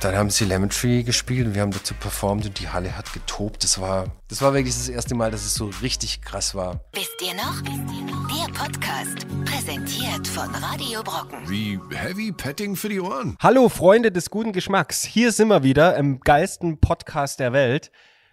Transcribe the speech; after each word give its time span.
dann 0.00 0.16
haben 0.16 0.30
sie 0.30 0.46
Lemon 0.46 0.70
Tree 0.70 1.02
gespielt 1.02 1.46
und 1.46 1.54
wir 1.54 1.62
haben 1.62 1.72
dazu 1.72 1.94
performt 1.94 2.46
und 2.46 2.58
die 2.58 2.68
Halle 2.68 2.96
hat 2.96 3.12
getobt. 3.12 3.62
Das 3.62 3.80
war, 3.80 4.06
das 4.28 4.40
war 4.40 4.54
wirklich 4.54 4.74
das 4.74 4.88
erste 4.88 5.14
Mal, 5.14 5.30
dass 5.30 5.44
es 5.44 5.54
so 5.54 5.70
richtig 5.82 6.22
krass 6.22 6.54
war. 6.54 6.80
Wisst 6.94 7.20
ihr 7.20 7.34
noch? 7.34 7.60
Der 7.62 8.52
Podcast, 8.54 9.26
präsentiert 9.44 10.26
von 10.26 10.54
Radio 10.54 11.02
Brocken. 11.02 11.48
Wie 11.48 11.78
Heavy 11.94 12.32
Petting 12.32 12.76
für 12.76 12.88
die 12.88 13.00
Ohren. 13.00 13.36
Hallo 13.40 13.68
Freunde 13.68 14.10
des 14.10 14.30
guten 14.30 14.52
Geschmacks. 14.52 15.04
Hier 15.04 15.32
sind 15.32 15.48
wir 15.48 15.62
wieder 15.62 15.96
im 15.96 16.20
geilsten 16.20 16.80
Podcast 16.80 17.38
der 17.38 17.52
Welt. 17.52 17.90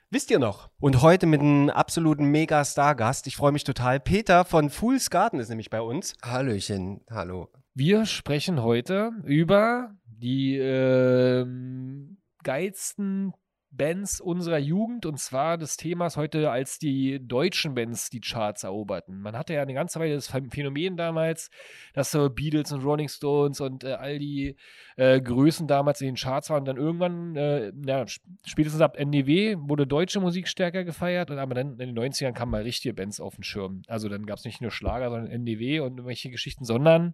Wisst 0.09 0.31
ihr 0.31 0.39
noch? 0.39 0.69
Und 0.79 1.01
heute 1.01 1.25
mit 1.25 1.41
einem 1.41 1.69
absoluten 1.69 2.31
Mega-Star-Gast. 2.31 3.27
Ich 3.27 3.35
freue 3.35 3.51
mich 3.51 3.65
total. 3.65 3.99
Peter 3.99 4.45
von 4.45 4.69
Fool's 4.69 5.09
Garden 5.09 5.41
ist 5.41 5.49
nämlich 5.49 5.69
bei 5.69 5.81
uns. 5.81 6.15
Hallöchen, 6.23 7.01
hallo. 7.11 7.49
Wir 7.73 8.05
sprechen 8.05 8.63
heute 8.63 9.11
über 9.25 9.91
die 10.17 10.57
ähm, 10.57 12.17
geilsten 12.43 13.33
Bands 13.69 14.21
unserer 14.21 14.57
Jugend 14.57 15.05
und 15.05 15.19
zwar 15.19 15.57
des 15.57 15.77
Themas 15.77 16.17
heute, 16.17 16.49
als 16.49 16.79
die 16.79 17.19
deutschen 17.25 17.75
Bands 17.75 18.09
die 18.09 18.21
Charts 18.21 18.63
eroberten. 18.63 19.21
Man 19.21 19.37
hatte 19.37 19.53
ja 19.53 19.61
eine 19.61 19.73
ganze 19.73 19.99
Weile 19.99 20.15
das 20.15 20.27
Phänomen 20.27 20.97
damals, 20.97 21.49
dass 21.93 22.11
so 22.11 22.29
Beatles 22.29 22.71
und 22.71 22.83
Rolling 22.83 23.09
Stones 23.09 23.61
und 23.61 23.83
äh, 23.83 23.93
all 23.93 24.19
die 24.19 24.55
äh, 24.95 25.21
Größen 25.21 25.67
damals 25.67 26.01
in 26.01 26.07
den 26.07 26.15
Charts 26.15 26.49
waren 26.49 26.59
und 26.59 26.65
dann 26.65 26.77
irgendwann, 26.77 27.35
äh, 27.35 27.71
ja, 27.85 28.05
spätestens 28.45 28.81
ab 28.81 28.97
NDW 28.97 29.57
wurde 29.59 29.85
deutsche 29.85 30.21
Musik 30.21 30.47
stärker 30.47 30.83
gefeiert 30.83 31.29
und 31.29 31.37
aber 31.37 31.53
dann 31.53 31.79
in 31.79 31.93
den 31.93 31.99
90ern 31.99 32.33
kamen 32.33 32.51
mal 32.51 32.63
richtige 32.63 32.93
Bands 32.93 33.19
auf 33.19 33.35
den 33.35 33.43
Schirm. 33.43 33.83
Also 33.87 34.09
dann 34.09 34.25
gab 34.25 34.39
es 34.39 34.45
nicht 34.45 34.61
nur 34.61 34.71
Schlager, 34.71 35.09
sondern 35.09 35.29
NDW 35.29 35.81
und 35.81 35.97
irgendwelche 35.97 36.29
Geschichten, 36.29 36.65
sondern 36.65 37.13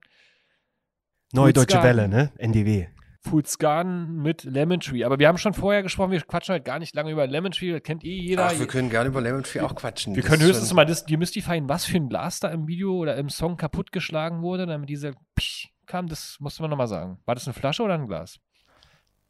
Neue 1.33 1.51
Deutsche 1.51 1.81
Welle, 1.81 2.07
ne? 2.07 2.31
NDW. 2.37 2.87
Fool's 3.21 3.57
Garden 3.57 4.21
mit 4.21 4.43
Lemon 4.43 4.79
Tree. 4.79 5.03
Aber 5.03 5.17
wir 5.17 5.27
haben 5.27 5.37
schon 5.37 5.53
vorher 5.53 5.81
gesprochen, 5.81 6.11
wir 6.11 6.21
quatschen 6.21 6.53
halt 6.53 6.65
gar 6.65 6.77
nicht 6.77 6.93
lange 6.93 7.11
über 7.11 7.25
Lemon 7.25 7.51
Tree, 7.51 7.71
das 7.71 7.81
kennt 7.81 8.03
eh 8.03 8.19
jeder. 8.19 8.47
Ach, 8.47 8.59
wir 8.59 8.67
können 8.67 8.89
gerne 8.89 9.09
über 9.09 9.21
Lemon 9.21 9.43
Tree 9.43 9.61
auch 9.61 9.73
quatschen. 9.75 10.15
Wir 10.15 10.21
Das 10.21 10.31
können 10.31 10.43
höchstens 10.43 10.73
mal 10.73 10.85
das, 10.85 11.05
demystifieren, 11.05 11.69
was 11.69 11.85
für 11.85 11.97
ein 11.97 12.09
Glas 12.09 12.39
da 12.39 12.49
im 12.49 12.67
Video 12.67 12.95
oder 12.95 13.15
im 13.15 13.29
Song 13.29 13.57
kaputtgeschlagen 13.57 14.41
wurde, 14.41 14.67
damit 14.67 14.89
diese 14.89 15.13
Psch 15.35 15.69
kam, 15.85 16.07
das 16.07 16.37
musste 16.39 16.61
man 16.61 16.69
nochmal 16.69 16.87
sagen. 16.87 17.17
War 17.25 17.35
das 17.35 17.47
eine 17.47 17.53
Flasche 17.53 17.83
oder 17.83 17.95
ein 17.95 18.07
Glas? 18.07 18.39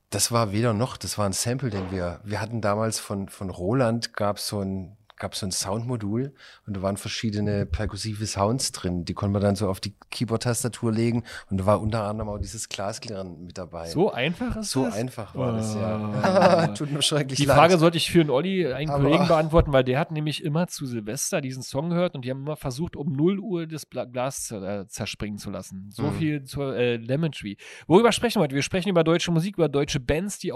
Das 0.10 0.32
war 0.32 0.52
weder 0.52 0.74
noch, 0.74 0.98
das 0.98 1.18
war 1.18 1.26
ein 1.26 1.34
Sample, 1.34 1.70
den 1.70 1.90
wir, 1.92 2.20
wir 2.24 2.42
hatten 2.42 2.62
damals 2.62 3.00
von, 3.00 3.30
von 3.30 3.50
Roland, 3.50 4.14
gab 4.14 4.40
so 4.40 4.60
ein, 4.60 4.98
gab 5.24 5.36
so 5.36 5.46
ein 5.46 5.52
Soundmodul 5.52 6.34
und 6.68 6.76
da 6.76 6.82
waren 6.82 6.98
verschiedene 6.98 7.66
perkussive 7.66 8.26
Sounds 8.26 8.74
drin. 8.74 9.06
Die 9.06 9.14
konnte 9.14 9.32
man 9.32 9.42
dann 9.42 9.56
so 9.56 9.70
auf 9.70 9.80
die 9.80 9.96
Keyboard-Tastatur 10.12 10.92
legen 10.92 11.24
und 11.50 11.60
da 11.62 11.66
war 11.66 11.80
unter 11.80 12.04
anderem 12.04 12.28
auch 12.30 12.40
dieses 12.40 12.68
Glasklirren 12.68 13.46
mit 13.46 13.58
dabei. 13.58 13.88
So 13.88 14.12
einfach 14.12 14.58
ist 14.58 14.72
So 14.72 14.84
das? 14.84 14.96
einfach 14.96 15.34
war 15.34 15.54
das, 15.54 15.76
Oh. 15.76 15.80
ja. 15.80 16.68
Tut 16.76 16.92
mir 16.92 17.02
schrecklich 17.02 17.40
Die 17.40 17.46
leid. 17.46 17.56
Frage 17.58 17.78
sollte 17.78 17.96
ich 17.98 18.12
für 18.12 18.20
einen 18.20 18.30
Olli, 18.32 18.68
einen 18.72 18.90
Aber- 18.90 19.02
Kollegen, 19.04 19.28
beantworten, 19.28 19.72
weil 19.72 19.86
der 19.86 19.98
hat 19.98 20.12
nämlich 20.12 20.44
immer 20.44 20.68
zu 20.68 20.86
Silvester 20.86 21.40
diesen 21.40 21.64
Song 21.64 21.90
gehört 21.90 22.16
und 22.16 22.26
die 22.26 22.30
haben 22.30 22.42
immer 22.42 22.58
versucht, 22.58 22.98
um 22.98 23.14
0 23.14 23.40
Uhr 23.40 23.66
das 23.66 23.88
Glas 23.90 24.52
äh, 24.52 24.86
zerspringen 24.88 25.38
zu 25.38 25.50
lassen. 25.52 25.90
So 25.92 26.04
Mhm. 26.04 26.16
viel 26.18 26.44
zur 26.44 26.76
äh, 26.76 26.98
Lemon 26.98 27.32
Tree. 27.32 27.56
Worüber 27.88 28.12
sprechen 28.12 28.40
wir 28.40 28.44
heute? 28.44 28.56
Wir 28.56 28.62
sprechen 28.62 28.90
über 28.90 29.06
deutsche 29.06 29.32
Musik, 29.32 29.56
über 29.58 29.70
deutsche 29.70 30.02
Bands, 30.02 30.38
die 30.40 30.50
äh, 30.50 30.52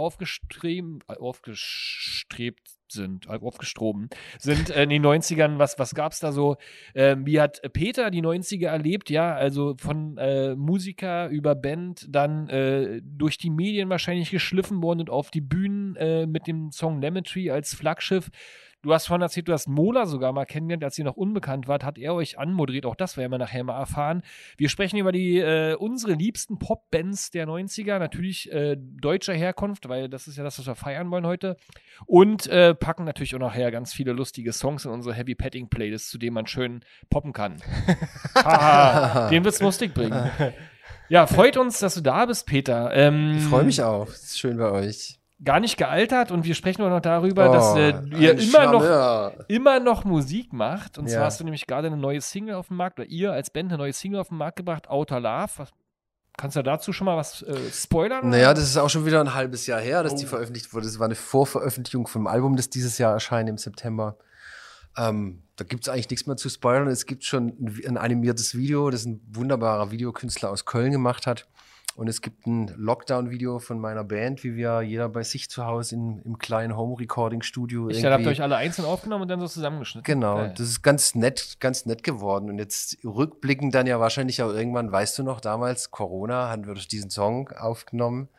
aufgestrebt 1.17 2.76
sind, 2.91 3.29
aufgestroben 3.29 4.09
sind 4.39 4.69
äh, 4.69 4.83
in 4.83 4.89
den 4.89 5.05
90ern. 5.05 5.59
Was, 5.59 5.79
was 5.79 5.95
gab 5.95 6.11
es 6.11 6.19
da 6.19 6.31
so? 6.31 6.57
Ähm, 6.95 7.25
wie 7.25 7.39
hat 7.39 7.61
Peter 7.73 8.11
die 8.11 8.21
90er 8.21 8.67
erlebt? 8.67 9.09
Ja, 9.09 9.35
also 9.35 9.75
von 9.77 10.17
äh, 10.17 10.55
Musiker 10.55 11.29
über 11.29 11.55
Band, 11.55 12.05
dann 12.09 12.49
äh, 12.49 13.01
durch 13.03 13.37
die 13.37 13.49
Medien 13.49 13.89
wahrscheinlich 13.89 14.31
geschliffen 14.31 14.81
worden 14.81 15.01
und 15.01 15.09
auf 15.09 15.31
die 15.31 15.41
Bühnen 15.41 15.95
äh, 15.95 16.25
mit 16.25 16.47
dem 16.47 16.71
Song 16.71 17.01
Lemon 17.01 17.23
Tree 17.23 17.51
als 17.51 17.73
Flaggschiff. 17.73 18.29
Du 18.83 18.93
hast 18.93 19.07
vorhin 19.07 19.23
erzählt, 19.23 19.47
du 19.47 19.53
hast 19.53 19.67
Mola 19.67 20.05
sogar 20.05 20.31
mal 20.33 20.45
kennengelernt, 20.45 20.83
als 20.83 20.97
ihr 20.99 21.03
noch 21.03 21.17
unbekannt 21.17 21.67
wart, 21.67 21.83
hat 21.83 21.97
er 21.97 22.13
euch 22.13 22.37
anmoderiert. 22.37 22.85
Auch 22.85 22.95
das 22.95 23.17
werden 23.17 23.31
wir 23.31 23.39
nachher 23.39 23.63
mal 23.63 23.77
erfahren. 23.77 24.21
Wir 24.55 24.69
sprechen 24.69 24.97
über 24.97 25.11
die 25.11 25.39
äh, 25.39 25.73
unsere 25.73 26.13
liebsten 26.13 26.59
Pop-Bands 26.59 27.31
der 27.31 27.47
90er, 27.47 27.97
natürlich 27.97 28.51
äh, 28.51 28.77
deutscher 28.77 29.33
Herkunft, 29.33 29.89
weil 29.89 30.09
das 30.09 30.27
ist 30.27 30.37
ja 30.37 30.43
das, 30.43 30.59
was 30.59 30.67
wir 30.67 30.75
feiern 30.75 31.09
wollen 31.09 31.25
heute. 31.25 31.57
Und 32.05 32.45
äh, 32.47 32.75
packen 32.75 33.03
natürlich 33.03 33.33
auch 33.33 33.39
nachher 33.39 33.71
ganz 33.71 33.93
viele 33.93 34.13
lustige 34.13 34.53
Songs 34.53 34.85
in 34.85 34.91
unsere 34.91 35.15
Heavy 35.15 35.33
Petting 35.33 35.69
Playlist, 35.69 36.11
zu 36.11 36.19
denen 36.19 36.35
man 36.35 36.45
schön 36.45 36.81
poppen 37.09 37.33
kann. 37.33 37.57
Haha, 38.35 39.29
den 39.29 39.43
wird's 39.43 39.59
lustig 39.59 39.95
bringen. 39.95 40.29
Ja, 41.09 41.25
freut 41.25 41.57
uns, 41.57 41.79
dass 41.79 41.95
du 41.95 42.01
da 42.01 42.25
bist, 42.25 42.45
Peter. 42.45 42.93
Ähm, 42.93 43.37
Ich 43.37 43.43
freue 43.45 43.63
mich 43.63 43.81
auch. 43.81 44.07
Es 44.07 44.23
ist 44.23 44.39
schön 44.39 44.57
bei 44.57 44.69
euch. 44.69 45.16
Gar 45.43 45.59
nicht 45.59 45.77
gealtert 45.77 46.31
und 46.31 46.45
wir 46.45 46.55
sprechen 46.55 46.81
auch 46.81 46.89
noch 46.89 46.99
darüber, 46.99 47.49
dass 47.49 47.73
Oh, 47.73 47.77
äh, 47.77 47.93
ihr 48.19 48.39
immer 48.39 48.71
noch, 48.71 49.31
immer 49.47 49.79
noch 49.79 50.03
Musik 50.03 50.51
macht. 50.51 50.97
Und 50.97 51.05
Ja. 51.07 51.13
zwar 51.17 51.25
hast 51.25 51.39
du 51.39 51.43
nämlich 51.43 51.67
gerade 51.67 51.87
eine 51.87 51.97
neue 51.97 52.21
Single 52.21 52.55
auf 52.55 52.69
dem 52.69 52.77
Markt, 52.77 52.99
oder 52.99 53.07
ihr 53.07 53.31
als 53.33 53.51
Band 53.51 53.69
eine 53.71 53.77
neue 53.77 53.93
Single 53.93 54.19
auf 54.19 54.29
den 54.29 54.37
Markt 54.37 54.57
gebracht, 54.57 54.89
Outer 54.89 55.19
Love. 55.19 55.51
Was, 55.57 55.69
kannst 56.37 56.55
du 56.55 56.63
dazu 56.63 56.91
schon 56.91 57.05
mal 57.05 57.17
was 57.17 57.43
äh, 57.43 57.55
spoilern? 57.71 58.29
Naja, 58.29 58.55
das 58.55 58.63
ist 58.63 58.77
auch 58.77 58.89
schon 58.89 59.05
wieder 59.05 59.19
ein 59.21 59.35
halbes 59.35 59.67
Jahr 59.67 59.79
her, 59.79 60.01
dass 60.01 60.15
die 60.15 60.25
Oh. 60.25 60.29
veröffentlicht 60.29 60.73
wurde. 60.73 60.87
Das 60.87 60.97
war 60.97 61.05
eine 61.05 61.13
Vorveröffentlichung 61.15 62.07
vom 62.07 62.25
Album, 62.25 62.55
das 62.55 62.71
dieses 62.71 62.97
Jahr 62.97 63.13
erscheint 63.13 63.47
im 63.47 63.59
September. 63.59 64.17
Ähm, 64.97 65.43
da 65.55 65.63
gibt 65.65 65.83
es 65.83 65.89
eigentlich 65.89 66.09
nichts 66.09 66.25
mehr 66.25 66.37
zu 66.37 66.49
spoilern. 66.49 66.87
Es 66.87 67.05
gibt 67.05 67.23
schon 67.23 67.49
ein, 67.49 67.79
ein 67.89 67.97
animiertes 67.97 68.55
Video, 68.57 68.89
das 68.89 69.05
ein 69.05 69.21
wunderbarer 69.31 69.91
Videokünstler 69.91 70.49
aus 70.49 70.65
Köln 70.65 70.91
gemacht 70.91 71.27
hat. 71.27 71.47
Und 71.97 72.07
es 72.07 72.21
gibt 72.21 72.45
ein 72.45 72.67
Lockdown-Video 72.77 73.57
von 73.57 73.79
meiner 73.79 74.03
Band, 74.03 74.43
wie 74.43 74.55
wir 74.55 74.83
jeder 74.83 75.09
bei 75.09 75.23
sich 75.23 75.49
zu 75.49 75.65
Hause 75.65 75.95
in, 75.95 76.21
im 76.21 76.37
kleinen 76.37 76.77
Home-Recording-Studio 76.77 77.89
ich, 77.89 78.05
habt 78.05 78.23
ihr 78.23 78.29
euch 78.29 78.43
alle 78.43 78.55
einzeln 78.55 78.85
aufgenommen 78.85 79.23
und 79.23 79.29
dann 79.29 79.39
so 79.39 79.47
zusammengeschnitten. 79.47 80.03
Genau, 80.03 80.35
Geil. 80.35 80.53
das 80.55 80.67
ist 80.67 80.83
ganz 80.83 81.15
nett, 81.15 81.57
ganz 81.59 81.87
nett 81.87 82.03
geworden. 82.03 82.51
Und 82.51 82.59
jetzt 82.59 82.99
rückblickend 83.03 83.73
dann 83.73 83.87
ja 83.87 83.99
wahrscheinlich 83.99 84.43
auch 84.43 84.53
irgendwann, 84.53 84.91
weißt 84.91 85.17
du 85.17 85.23
noch, 85.23 85.41
damals 85.41 85.89
Corona, 85.89 86.51
haben 86.51 86.67
wir 86.67 86.75
durch 86.75 86.87
diesen 86.87 87.09
Song 87.09 87.49
aufgenommen. 87.49 88.29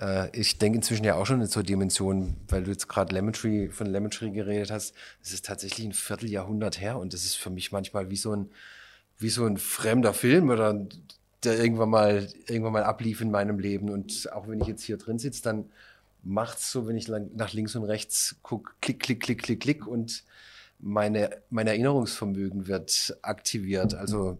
Äh, 0.00 0.34
ich 0.34 0.56
denke 0.56 0.76
inzwischen 0.76 1.04
ja 1.04 1.16
auch 1.16 1.26
schon 1.26 1.42
in 1.42 1.48
so 1.48 1.60
Dimensionen, 1.60 2.38
weil 2.48 2.64
du 2.64 2.70
jetzt 2.70 2.88
gerade 2.88 3.14
Lemon 3.14 3.34
Tree, 3.34 3.68
von 3.68 3.88
Lemon 3.88 4.10
Tree 4.10 4.30
geredet 4.30 4.70
hast. 4.70 4.94
Es 5.22 5.34
ist 5.34 5.44
tatsächlich 5.44 5.86
ein 5.86 5.92
Vierteljahrhundert 5.92 6.80
her 6.80 6.96
und 6.98 7.12
das 7.12 7.26
ist 7.26 7.34
für 7.34 7.50
mich 7.50 7.72
manchmal 7.72 8.08
wie 8.08 8.16
so 8.16 8.34
ein, 8.34 8.50
wie 9.18 9.28
so 9.28 9.44
ein 9.44 9.58
fremder 9.58 10.14
Film 10.14 10.48
oder 10.48 10.86
der 11.44 11.58
irgendwann 11.58 11.90
mal, 11.90 12.28
irgendwann 12.46 12.72
mal 12.72 12.84
ablief 12.84 13.20
in 13.20 13.30
meinem 13.30 13.58
Leben. 13.58 13.90
Und 13.90 14.32
auch 14.32 14.48
wenn 14.48 14.60
ich 14.60 14.66
jetzt 14.66 14.84
hier 14.84 14.96
drin 14.96 15.18
sitze, 15.18 15.42
dann 15.42 15.70
macht's 16.22 16.70
so, 16.70 16.86
wenn 16.86 16.96
ich 16.96 17.08
lang, 17.08 17.30
nach 17.34 17.52
links 17.52 17.74
und 17.74 17.84
rechts 17.84 18.36
gucke, 18.42 18.72
klick, 18.80 19.00
klick, 19.00 19.20
klick, 19.20 19.42
klick, 19.42 19.60
klick 19.60 19.86
und 19.86 20.24
meine, 20.78 21.42
mein 21.50 21.66
Erinnerungsvermögen 21.66 22.66
wird 22.66 23.16
aktiviert. 23.22 23.94
Also 23.94 24.38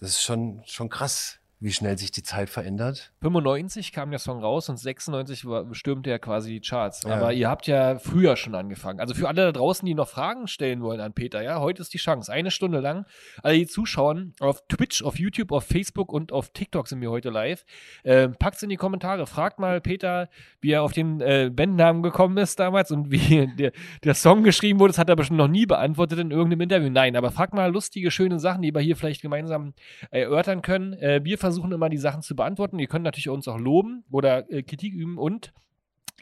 das 0.00 0.10
ist 0.10 0.22
schon, 0.22 0.62
schon 0.66 0.88
krass, 0.88 1.38
wie 1.60 1.72
schnell 1.72 1.96
sich 1.96 2.10
die 2.10 2.22
Zeit 2.22 2.50
verändert. 2.50 3.12
95 3.22 3.92
kam 3.92 4.10
der 4.10 4.18
Song 4.18 4.40
raus 4.40 4.68
und 4.68 4.76
96 4.76 5.46
war, 5.46 5.74
stürmte 5.74 6.10
er 6.10 6.18
quasi 6.18 6.50
die 6.50 6.60
Charts. 6.60 7.04
Ja. 7.04 7.14
Aber 7.14 7.32
ihr 7.32 7.48
habt 7.48 7.66
ja 7.66 7.98
früher 7.98 8.36
schon 8.36 8.54
angefangen. 8.54 9.00
Also 9.00 9.14
für 9.14 9.28
alle 9.28 9.46
da 9.46 9.52
draußen, 9.52 9.86
die 9.86 9.94
noch 9.94 10.08
Fragen 10.08 10.46
stellen 10.46 10.82
wollen 10.82 11.00
an 11.00 11.14
Peter, 11.14 11.42
ja, 11.42 11.60
heute 11.60 11.80
ist 11.80 11.94
die 11.94 11.98
Chance. 11.98 12.30
Eine 12.30 12.50
Stunde 12.50 12.80
lang. 12.80 13.06
Alle, 13.42 13.56
die 13.56 13.66
zuschauen, 13.66 14.34
auf 14.40 14.62
Twitch, 14.68 15.02
auf 15.02 15.18
YouTube, 15.18 15.52
auf 15.52 15.64
Facebook 15.64 16.12
und 16.12 16.32
auf 16.32 16.50
TikTok 16.50 16.86
sind 16.86 17.00
wir 17.00 17.10
heute 17.10 17.30
live. 17.30 17.64
Ähm, 18.04 18.34
packt's 18.38 18.62
in 18.62 18.68
die 18.68 18.76
Kommentare. 18.76 19.26
Fragt 19.26 19.58
mal 19.58 19.80
Peter, 19.80 20.28
wie 20.60 20.72
er 20.72 20.82
auf 20.82 20.92
den 20.92 21.22
äh, 21.22 21.50
Bandnamen 21.50 22.02
gekommen 22.02 22.36
ist 22.36 22.60
damals 22.60 22.90
und 22.90 23.10
wie 23.10 23.46
der, 23.58 23.72
der 24.02 24.14
Song 24.14 24.42
geschrieben 24.42 24.80
wurde. 24.80 24.92
Das 24.92 24.98
hat 24.98 25.08
er 25.08 25.16
bestimmt 25.16 25.38
noch 25.38 25.48
nie 25.48 25.64
beantwortet 25.64 26.18
in 26.18 26.30
irgendeinem 26.30 26.60
Interview. 26.60 26.90
Nein, 26.90 27.16
aber 27.16 27.30
fragt 27.30 27.54
mal 27.54 27.72
lustige, 27.72 28.10
schöne 28.10 28.38
Sachen, 28.38 28.60
die 28.60 28.74
wir 28.74 28.82
hier 28.82 28.96
vielleicht 28.96 29.22
gemeinsam 29.22 29.72
erörtern 30.10 30.60
können. 30.60 30.92
Äh, 30.94 31.24
wir 31.24 31.38
versuchen 31.38 31.53
immer 31.62 31.88
die 31.88 31.98
Sachen 31.98 32.22
zu 32.22 32.34
beantworten. 32.34 32.78
Ihr 32.78 32.86
könnt 32.86 33.04
natürlich 33.04 33.28
uns 33.28 33.48
auch 33.48 33.58
loben 33.58 34.04
oder 34.10 34.50
äh, 34.50 34.62
Kritik 34.62 34.92
üben 34.94 35.18
und 35.18 35.52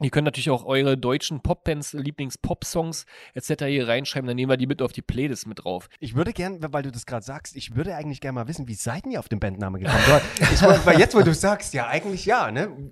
ihr 0.01 0.11
könnt 0.11 0.25
natürlich 0.25 0.51
auch 0.51 0.65
eure 0.65 0.97
deutschen 0.97 1.43
Popbands, 1.43 1.93
Lieblings-Pop-Songs 1.93 3.07
etc. 3.35 3.65
hier 3.65 3.89
reinschreiben, 3.89 4.27
dann 4.27 4.37
nehmen 4.37 4.51
wir 4.51 4.57
die 4.57 4.67
mit 4.67 4.83
auf 4.83 4.93
die 4.93 5.03
Playlist 5.03 5.47
mit 5.47 5.65
drauf. 5.65 5.89
Ich 6.01 6.15
würde 6.15 6.33
gern, 6.33 6.59
weil 6.73 6.83
du 6.83 6.91
das 6.91 7.07
gerade 7.07 7.25
sagst, 7.25 7.57
ich 7.57 7.75
würde 7.77 7.95
eigentlich 7.95 8.21
gerne 8.21 8.35
mal 8.35 8.49
wissen, 8.49 8.69
wie 8.69 8.75
seid 8.75 9.07
ihr 9.07 9.19
auf 9.19 9.29
den 9.29 9.41
Bandnamen 9.41 9.81
gekommen? 9.81 10.03
ich, 10.41 10.63
weil 10.63 10.99
jetzt, 10.99 11.15
wo 11.15 11.21
du 11.21 11.35
sagst, 11.35 11.75
ja, 11.75 11.87
eigentlich 11.89 12.25
ja, 12.27 12.51
ne? 12.51 12.91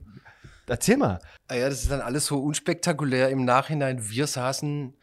Erzähl 0.66 0.96
mal. 0.96 1.18
Ah 1.48 1.54
ja, 1.54 1.68
das 1.68 1.82
ist 1.82 1.90
dann 1.90 2.00
alles 2.00 2.26
so 2.26 2.38
unspektakulär 2.38 3.30
im 3.30 3.44
Nachhinein. 3.44 4.08
Wir 4.08 4.28
saßen, 4.28 4.94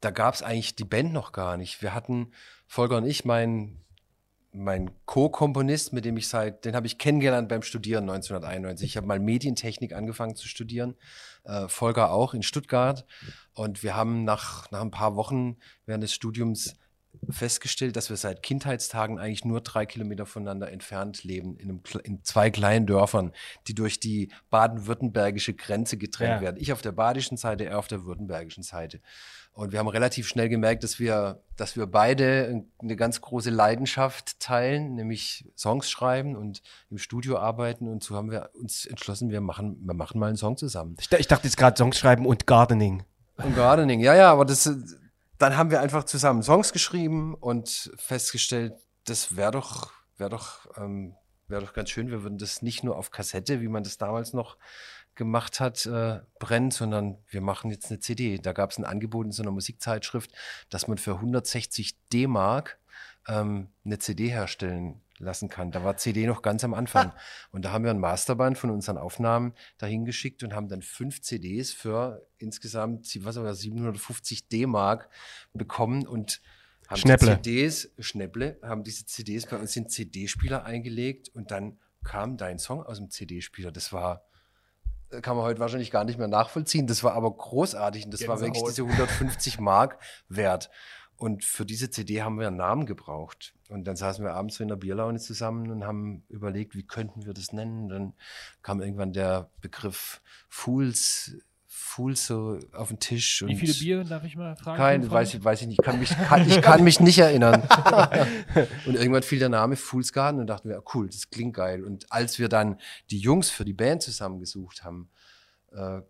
da 0.00 0.10
gab 0.10 0.34
es 0.34 0.42
eigentlich 0.42 0.76
die 0.76 0.84
Band 0.84 1.12
noch 1.12 1.32
gar 1.32 1.58
nicht. 1.58 1.82
Wir 1.82 1.92
hatten, 1.92 2.32
Volker 2.66 2.96
und 2.96 3.06
ich, 3.06 3.26
mein, 3.26 3.76
mein 4.52 4.90
Co-Komponist, 5.06 5.92
mit 5.92 6.04
dem 6.04 6.16
ich 6.16 6.28
seit, 6.28 6.64
den 6.64 6.74
habe 6.74 6.86
ich 6.86 6.98
kennengelernt 6.98 7.48
beim 7.48 7.62
Studieren 7.62 8.04
1991. 8.10 8.88
Ich 8.88 8.96
habe 8.96 9.06
mal 9.06 9.20
Medientechnik 9.20 9.92
angefangen 9.92 10.34
zu 10.34 10.48
studieren, 10.48 10.96
äh, 11.44 11.68
Volker 11.68 12.10
auch 12.10 12.34
in 12.34 12.42
Stuttgart. 12.42 13.06
Und 13.54 13.82
wir 13.82 13.94
haben 13.94 14.24
nach, 14.24 14.70
nach 14.70 14.80
ein 14.80 14.90
paar 14.90 15.14
Wochen 15.14 15.56
während 15.86 16.02
des 16.02 16.12
Studiums 16.12 16.76
festgestellt, 17.28 17.96
dass 17.96 18.10
wir 18.10 18.16
seit 18.16 18.42
Kindheitstagen 18.42 19.18
eigentlich 19.18 19.44
nur 19.44 19.60
drei 19.60 19.86
Kilometer 19.86 20.26
voneinander 20.26 20.70
entfernt 20.70 21.24
leben, 21.24 21.56
in, 21.56 21.70
einem, 21.70 21.80
in 22.04 22.24
zwei 22.24 22.50
kleinen 22.50 22.86
Dörfern, 22.86 23.32
die 23.66 23.74
durch 23.74 24.00
die 24.00 24.30
baden-württembergische 24.50 25.54
Grenze 25.54 25.96
getrennt 25.96 26.36
Ja. 26.36 26.40
werden. 26.40 26.56
Ich 26.58 26.72
auf 26.72 26.82
der 26.82 26.92
badischen 26.92 27.36
Seite, 27.36 27.64
er 27.64 27.78
auf 27.78 27.88
der 27.88 28.04
württembergischen 28.04 28.62
Seite. 28.62 29.00
Und 29.52 29.72
wir 29.72 29.80
haben 29.80 29.88
relativ 29.88 30.28
schnell 30.28 30.48
gemerkt, 30.48 30.84
dass 30.84 30.98
wir, 31.00 31.42
dass 31.56 31.76
wir 31.76 31.86
beide 31.86 32.64
eine 32.78 32.96
ganz 32.96 33.20
große 33.20 33.50
Leidenschaft 33.50 34.38
teilen, 34.38 34.94
nämlich 34.94 35.44
Songs 35.56 35.90
schreiben 35.90 36.36
und 36.36 36.62
im 36.88 36.98
Studio 36.98 37.36
arbeiten. 37.38 37.88
Und 37.88 38.04
so 38.04 38.14
haben 38.14 38.30
wir 38.30 38.50
uns 38.54 38.86
entschlossen, 38.86 39.30
wir 39.30 39.40
machen, 39.40 39.76
wir 39.84 39.94
machen 39.94 40.20
mal 40.20 40.28
einen 40.28 40.36
Song 40.36 40.56
zusammen. 40.56 40.96
Ich, 41.00 41.10
ich 41.10 41.26
dachte 41.26 41.48
jetzt 41.48 41.56
gerade 41.56 41.76
Songs 41.76 41.98
schreiben 41.98 42.26
und 42.26 42.46
Gardening. 42.46 43.02
Und 43.36 43.56
Gardening, 43.56 44.00
ja, 44.00 44.14
ja, 44.14 44.30
aber 44.30 44.44
das, 44.44 44.70
dann 45.40 45.56
haben 45.56 45.70
wir 45.70 45.80
einfach 45.80 46.04
zusammen 46.04 46.42
Songs 46.42 46.72
geschrieben 46.72 47.34
und 47.34 47.90
festgestellt, 47.96 48.74
das 49.06 49.36
wäre 49.36 49.52
doch, 49.52 49.90
wäre 50.18 50.30
doch, 50.30 50.66
ähm, 50.76 51.16
wäre 51.48 51.62
doch 51.62 51.72
ganz 51.72 51.90
schön, 51.90 52.10
wir 52.10 52.22
würden 52.22 52.38
das 52.38 52.60
nicht 52.60 52.84
nur 52.84 52.96
auf 52.96 53.10
Kassette, 53.10 53.60
wie 53.60 53.68
man 53.68 53.82
das 53.82 53.96
damals 53.96 54.34
noch 54.34 54.58
gemacht 55.14 55.60
hat, 55.60 55.86
äh, 55.86 56.20
brennen, 56.38 56.70
sondern 56.70 57.18
wir 57.28 57.40
machen 57.40 57.70
jetzt 57.70 57.90
eine 57.90 58.00
CD. 58.00 58.38
Da 58.38 58.52
gab 58.52 58.70
es 58.70 58.78
ein 58.78 58.84
Angebot 58.84 59.26
in 59.26 59.32
so 59.32 59.42
einer 59.42 59.50
Musikzeitschrift, 59.50 60.30
dass 60.68 60.88
man 60.88 60.98
für 60.98 61.14
160 61.14 61.96
D-Mark 62.12 62.78
ähm, 63.28 63.68
eine 63.84 63.98
CD 63.98 64.28
herstellen 64.28 65.00
lassen 65.20 65.48
kann. 65.48 65.70
Da 65.70 65.84
war 65.84 65.96
CD 65.96 66.26
noch 66.26 66.42
ganz 66.42 66.64
am 66.64 66.74
Anfang. 66.74 67.12
Und 67.52 67.64
da 67.64 67.72
haben 67.72 67.84
wir 67.84 67.90
ein 67.90 67.98
Masterband 67.98 68.58
von 68.58 68.70
unseren 68.70 68.96
Aufnahmen 68.98 69.52
dahin 69.78 70.04
geschickt 70.04 70.42
und 70.42 70.54
haben 70.54 70.68
dann 70.68 70.82
fünf 70.82 71.20
CDs 71.20 71.72
für 71.72 72.26
insgesamt 72.38 73.06
was 73.24 73.36
war 73.36 73.44
das, 73.44 73.60
750 73.60 74.48
D-Mark 74.48 75.08
bekommen 75.52 76.06
und 76.06 76.40
haben 76.88 76.98
Schnäpple. 76.98 77.36
CDs, 77.36 77.92
Schnäpple, 77.98 78.58
haben 78.62 78.82
diese 78.82 79.06
CDs 79.06 79.46
bei 79.46 79.56
uns 79.56 79.76
in 79.76 79.88
CD-Spieler 79.88 80.64
eingelegt 80.64 81.28
und 81.28 81.50
dann 81.50 81.78
kam 82.02 82.36
dein 82.36 82.58
Song 82.58 82.82
aus 82.82 82.96
dem 82.96 83.10
CD-Spieler. 83.10 83.70
Das 83.70 83.92
war, 83.92 84.24
äh, 85.10 85.20
kann 85.20 85.36
man 85.36 85.44
heute 85.44 85.60
wahrscheinlich 85.60 85.90
gar 85.90 86.04
nicht 86.04 86.18
mehr 86.18 86.28
nachvollziehen. 86.28 86.86
Das 86.86 87.04
war 87.04 87.12
aber 87.12 87.30
großartig 87.32 88.06
und 88.06 88.14
das 88.14 88.26
war 88.26 88.40
wirklich 88.40 88.64
Gänsehaut. 88.64 88.90
diese 88.90 89.02
150 89.02 89.60
Mark 89.60 89.98
wert. 90.28 90.70
Und 91.20 91.44
für 91.44 91.66
diese 91.66 91.90
CD 91.90 92.22
haben 92.22 92.40
wir 92.40 92.46
einen 92.46 92.56
Namen 92.56 92.86
gebraucht. 92.86 93.52
Und 93.68 93.84
dann 93.84 93.94
saßen 93.94 94.24
wir 94.24 94.32
abends 94.32 94.56
so 94.56 94.62
in 94.62 94.68
der 94.68 94.76
Bierlaune 94.76 95.18
zusammen 95.18 95.70
und 95.70 95.84
haben 95.84 96.24
überlegt, 96.30 96.74
wie 96.74 96.82
könnten 96.82 97.26
wir 97.26 97.34
das 97.34 97.52
nennen. 97.52 97.90
Dann 97.90 98.14
kam 98.62 98.80
irgendwann 98.80 99.12
der 99.12 99.50
Begriff 99.60 100.22
Fools, 100.48 101.36
Fools 101.66 102.26
so 102.26 102.58
auf 102.72 102.88
den 102.88 103.00
Tisch. 103.00 103.44
Wie 103.46 103.54
viele 103.54 103.74
Bier, 103.74 104.04
darf 104.04 104.24
ich 104.24 104.34
mal 104.34 104.56
fragen? 104.56 104.78
Kein, 104.78 105.10
weiß 105.10 105.34
ich, 105.34 105.44
weiß 105.44 105.60
ich 105.60 105.68
nicht. 105.68 105.82
Kann 105.82 105.98
mich, 105.98 106.08
kann, 106.08 106.48
ich 106.48 106.62
kann 106.62 106.82
mich 106.82 107.00
nicht 107.00 107.18
erinnern. 107.18 107.64
und 108.86 108.94
irgendwann 108.94 109.22
fiel 109.22 109.40
der 109.40 109.50
Name 109.50 109.76
Fools 109.76 110.14
Garden 110.14 110.40
und 110.40 110.46
dachten 110.46 110.70
wir, 110.70 110.78
ah, 110.78 110.84
cool, 110.94 111.06
das 111.06 111.28
klingt 111.28 111.54
geil. 111.54 111.84
Und 111.84 112.10
als 112.10 112.38
wir 112.38 112.48
dann 112.48 112.80
die 113.10 113.18
Jungs 113.18 113.50
für 113.50 113.66
die 113.66 113.74
Band 113.74 114.00
zusammengesucht 114.00 114.84
haben, 114.84 115.10
äh, 115.72 116.00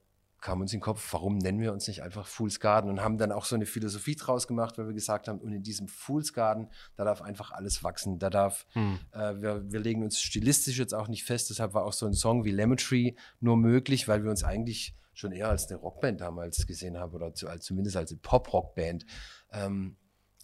kam 0.41 0.61
uns 0.61 0.73
in 0.73 0.79
den 0.79 0.83
Kopf, 0.83 1.13
warum 1.13 1.39
nennen 1.39 1.61
wir 1.61 1.73
uns 1.73 1.87
nicht 1.87 2.03
einfach 2.03 2.27
Fools 2.27 2.61
Garden 2.61 2.91
und 2.91 3.01
haben 3.01 3.19
dann 3.19 3.33
auch 3.33 3.45
so 3.45 3.55
eine 3.55 3.67
Philosophie 3.67 4.17
draus 4.17 4.49
gemacht, 4.49 4.79
weil 4.79 4.87
wir 4.87 4.95
gesagt 4.95 5.29
haben, 5.29 5.39
und 5.39 5.53
in 5.53 5.63
diesem 5.63 5.89
Fools 5.89 6.33
Garden, 6.33 6.69
da 6.97 7.05
darf 7.05 7.23
einfach 7.23 7.53
alles 7.53 7.85
wachsen. 7.85 8.19
Da 8.19 8.31
darf, 8.31 8.67
äh, 9.13 9.35
wir, 9.41 9.71
wir 9.71 9.81
legen 9.81 10.03
uns 10.03 10.21
stilistisch 10.21 10.79
jetzt 10.79 10.95
auch 10.95 11.09
nicht 11.09 11.25
fest, 11.25 11.51
deshalb 11.51 11.75
war 11.75 11.85
auch 11.85 11.93
so 11.93 12.07
ein 12.07 12.15
Song 12.15 12.45
wie 12.45 12.51
Lemon 12.51 12.79
Tree 12.79 13.15
nur 13.41 13.57
möglich, 13.57 14.09
weil 14.09 14.23
wir 14.25 14.31
uns 14.31 14.45
eigentlich 14.45 14.95
schon 15.13 15.33
eher 15.33 15.49
als 15.49 15.69
eine 15.69 15.79
Rockband 15.79 16.21
damals 16.21 16.67
gesehen 16.67 16.99
haben 16.99 17.13
oder 17.13 17.35
zu, 17.35 17.49
als, 17.49 17.65
zumindest 17.65 17.97
als 17.97 18.11
eine 18.11 18.21
Pop-Rock-Band. 18.21 19.05
Ähm, 19.53 19.97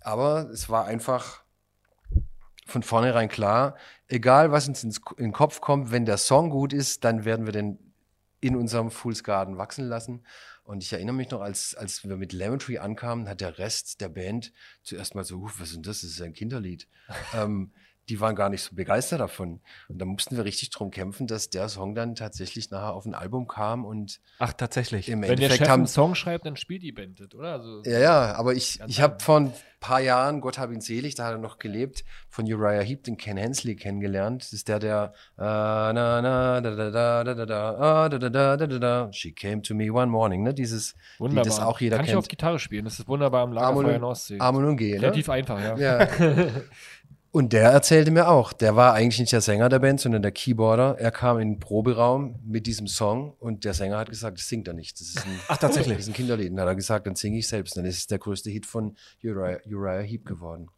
aber 0.02 0.50
es 0.50 0.68
war 0.68 0.84
einfach 0.84 1.42
von 2.66 2.82
vornherein 2.82 3.28
klar, 3.28 3.76
egal 4.08 4.50
was 4.50 4.68
uns 4.68 4.82
ins, 4.84 5.00
in 5.16 5.26
den 5.26 5.32
Kopf 5.32 5.60
kommt, 5.60 5.92
wenn 5.92 6.04
der 6.04 6.18
Song 6.18 6.50
gut 6.50 6.72
ist, 6.72 7.04
dann 7.04 7.24
werden 7.24 7.46
wir 7.46 7.52
den 7.52 7.85
in 8.40 8.56
unserem 8.56 8.90
Fools 8.90 9.24
Garden 9.24 9.58
wachsen 9.58 9.88
lassen. 9.88 10.24
Und 10.64 10.82
ich 10.82 10.92
erinnere 10.92 11.14
mich 11.14 11.30
noch, 11.30 11.40
als, 11.40 11.74
als 11.74 12.04
wir 12.04 12.16
mit 12.16 12.32
Lemon 12.32 12.58
Tree 12.58 12.78
ankamen, 12.78 13.28
hat 13.28 13.40
der 13.40 13.58
Rest 13.58 14.00
der 14.00 14.08
Band 14.08 14.52
zuerst 14.82 15.14
mal 15.14 15.24
so, 15.24 15.40
"Huh, 15.40 15.50
was 15.58 15.68
ist 15.68 15.76
denn 15.76 15.82
das? 15.82 16.00
Das 16.00 16.10
ist 16.10 16.20
ein 16.22 16.32
Kinderlied. 16.32 16.88
ähm, 17.34 17.72
die 18.08 18.20
waren 18.20 18.36
gar 18.36 18.48
nicht 18.48 18.62
so 18.62 18.74
begeistert 18.74 19.20
davon. 19.20 19.60
Und 19.88 19.98
da 19.98 20.04
mussten 20.04 20.36
wir 20.36 20.44
richtig 20.44 20.70
drum 20.70 20.90
kämpfen, 20.90 21.26
dass 21.26 21.50
der 21.50 21.68
Song 21.68 21.94
dann 21.94 22.14
tatsächlich 22.14 22.70
nachher 22.70 22.94
auf 22.94 23.04
ein 23.04 23.14
Album 23.14 23.46
kam 23.46 23.84
und 23.84 24.20
Ach, 24.38 24.52
tatsächlich. 24.52 25.08
im 25.08 25.22
Wenn 25.22 25.28
der 25.28 25.30
Endeffekt 25.32 25.58
Chef 25.58 25.68
haben 25.68 25.80
einen 25.80 25.86
Song 25.88 26.14
schreibt, 26.14 26.46
dann 26.46 26.56
spielt 26.56 26.82
die 26.82 26.92
Band 26.92 27.20
das, 27.20 27.34
oder? 27.34 27.52
Also, 27.52 27.82
ja, 27.84 27.98
ja, 27.98 28.34
aber 28.34 28.54
ich, 28.54 28.80
ich 28.86 29.00
habe 29.00 29.18
vor 29.20 29.40
ein 29.40 29.52
paar 29.80 30.00
Jahren, 30.00 30.40
Gott 30.40 30.58
hab 30.58 30.70
ihn 30.72 30.80
selig, 30.80 31.14
da 31.14 31.24
hat 31.26 31.32
er 31.32 31.38
noch 31.38 31.58
gelebt, 31.58 32.04
von 32.28 32.44
Uriah 32.44 32.82
Heep, 32.82 33.04
den 33.04 33.16
Ken 33.16 33.36
Hensley 33.36 33.76
kennengelernt. 33.76 34.42
Das 34.42 34.52
ist 34.52 34.68
der, 34.68 34.78
der 34.78 35.12
ah, 35.36 35.92
na, 35.94 36.22
na, 36.22 36.60
da, 36.60 36.70
da, 36.74 36.90
da, 36.90 37.24
da, 37.24 37.34
da, 37.34 37.46
da, 37.46 37.74
ah, 37.76 38.08
da, 38.08 38.18
da, 38.18 38.28
da, 38.28 38.56
da, 38.56 38.66
da, 38.66 38.78
da. 38.78 39.12
She 39.12 39.32
came 39.32 39.62
to 39.62 39.74
me 39.74 39.90
one 39.90 40.06
morning, 40.06 40.42
ne? 40.42 40.54
Dieses 40.54 40.94
wunderbar. 41.18 41.44
Lied, 41.44 41.52
das 41.52 41.60
auch 41.60 41.80
jeder 41.80 41.96
Kann 41.96 42.06
ich 42.06 42.14
auf 42.14 42.24
kennt. 42.24 42.30
Gitarre 42.30 42.58
spielen. 42.58 42.84
Das 42.84 42.98
ist 42.98 43.08
wunderbar 43.08 43.42
am 43.42 43.52
Lagerfeuer 43.52 43.96
in 43.96 44.04
Ostsee. 44.04 44.38
Amon 44.40 44.64
und 44.64 44.76
G, 44.76 44.94
ne? 44.94 45.02
Relativ 45.02 45.28
einfach, 45.28 45.60
ja. 45.60 45.76
Ja. 45.76 46.08
Und 47.30 47.52
der 47.52 47.70
erzählte 47.70 48.10
mir 48.10 48.28
auch, 48.28 48.52
der 48.52 48.76
war 48.76 48.94
eigentlich 48.94 49.18
nicht 49.18 49.32
der 49.32 49.42
Sänger 49.42 49.68
der 49.68 49.78
Band, 49.78 50.00
sondern 50.00 50.22
der 50.22 50.32
Keyboarder. 50.32 50.96
Er 50.98 51.10
kam 51.10 51.38
in 51.38 51.54
den 51.54 51.60
Proberaum 51.60 52.40
mit 52.44 52.66
diesem 52.66 52.86
Song 52.86 53.34
und 53.38 53.64
der 53.64 53.74
Sänger 53.74 53.98
hat 53.98 54.08
gesagt, 54.08 54.38
das 54.38 54.48
singt 54.48 54.68
er 54.68 54.74
nicht. 54.74 54.98
Das 54.98 55.08
ist 55.08 55.18
ein, 55.18 55.40
Ach, 55.48 55.58
tatsächlich? 55.58 55.96
Das 55.96 56.06
ist 56.06 56.12
ein 56.12 56.14
Kinderlied. 56.14 56.50
Und 56.52 56.60
hat 56.60 56.66
er 56.66 56.74
gesagt, 56.74 57.06
dann 57.06 57.16
singe 57.16 57.38
ich 57.38 57.46
selbst. 57.46 57.76
Dann 57.76 57.84
ist 57.84 57.98
es 57.98 58.06
der 58.06 58.18
größte 58.18 58.48
Hit 58.50 58.64
von 58.64 58.96
Uriah, 59.22 59.58
Uriah 59.66 60.00
Heep 60.00 60.24
geworden. 60.24 60.68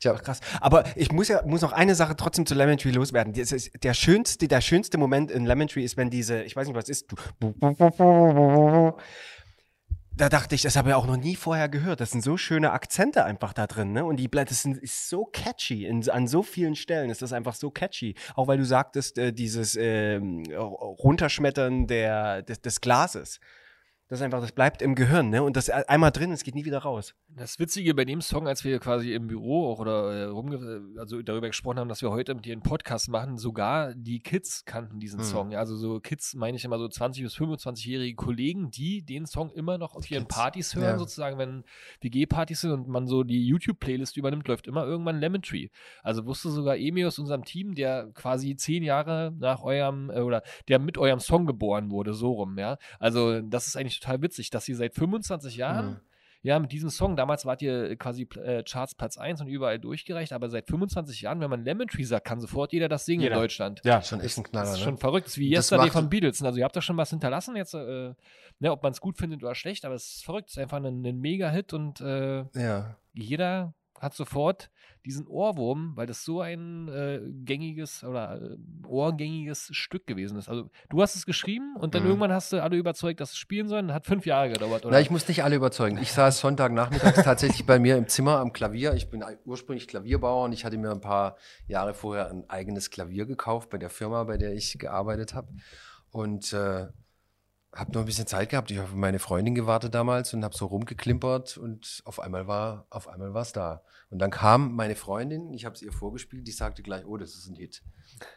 Tja, 0.00 0.14
Krass. 0.14 0.40
Aber 0.60 0.84
ich 0.96 1.12
muss 1.12 1.28
ja 1.28 1.42
muss 1.46 1.62
noch 1.62 1.72
eine 1.72 1.94
Sache 1.94 2.16
trotzdem 2.16 2.46
zu 2.46 2.54
Lemon 2.54 2.76
Tree 2.76 2.90
loswerden. 2.90 3.32
Das 3.32 3.52
ist 3.52 3.70
der 3.82 3.94
schönste, 3.94 4.48
der 4.48 4.60
schönste 4.60 4.98
Moment 4.98 5.30
in 5.30 5.46
Lemon 5.46 5.68
Tree 5.68 5.84
ist, 5.84 5.96
wenn 5.96 6.10
diese, 6.10 6.42
ich 6.42 6.56
weiß 6.56 6.66
nicht, 6.66 6.76
was 6.76 6.88
ist, 6.88 7.06
du. 7.10 7.16
Da 10.16 10.28
dachte 10.28 10.54
ich, 10.54 10.62
das 10.62 10.76
habe 10.76 10.90
ich 10.90 10.94
auch 10.94 11.06
noch 11.06 11.16
nie 11.16 11.34
vorher 11.34 11.68
gehört. 11.68 12.00
Das 12.00 12.12
sind 12.12 12.22
so 12.22 12.36
schöne 12.36 12.70
Akzente 12.70 13.24
einfach 13.24 13.52
da 13.52 13.66
drin, 13.66 13.92
ne? 13.92 14.04
Und 14.04 14.16
die 14.16 14.28
Blätter 14.28 14.54
sind, 14.54 14.76
ist 14.76 15.08
so 15.08 15.24
catchy. 15.24 15.86
In, 15.86 16.08
an 16.08 16.28
so 16.28 16.44
vielen 16.44 16.76
Stellen 16.76 17.10
ist 17.10 17.20
das 17.20 17.32
einfach 17.32 17.54
so 17.56 17.72
catchy. 17.72 18.14
Auch 18.36 18.46
weil 18.46 18.58
du 18.58 18.64
sagtest, 18.64 19.18
äh, 19.18 19.32
dieses 19.32 19.74
ähm, 19.74 20.44
Runterschmettern 20.52 21.88
der, 21.88 22.42
des, 22.42 22.60
des 22.60 22.80
Glases. 22.80 23.40
Das 24.08 24.20
einfach, 24.20 24.42
das 24.42 24.52
bleibt 24.52 24.82
im 24.82 24.94
Gehirn, 24.94 25.30
ne? 25.30 25.42
Und 25.42 25.56
das 25.56 25.70
einmal 25.70 26.10
drin, 26.12 26.30
es 26.30 26.44
geht 26.44 26.54
nie 26.54 26.66
wieder 26.66 26.78
raus. 26.80 27.14
Das 27.28 27.58
Witzige 27.58 27.94
bei 27.94 28.04
dem 28.04 28.20
Song, 28.20 28.46
als 28.46 28.62
wir 28.62 28.78
quasi 28.78 29.14
im 29.14 29.26
Büro 29.28 29.72
auch 29.72 29.78
oder 29.80 30.12
äh, 30.12 30.24
rumge 30.24 30.82
also 30.98 31.22
darüber 31.22 31.46
gesprochen 31.46 31.78
haben, 31.78 31.88
dass 31.88 32.02
wir 32.02 32.10
heute 32.10 32.34
mit 32.34 32.44
dir 32.44 32.52
einen 32.52 32.62
Podcast 32.62 33.08
machen, 33.08 33.38
sogar 33.38 33.94
die 33.94 34.20
Kids 34.20 34.66
kannten 34.66 35.00
diesen 35.00 35.20
Mhm. 35.20 35.24
Song. 35.24 35.50
Ja, 35.52 35.58
also 35.60 35.74
so 35.74 36.00
Kids 36.00 36.34
meine 36.34 36.56
ich 36.58 36.64
immer 36.66 36.78
so 36.78 36.86
20 36.86 37.22
bis 37.24 37.34
25-jährige 37.34 38.14
Kollegen, 38.14 38.70
die 38.70 39.02
den 39.02 39.24
Song 39.24 39.50
immer 39.52 39.78
noch 39.78 39.94
auf 39.94 40.10
ihren 40.10 40.24
Kids. 40.24 40.36
Partys 40.36 40.74
hören, 40.74 40.84
Ja. 40.84 40.98
sozusagen, 40.98 41.38
wenn 41.38 41.64
WG-Partys 42.02 42.60
sind 42.60 42.72
und 42.72 42.88
man 42.88 43.06
so 43.06 43.22
die 43.24 43.46
YouTube-Playlist 43.46 44.18
übernimmt, 44.18 44.46
läuft 44.48 44.66
immer 44.66 44.84
irgendwann 44.84 45.18
Lemon 45.18 45.40
Tree. 45.40 45.68
Also 46.02 46.26
wusste 46.26 46.50
sogar 46.50 46.76
Emi 46.76 47.06
aus 47.06 47.18
unserem 47.18 47.44
Team, 47.44 47.74
der 47.74 48.10
quasi 48.12 48.54
zehn 48.54 48.82
Jahre 48.82 49.32
nach 49.38 49.62
eurem 49.62 50.10
äh, 50.10 50.20
oder 50.20 50.42
der 50.68 50.78
mit 50.78 50.98
eurem 50.98 51.20
Song 51.20 51.46
geboren 51.46 51.90
wurde, 51.90 52.12
so 52.12 52.32
rum, 52.32 52.58
ja. 52.58 52.76
Also 53.00 53.40
das 53.40 53.66
ist 53.66 53.76
eigentlich 53.76 53.93
total 54.00 54.22
witzig, 54.22 54.50
dass 54.50 54.68
ihr 54.68 54.76
seit 54.76 54.94
25 54.94 55.56
Jahren 55.56 55.86
Mhm. 55.90 56.00
ja, 56.42 56.58
mit 56.58 56.72
diesem 56.72 56.90
Song, 56.90 57.16
damals 57.16 57.46
wart 57.46 57.62
ihr 57.62 57.96
quasi 57.96 58.28
äh, 58.42 58.62
Charts 58.62 58.94
Platz 58.94 59.16
1 59.16 59.40
und 59.40 59.46
überall 59.48 59.78
durchgereicht, 59.78 60.32
aber 60.34 60.50
seit 60.50 60.66
25 60.68 61.22
Jahren, 61.22 61.40
wenn 61.40 61.48
man 61.50 61.64
Lemon 61.64 61.86
Tree 61.88 62.02
sagt, 62.04 62.26
kann 62.26 62.38
sofort 62.40 62.72
jeder 62.72 62.88
das 62.88 63.04
singen 63.06 63.22
Jeder. 63.22 63.36
in 63.36 63.40
Deutschland. 63.40 63.80
Ja, 63.84 64.02
schon 64.02 64.20
echt 64.20 64.36
ein 64.36 64.42
Das 64.42 64.50
Knaller, 64.50 64.70
ist 64.72 64.78
ne? 64.78 64.84
schon 64.84 64.98
verrückt. 64.98 65.26
Das 65.26 65.32
ist 65.34 65.38
wie 65.38 65.50
Das 65.50 65.70
Yesterday 65.70 65.90
von 65.90 66.10
Beatles. 66.10 66.42
Also 66.42 66.58
ihr 66.58 66.64
habt 66.64 66.76
da 66.76 66.82
schon 66.82 66.96
was 66.98 67.10
hinterlassen 67.10 67.56
jetzt, 67.56 67.74
äh, 67.74 68.12
ne, 68.58 68.70
ob 68.72 68.82
man 68.82 68.92
es 68.92 69.00
gut 69.00 69.16
findet 69.16 69.42
oder 69.42 69.54
schlecht, 69.54 69.84
aber 69.86 69.94
es 69.94 70.16
ist 70.16 70.24
verrückt. 70.24 70.50
Es 70.50 70.56
ist 70.56 70.62
einfach 70.62 70.76
ein, 70.78 71.04
ein 71.04 71.18
Mega-Hit 71.18 71.72
und 71.72 72.00
äh, 72.02 72.44
Ja. 72.54 72.96
jeder 73.14 73.74
hat 74.00 74.14
sofort 74.14 74.70
diesen 75.04 75.26
Ohrwurm, 75.26 75.92
weil 75.96 76.06
das 76.06 76.24
so 76.24 76.40
ein 76.40 76.88
äh, 76.88 77.20
gängiges 77.44 78.02
oder 78.04 78.40
äh, 78.40 78.56
ohrgängiges 78.86 79.68
Stück 79.72 80.06
gewesen 80.06 80.38
ist. 80.38 80.48
Also 80.48 80.70
du 80.88 81.02
hast 81.02 81.14
es 81.14 81.26
geschrieben 81.26 81.76
und 81.76 81.94
dann 81.94 82.02
Mhm. 82.02 82.08
irgendwann 82.08 82.32
hast 82.32 82.52
du 82.52 82.62
alle 82.62 82.76
überzeugt, 82.76 83.20
dass 83.20 83.32
es 83.32 83.36
spielen 83.36 83.68
sollen. 83.68 83.92
Hat 83.92 84.06
fünf 84.06 84.24
Jahre 84.26 84.50
gedauert, 84.50 84.84
oder? 84.84 84.94
Na, 84.94 85.00
ich 85.00 85.10
muss 85.10 85.28
nicht 85.28 85.44
alle 85.44 85.56
überzeugen. 85.56 85.98
Ich 85.98 86.12
saß 86.12 86.40
Sonntagnachmittags 86.40 87.22
tatsächlich 87.24 87.66
bei 87.66 87.78
mir 87.78 87.96
im 87.96 88.08
Zimmer 88.08 88.38
am 88.38 88.52
Klavier. 88.52 88.94
Ich 88.94 89.10
bin 89.10 89.24
ursprünglich 89.44 89.88
Klavierbauer 89.88 90.44
und 90.44 90.52
ich 90.52 90.64
hatte 90.64 90.78
mir 90.78 90.90
ein 90.90 91.00
paar 91.00 91.36
Jahre 91.66 91.94
vorher 91.94 92.30
ein 92.30 92.48
eigenes 92.48 92.90
Klavier 92.90 93.26
gekauft 93.26 93.70
bei 93.70 93.78
der 93.78 93.90
Firma, 93.90 94.24
bei 94.24 94.38
der 94.38 94.54
ich 94.54 94.78
gearbeitet 94.78 95.34
habe. 95.34 95.48
Und 96.10 96.52
äh, 96.52 96.86
habe 97.74 97.92
noch 97.92 98.00
ein 98.00 98.06
bisschen 98.06 98.26
Zeit 98.26 98.50
gehabt. 98.50 98.70
Ich 98.70 98.78
habe 98.78 98.88
auf 98.88 98.94
meine 98.94 99.18
Freundin 99.18 99.54
gewartet 99.54 99.94
damals 99.94 100.32
und 100.32 100.44
habe 100.44 100.56
so 100.56 100.66
rumgeklimpert 100.66 101.56
und 101.56 102.02
auf 102.04 102.20
einmal 102.20 102.46
war 102.46 102.86
auf 102.90 103.08
einmal 103.08 103.34
war 103.34 103.42
es 103.42 103.52
da. 103.52 103.82
Und 104.10 104.20
dann 104.20 104.30
kam 104.30 104.74
meine 104.74 104.94
Freundin, 104.94 105.52
ich 105.52 105.64
habe 105.64 105.74
es 105.74 105.82
ihr 105.82 105.92
vorgespielt, 105.92 106.46
die 106.46 106.52
sagte 106.52 106.82
gleich, 106.82 107.04
oh, 107.04 107.16
das 107.16 107.34
ist 107.34 107.48
ein 107.48 107.56
Hit. 107.56 107.82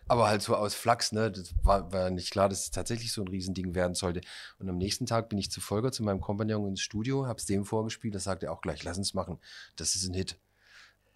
Aber 0.08 0.27
halt 0.27 0.41
so 0.41 0.56
aus 0.56 0.74
Flachs, 0.74 1.12
ne? 1.12 1.32
Das 1.32 1.53
war, 1.63 1.91
war 1.94 2.10
nicht 2.10 2.32
klar, 2.32 2.50
dass 2.50 2.63
es 2.63 2.72
tatsächlich 2.72 3.12
so 3.12 3.22
ein 3.22 3.27
Riesending 3.27 3.75
werden 3.75 3.94
sollte. 3.94 4.22
Und 4.58 4.70
am 4.70 4.77
nächsten 4.77 5.06
Tag 5.06 5.29
bin 5.29 5.38
ich 5.38 5.51
zu 5.51 5.62
Volker, 5.62 5.91
zu 5.91 6.03
meinem 6.03 6.20
Kompagnon 6.20 6.67
ins 6.67 6.82
Studio, 6.82 7.27
habe 7.27 7.38
es 7.38 7.46
dem 7.46 7.63
vorgespielt, 7.63 8.15
da 8.15 8.20
sagte 8.20 8.48
er 8.48 8.53
auch 8.53 8.62
gleich, 8.62 8.84
lass 8.84 8.98
uns 8.98 9.13
machen. 9.13 9.39
Das 9.75 9.96
ist 9.96 10.08
ein 10.08 10.15
Hit. 10.15 10.39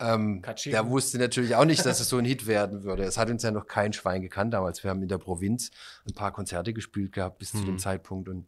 Ähm, 0.01 0.41
der 0.65 0.89
wusste 0.89 1.19
natürlich 1.19 1.55
auch 1.55 1.65
nicht, 1.65 1.85
dass 1.85 1.99
es 1.99 2.09
so 2.09 2.17
ein 2.17 2.25
Hit 2.25 2.47
werden 2.47 2.83
würde. 2.83 3.03
Es 3.03 3.17
hat 3.17 3.29
uns 3.29 3.43
ja 3.43 3.51
noch 3.51 3.67
kein 3.67 3.93
Schwein 3.93 4.21
gekannt 4.21 4.53
damals. 4.53 4.83
Wir 4.83 4.89
haben 4.89 5.01
in 5.01 5.07
der 5.07 5.19
Provinz 5.19 5.69
ein 6.07 6.13
paar 6.13 6.31
Konzerte 6.31 6.73
gespielt 6.73 7.11
gehabt 7.11 7.37
bis 7.37 7.51
zu 7.51 7.63
dem 7.63 7.77
Zeitpunkt. 7.77 8.27
Und 8.27 8.47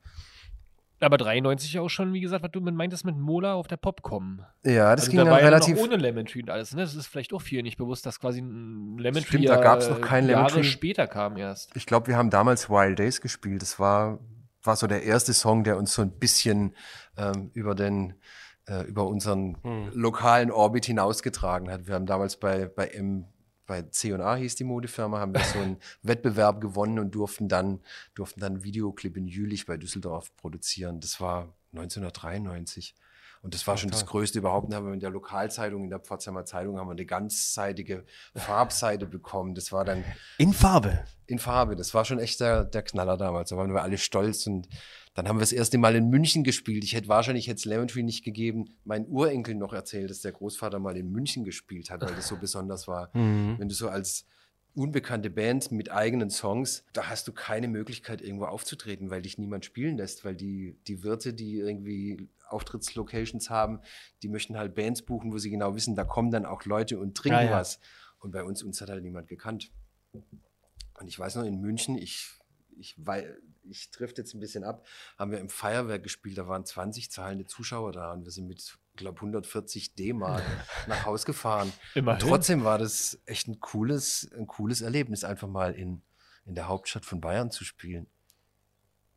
Aber 1.00 1.18
93 1.18 1.78
auch 1.80 1.90
schon, 1.90 2.14
wie 2.14 2.22
gesagt, 2.22 2.44
was 2.44 2.52
du 2.52 2.60
meintest 2.60 3.06
mit 3.06 3.18
Mola 3.18 3.54
auf 3.54 3.68
der 3.68 3.78
Popcom. 3.78 4.44
ja, 4.64 4.96
das 4.96 5.02
also 5.02 5.12
ging 5.12 5.18
da 5.18 5.24
dann 5.26 5.34
war 5.34 5.40
ja 5.40 5.46
relativ. 5.46 5.76
noch 5.76 5.84
ohne 5.84 5.98
Lemon 5.98 6.26
Tree 6.26 6.42
und 6.42 6.50
alles. 6.50 6.74
Ne? 6.74 6.82
Das 6.82 6.96
ist 6.96 7.08
vielleicht 7.08 7.34
auch 7.34 7.42
vielen 7.42 7.64
nicht 7.64 7.78
bewusst, 7.78 8.06
dass 8.06 8.20
quasi 8.20 8.42
ein 8.42 8.98
Lemon 8.98 9.22
Tree 9.22 9.28
Stimmt, 9.28 9.50
da 9.50 9.58
gab's 9.58 9.90
noch 9.90 10.00
äh, 10.00 10.02
kein 10.02 10.26
Lemon 10.26 10.46
Jahre 10.46 10.62
Tree. 10.62 10.64
später 10.64 11.06
kam 11.08 11.38
erst. 11.38 11.76
Ich 11.76 11.86
glaube, 11.86 12.08
wir 12.08 12.18
haben 12.18 12.30
damals 12.32 12.70
Wild 12.70 12.98
Days 12.98 13.22
gespielt. 13.22 13.62
Das 13.62 13.80
war, 13.80 14.20
war 14.64 14.76
so 14.76 14.88
der 14.88 15.04
erste 15.04 15.34
Song, 15.34 15.64
der 15.64 15.78
uns 15.78 15.94
so 15.94 16.02
ein 16.02 16.18
bisschen 16.18 16.74
ähm, 17.18 17.52
über 17.54 17.76
den 17.76 18.16
äh, 18.67 18.84
über 18.84 19.08
unseren 19.08 19.58
lokalen 19.93 20.51
Orbit 20.51 20.86
hinausgetragen 20.86 21.70
hat. 21.70 21.88
Wir 21.88 21.96
haben 21.96 22.05
damals 22.05 22.38
bei, 22.38 22.65
bei 22.67 22.88
M, 22.88 23.25
bei 23.65 23.82
C&A 23.82 24.36
hieß 24.36 24.55
die 24.55 24.63
Modefirma, 24.63 25.20
haben 25.20 25.34
wir 25.34 25.43
so 25.43 25.60
einen 25.60 25.77
Wettbewerb 26.01 26.62
gewonnen 26.62 27.00
und 27.00 27.15
durften 27.15 27.48
dann, 27.48 27.79
durften 28.15 28.39
dann 28.39 28.53
einen 28.53 28.63
Videoclip 28.63 29.17
in 29.17 29.27
Jülich 29.27 29.65
bei 29.65 29.77
Düsseldorf 29.77 30.36
produzieren. 30.38 31.00
Das 31.00 31.20
war 31.22 31.53
1993. 31.74 32.96
Und 33.41 33.53
das 33.53 33.67
war 33.67 33.75
schon 33.75 33.89
das 33.89 34.05
Größte 34.05 34.39
überhaupt. 34.39 34.72
Dann 34.72 34.77
haben 34.77 34.88
wir 34.88 34.93
in 34.93 35.01
der 35.01 35.10
Lokalzeitung, 35.10 35.84
in 35.84 35.89
der 35.89 36.00
Pforzheimer 36.00 36.46
Zeitung, 36.46 36.79
haben 36.79 36.88
wir 36.88 36.91
eine 36.93 37.05
ganzseitige 37.05 38.05
Farbseite 38.34 39.05
bekommen. 39.05 39.53
Das 39.53 39.74
war 39.74 39.84
dann 39.84 40.05
In 40.38 40.53
Farbe. 40.53 41.03
in 41.25 41.39
Farbe. 41.39 41.75
Das 41.75 41.93
war 41.93 42.05
schon 42.05 42.20
echt 42.20 42.39
der, 42.39 42.63
der 42.63 42.84
Knaller 42.84 43.17
damals. 43.17 43.50
Da 43.50 43.58
waren 43.58 43.74
wir 43.74 43.82
alle 43.84 43.98
stolz 43.98 44.48
und 44.48 44.70
dann 45.13 45.27
haben 45.27 45.38
wir 45.38 45.41
das 45.41 45.51
erste 45.51 45.77
Mal 45.77 45.96
in 45.96 46.10
München 46.10 46.43
gespielt. 46.43 46.84
Ich 46.84 46.96
hätte 46.96 47.08
wahrscheinlich 47.08 47.46
jetzt 47.46 47.65
Lemon 47.65 47.88
Tree 47.88 48.03
nicht 48.03 48.24
gegeben. 48.24 48.77
Mein 48.84 49.08
Urenkel 49.08 49.53
noch 49.53 49.74
erzählt, 49.74 50.10
dass 50.10 50.22
der 50.22 50.32
Großvater 50.32 50.79
mal 50.79 50.98
in 50.98 51.12
München 51.12 51.43
gespielt 51.43 51.91
hat, 51.91 52.01
weil 52.01 52.15
das 52.15 52.27
so 52.27 52.38
besonders 52.38 52.88
war. 52.88 53.12
Wenn 53.13 53.70
du 53.70 53.75
so 53.75 53.89
als 53.89 54.25
unbekannte 54.75 55.29
Band 55.29 55.72
mit 55.72 55.91
eigenen 55.91 56.32
Songs, 56.32 56.84
da 56.93 57.08
hast 57.10 57.27
du 57.27 57.32
keine 57.32 57.67
Möglichkeit, 57.67 58.22
irgendwo 58.22 58.46
aufzutreten, 58.46 59.12
weil 59.12 59.22
dich 59.22 59.38
niemand 59.38 59.65
spielen 59.65 59.98
lässt, 59.98 60.25
weil 60.25 60.36
die, 60.36 60.77
die 60.88 61.03
Wirte, 61.03 61.34
die 61.34 61.58
irgendwie 61.58 62.27
Auftrittslocations 62.50 63.51
haben, 63.51 63.82
die 64.24 64.29
möchten 64.29 64.58
halt 64.58 64.74
Bands 64.74 65.03
buchen, 65.03 65.32
wo 65.32 65.38
sie 65.38 65.51
genau 65.51 65.75
wissen, 65.75 65.96
da 65.96 66.03
kommen 66.03 66.32
dann 66.32 66.46
auch 66.46 66.65
Leute 66.65 67.00
und 67.00 67.15
trinken 67.15 67.39
Ja, 67.39 67.46
ja. 67.46 67.51
was. 67.51 67.79
Und 68.20 68.32
bei 68.32 68.43
uns, 68.43 68.63
uns 68.63 68.82
hat 68.82 68.89
halt 68.89 69.03
niemand 69.03 69.27
gekannt. 69.27 69.72
Und 70.12 71.08
ich 71.08 71.20
weiß 71.20 71.36
noch, 71.36 71.43
in 71.43 71.60
München, 71.60 71.98
ich, 71.98 72.29
ich, 72.77 72.96
weil, 72.98 73.38
ich 73.70 73.91
trifft 73.91 74.17
jetzt 74.17 74.34
ein 74.34 74.39
bisschen 74.39 74.63
ab, 74.63 74.86
haben 75.17 75.32
wir 75.32 75.39
im 75.39 75.50
Feuerwerk 75.50 76.03
gespielt, 76.03 76.38
da 76.38 76.48
waren 76.48 76.65
20 76.65 77.12
zahlende 77.12 77.46
Zuschauer 77.46 77.91
da 77.91 78.13
und 78.13 78.25
wir 78.25 78.32
sind 78.32 78.48
mit, 78.48 78.77
glaube 78.96 79.17
140 79.17 79.96
D-Mark 79.96 80.43
nach 80.88 81.05
Haus 81.05 81.25
gefahren. 81.25 81.72
Immerhin. 81.96 82.22
Und 82.22 82.29
trotzdem 82.29 82.63
war 82.63 82.77
das 82.77 83.20
echt 83.25 83.48
ein 83.48 83.60
cooles, 83.60 84.29
ein 84.38 84.48
cooles 84.48 84.82
Erlebnis, 84.82 85.24
einfach 85.24 85.48
mal 85.48 85.74
in, 85.74 86.01
in 86.46 86.55
der 86.55 86.67
Hauptstadt 86.67 87.05
von 87.05 87.22
Bayern 87.22 87.51
zu 87.51 87.63
spielen. 87.63 88.08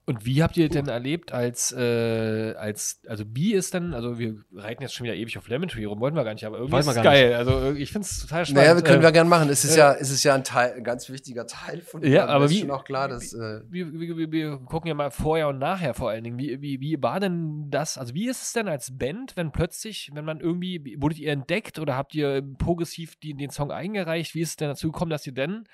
Und 0.09 0.25
wie 0.25 0.41
habt 0.41 0.57
ihr 0.57 0.69
denn 0.69 0.87
erlebt, 0.87 1.33
als, 1.33 1.73
äh, 1.73 2.55
als, 2.57 3.01
also 3.09 3.25
wie 3.35 3.55
ist 3.55 3.75
denn, 3.75 3.93
also 3.93 4.21
wir 4.21 4.37
reiten 4.55 4.81
jetzt 4.83 4.95
schon 4.95 5.03
wieder 5.05 5.17
ewig 5.17 5.37
auf 5.37 5.49
Lemon 5.49 5.69
Tree 5.69 5.85
rum, 5.85 5.99
wollten 5.99 6.17
wir 6.17 6.23
gar 6.23 6.33
nicht, 6.33 6.47
aber 6.47 6.59
irgendwie 6.59 6.79
ist 6.79 6.87
es 6.87 7.03
geil. 7.03 7.35
Also 7.35 7.73
ich 7.73 7.91
finde 7.91 8.07
es 8.07 8.21
total 8.21 8.47
spannend. 8.47 8.63
Naja, 8.63 8.77
wir 8.77 8.85
können 8.85 9.01
Äh, 9.01 9.03
wir 9.05 9.11
gerne 9.11 9.29
machen. 9.29 9.49
Es 9.51 9.65
ist 9.65 9.75
äh, 9.75 9.81
ja, 9.81 9.95
es 9.95 10.11
ist 10.11 10.23
ja 10.23 10.37
ein 10.37 10.45
Teil, 10.45 10.75
ein 10.77 10.85
ganz 10.85 11.09
wichtiger 11.11 11.49
Teil 11.49 11.81
von 11.81 12.05
Ja, 12.05 12.27
aber 12.27 12.45
ist 12.45 12.53
wie- 12.53 12.61
schon 12.61 12.71
auch 12.71 12.85
klar, 12.85 13.09
dass 13.09 13.33
äh, 13.33 13.63
wir, 13.69 13.93
wir, 13.93 14.17
wir, 14.17 14.31
wir 14.31 14.59
gucken 14.59 14.87
ja 14.87 14.95
mal 14.95 15.11
vorher 15.11 15.49
und 15.49 15.59
nachher 15.59 15.93
vor 15.93 16.11
allen 16.11 16.23
Dingen. 16.23 16.39
Wie, 16.39 16.63
wie, 16.63 16.81
wie 16.81 17.03
war 17.03 17.19
denn 17.19 17.67
das? 17.71 17.99
Also, 17.99 18.15
wie 18.15 18.29
ist 18.29 18.43
es 18.43 18.53
denn 18.53 18.69
als 18.69 18.97
Band, 18.97 19.33
wenn 19.37 19.51
plötzlich, 19.51 20.13
wenn 20.15 20.25
man 20.25 20.39
irgendwie, 20.39 20.97
wurdet 21.01 21.19
ihr 21.19 21.33
entdeckt 21.33 21.81
oder 21.81 21.97
habt 21.97 22.15
ihr 22.15 22.43
progressiv 22.59 23.17
die, 23.17 23.35
den 23.35 23.51
Song 23.51 23.73
eingereicht? 23.73 24.37
Wie 24.37 24.41
ist 24.43 24.51
es 24.51 24.57
denn 24.57 24.69
dazu 24.69 24.93
gekommen, 24.93 25.11
dass 25.11 25.27
ihr 25.27 25.35
denn 25.35 25.65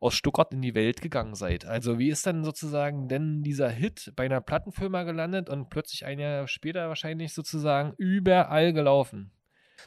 aus 0.00 0.14
Stuttgart 0.14 0.52
in 0.52 0.62
die 0.62 0.74
Welt 0.74 1.00
gegangen 1.00 1.34
seid? 1.34 1.64
Also, 1.64 1.98
wie 1.98 2.10
ist 2.10 2.26
dann 2.26 2.44
sozusagen 2.44 3.08
denn 3.08 3.42
dieser 3.42 3.68
Hit 3.68 4.12
bei 4.16 4.24
einer 4.24 4.40
Plattenfirma 4.40 5.02
gelandet 5.04 5.48
und 5.48 5.70
plötzlich 5.70 6.04
ein 6.04 6.18
Jahr 6.18 6.48
später 6.48 6.88
wahrscheinlich 6.88 7.32
sozusagen 7.32 7.94
überall 7.98 8.72
gelaufen? 8.72 9.32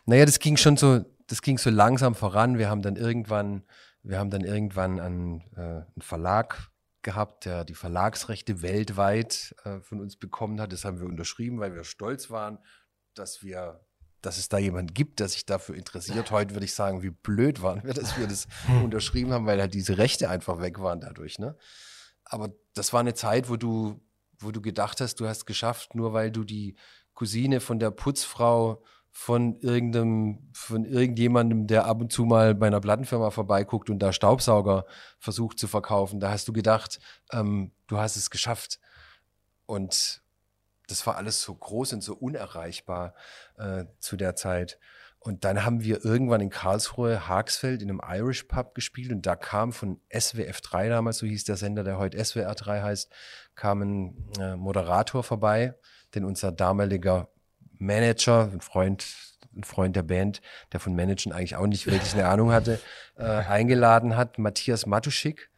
Naja, 0.06 0.26
das 0.26 0.40
ging 0.40 0.58
schon 0.58 0.78
so, 0.78 1.06
das 1.28 1.42
ging 1.42 1.58
so 1.58 1.70
langsam 1.70 2.16
voran. 2.16 2.58
Wir 2.58 2.70
haben 2.70 2.82
dann 2.82 2.96
irgendwann, 2.96 3.64
wir 4.04 4.20
haben 4.20 4.30
dann 4.30 4.42
irgendwann 4.42 5.00
einen, 5.00 5.42
äh, 5.56 5.60
einen 5.60 6.02
Verlag 6.02 6.72
gehabt, 7.02 7.46
der 7.46 7.66
die 7.66 7.76
Verlagsrechte 7.76 8.62
weltweit 8.62 9.56
äh, 9.64 9.80
von 9.80 10.00
uns 10.00 10.18
bekommen 10.18 10.62
hat. 10.62 10.72
Das 10.72 10.86
haben 10.86 11.00
wir 11.00 11.08
unterschrieben, 11.08 11.60
weil 11.60 11.74
wir 11.74 11.84
stolz 11.84 12.30
waren, 12.30 12.60
dass 13.14 13.44
wir, 13.44 13.82
dass 14.22 14.38
es 14.38 14.50
da 14.50 14.58
jemand 14.58 14.96
gibt, 14.96 15.20
der 15.20 15.28
sich 15.28 15.46
dafür 15.46 15.76
interessiert. 15.76 16.32
Heute 16.32 16.54
würde 16.56 16.66
ich 16.66 16.74
sagen, 16.74 17.02
wie 17.04 17.10
blöd 17.10 17.62
waren 17.62 17.84
wir, 17.84 17.94
dass 17.94 18.18
wir 18.18 18.28
das 18.28 18.48
unterschrieben 18.84 19.32
haben, 19.34 19.46
weil 19.46 19.60
halt 19.60 19.74
diese 19.74 19.98
Rechte 19.98 20.30
einfach 20.30 20.62
weg 20.62 20.80
waren 20.80 21.02
dadurch. 21.02 21.40
Ne? 21.40 21.56
Aber 22.26 22.50
das 22.74 22.94
war 22.94 23.00
eine 23.00 23.14
Zeit, 23.14 23.50
wo 23.50 23.58
du, 23.58 24.02
wo 24.40 24.52
du 24.52 24.62
gedacht 24.62 25.02
hast, 25.02 25.20
du 25.20 25.28
hast 25.28 25.46
geschafft, 25.46 25.96
nur 25.96 26.14
weil 26.14 26.32
du 26.32 26.44
die 26.44 26.76
Cousine 27.14 27.60
von 27.60 27.80
der 27.80 27.92
Putzfrau 27.92 28.84
von 29.12 29.58
irgendeinem, 29.60 30.50
von 30.54 30.86
irgendjemandem, 30.86 31.68
der 31.68 31.86
ab 31.86 32.00
und 32.00 32.14
zu 32.14 32.24
mal 32.24 32.56
bei 32.56 32.68
einer 32.68 32.80
Plattenfirma 32.80 33.30
vorbeiguckt 33.30 33.90
und 33.90 34.00
da 34.00 34.14
Staubsauger 34.14 34.86
versucht 35.20 35.60
zu 35.60 35.68
verkaufen. 35.68 36.22
Da 36.22 36.32
hast 36.32 36.48
du 36.48 36.54
gedacht, 36.54 37.00
ähm, 37.34 37.72
du 37.88 37.98
hast 37.98 38.16
es 38.16 38.30
geschafft. 38.30 38.80
Und 39.66 40.21
das 40.92 41.08
war 41.08 41.16
alles 41.16 41.42
so 41.42 41.56
groß 41.56 41.94
und 41.94 42.02
so 42.02 42.14
unerreichbar 42.14 43.16
äh, 43.58 43.86
zu 44.00 44.18
der 44.18 44.36
Zeit. 44.36 44.78
Und 45.24 45.46
dann 45.46 45.64
haben 45.64 45.84
wir 45.84 46.04
irgendwann 46.04 46.42
in 46.42 46.50
Karlsruhe, 46.50 47.28
Haagsfeld, 47.28 47.84
in 47.84 47.92
einem 47.92 48.02
Irish 48.04 48.46
Pub 48.46 48.74
gespielt 48.74 49.12
und 49.12 49.24
da 49.24 49.36
kam 49.36 49.72
von 49.72 50.02
SWF 50.12 50.62
3 50.62 50.90
damals, 50.90 51.20
so 51.20 51.28
hieß 51.28 51.44
der 51.44 51.58
Sender, 51.58 51.84
der 51.84 52.00
heute 52.00 52.24
SWR 52.24 52.56
3 52.56 52.82
heißt, 52.82 53.12
kam 53.54 53.82
ein 53.82 54.32
äh, 54.40 54.56
Moderator 54.56 55.24
vorbei, 55.24 55.76
den 56.16 56.26
unser 56.26 56.52
damaliger 56.52 57.30
Manager, 57.78 58.50
ein 58.52 58.62
Freund, 58.62 59.06
ein 59.56 59.64
Freund 59.64 59.96
der 59.96 60.02
Band, 60.02 60.42
der 60.74 60.80
von 60.80 60.96
Managen 60.96 61.34
eigentlich 61.34 61.56
auch 61.56 61.68
nicht 61.68 61.86
wirklich 61.86 62.16
eine 62.16 62.26
Ahnung 62.26 62.52
hatte, 62.52 62.80
äh, 63.16 63.24
eingeladen 63.24 64.18
hat, 64.18 64.40
Matthias 64.40 64.88
Matuschik. 64.88 65.51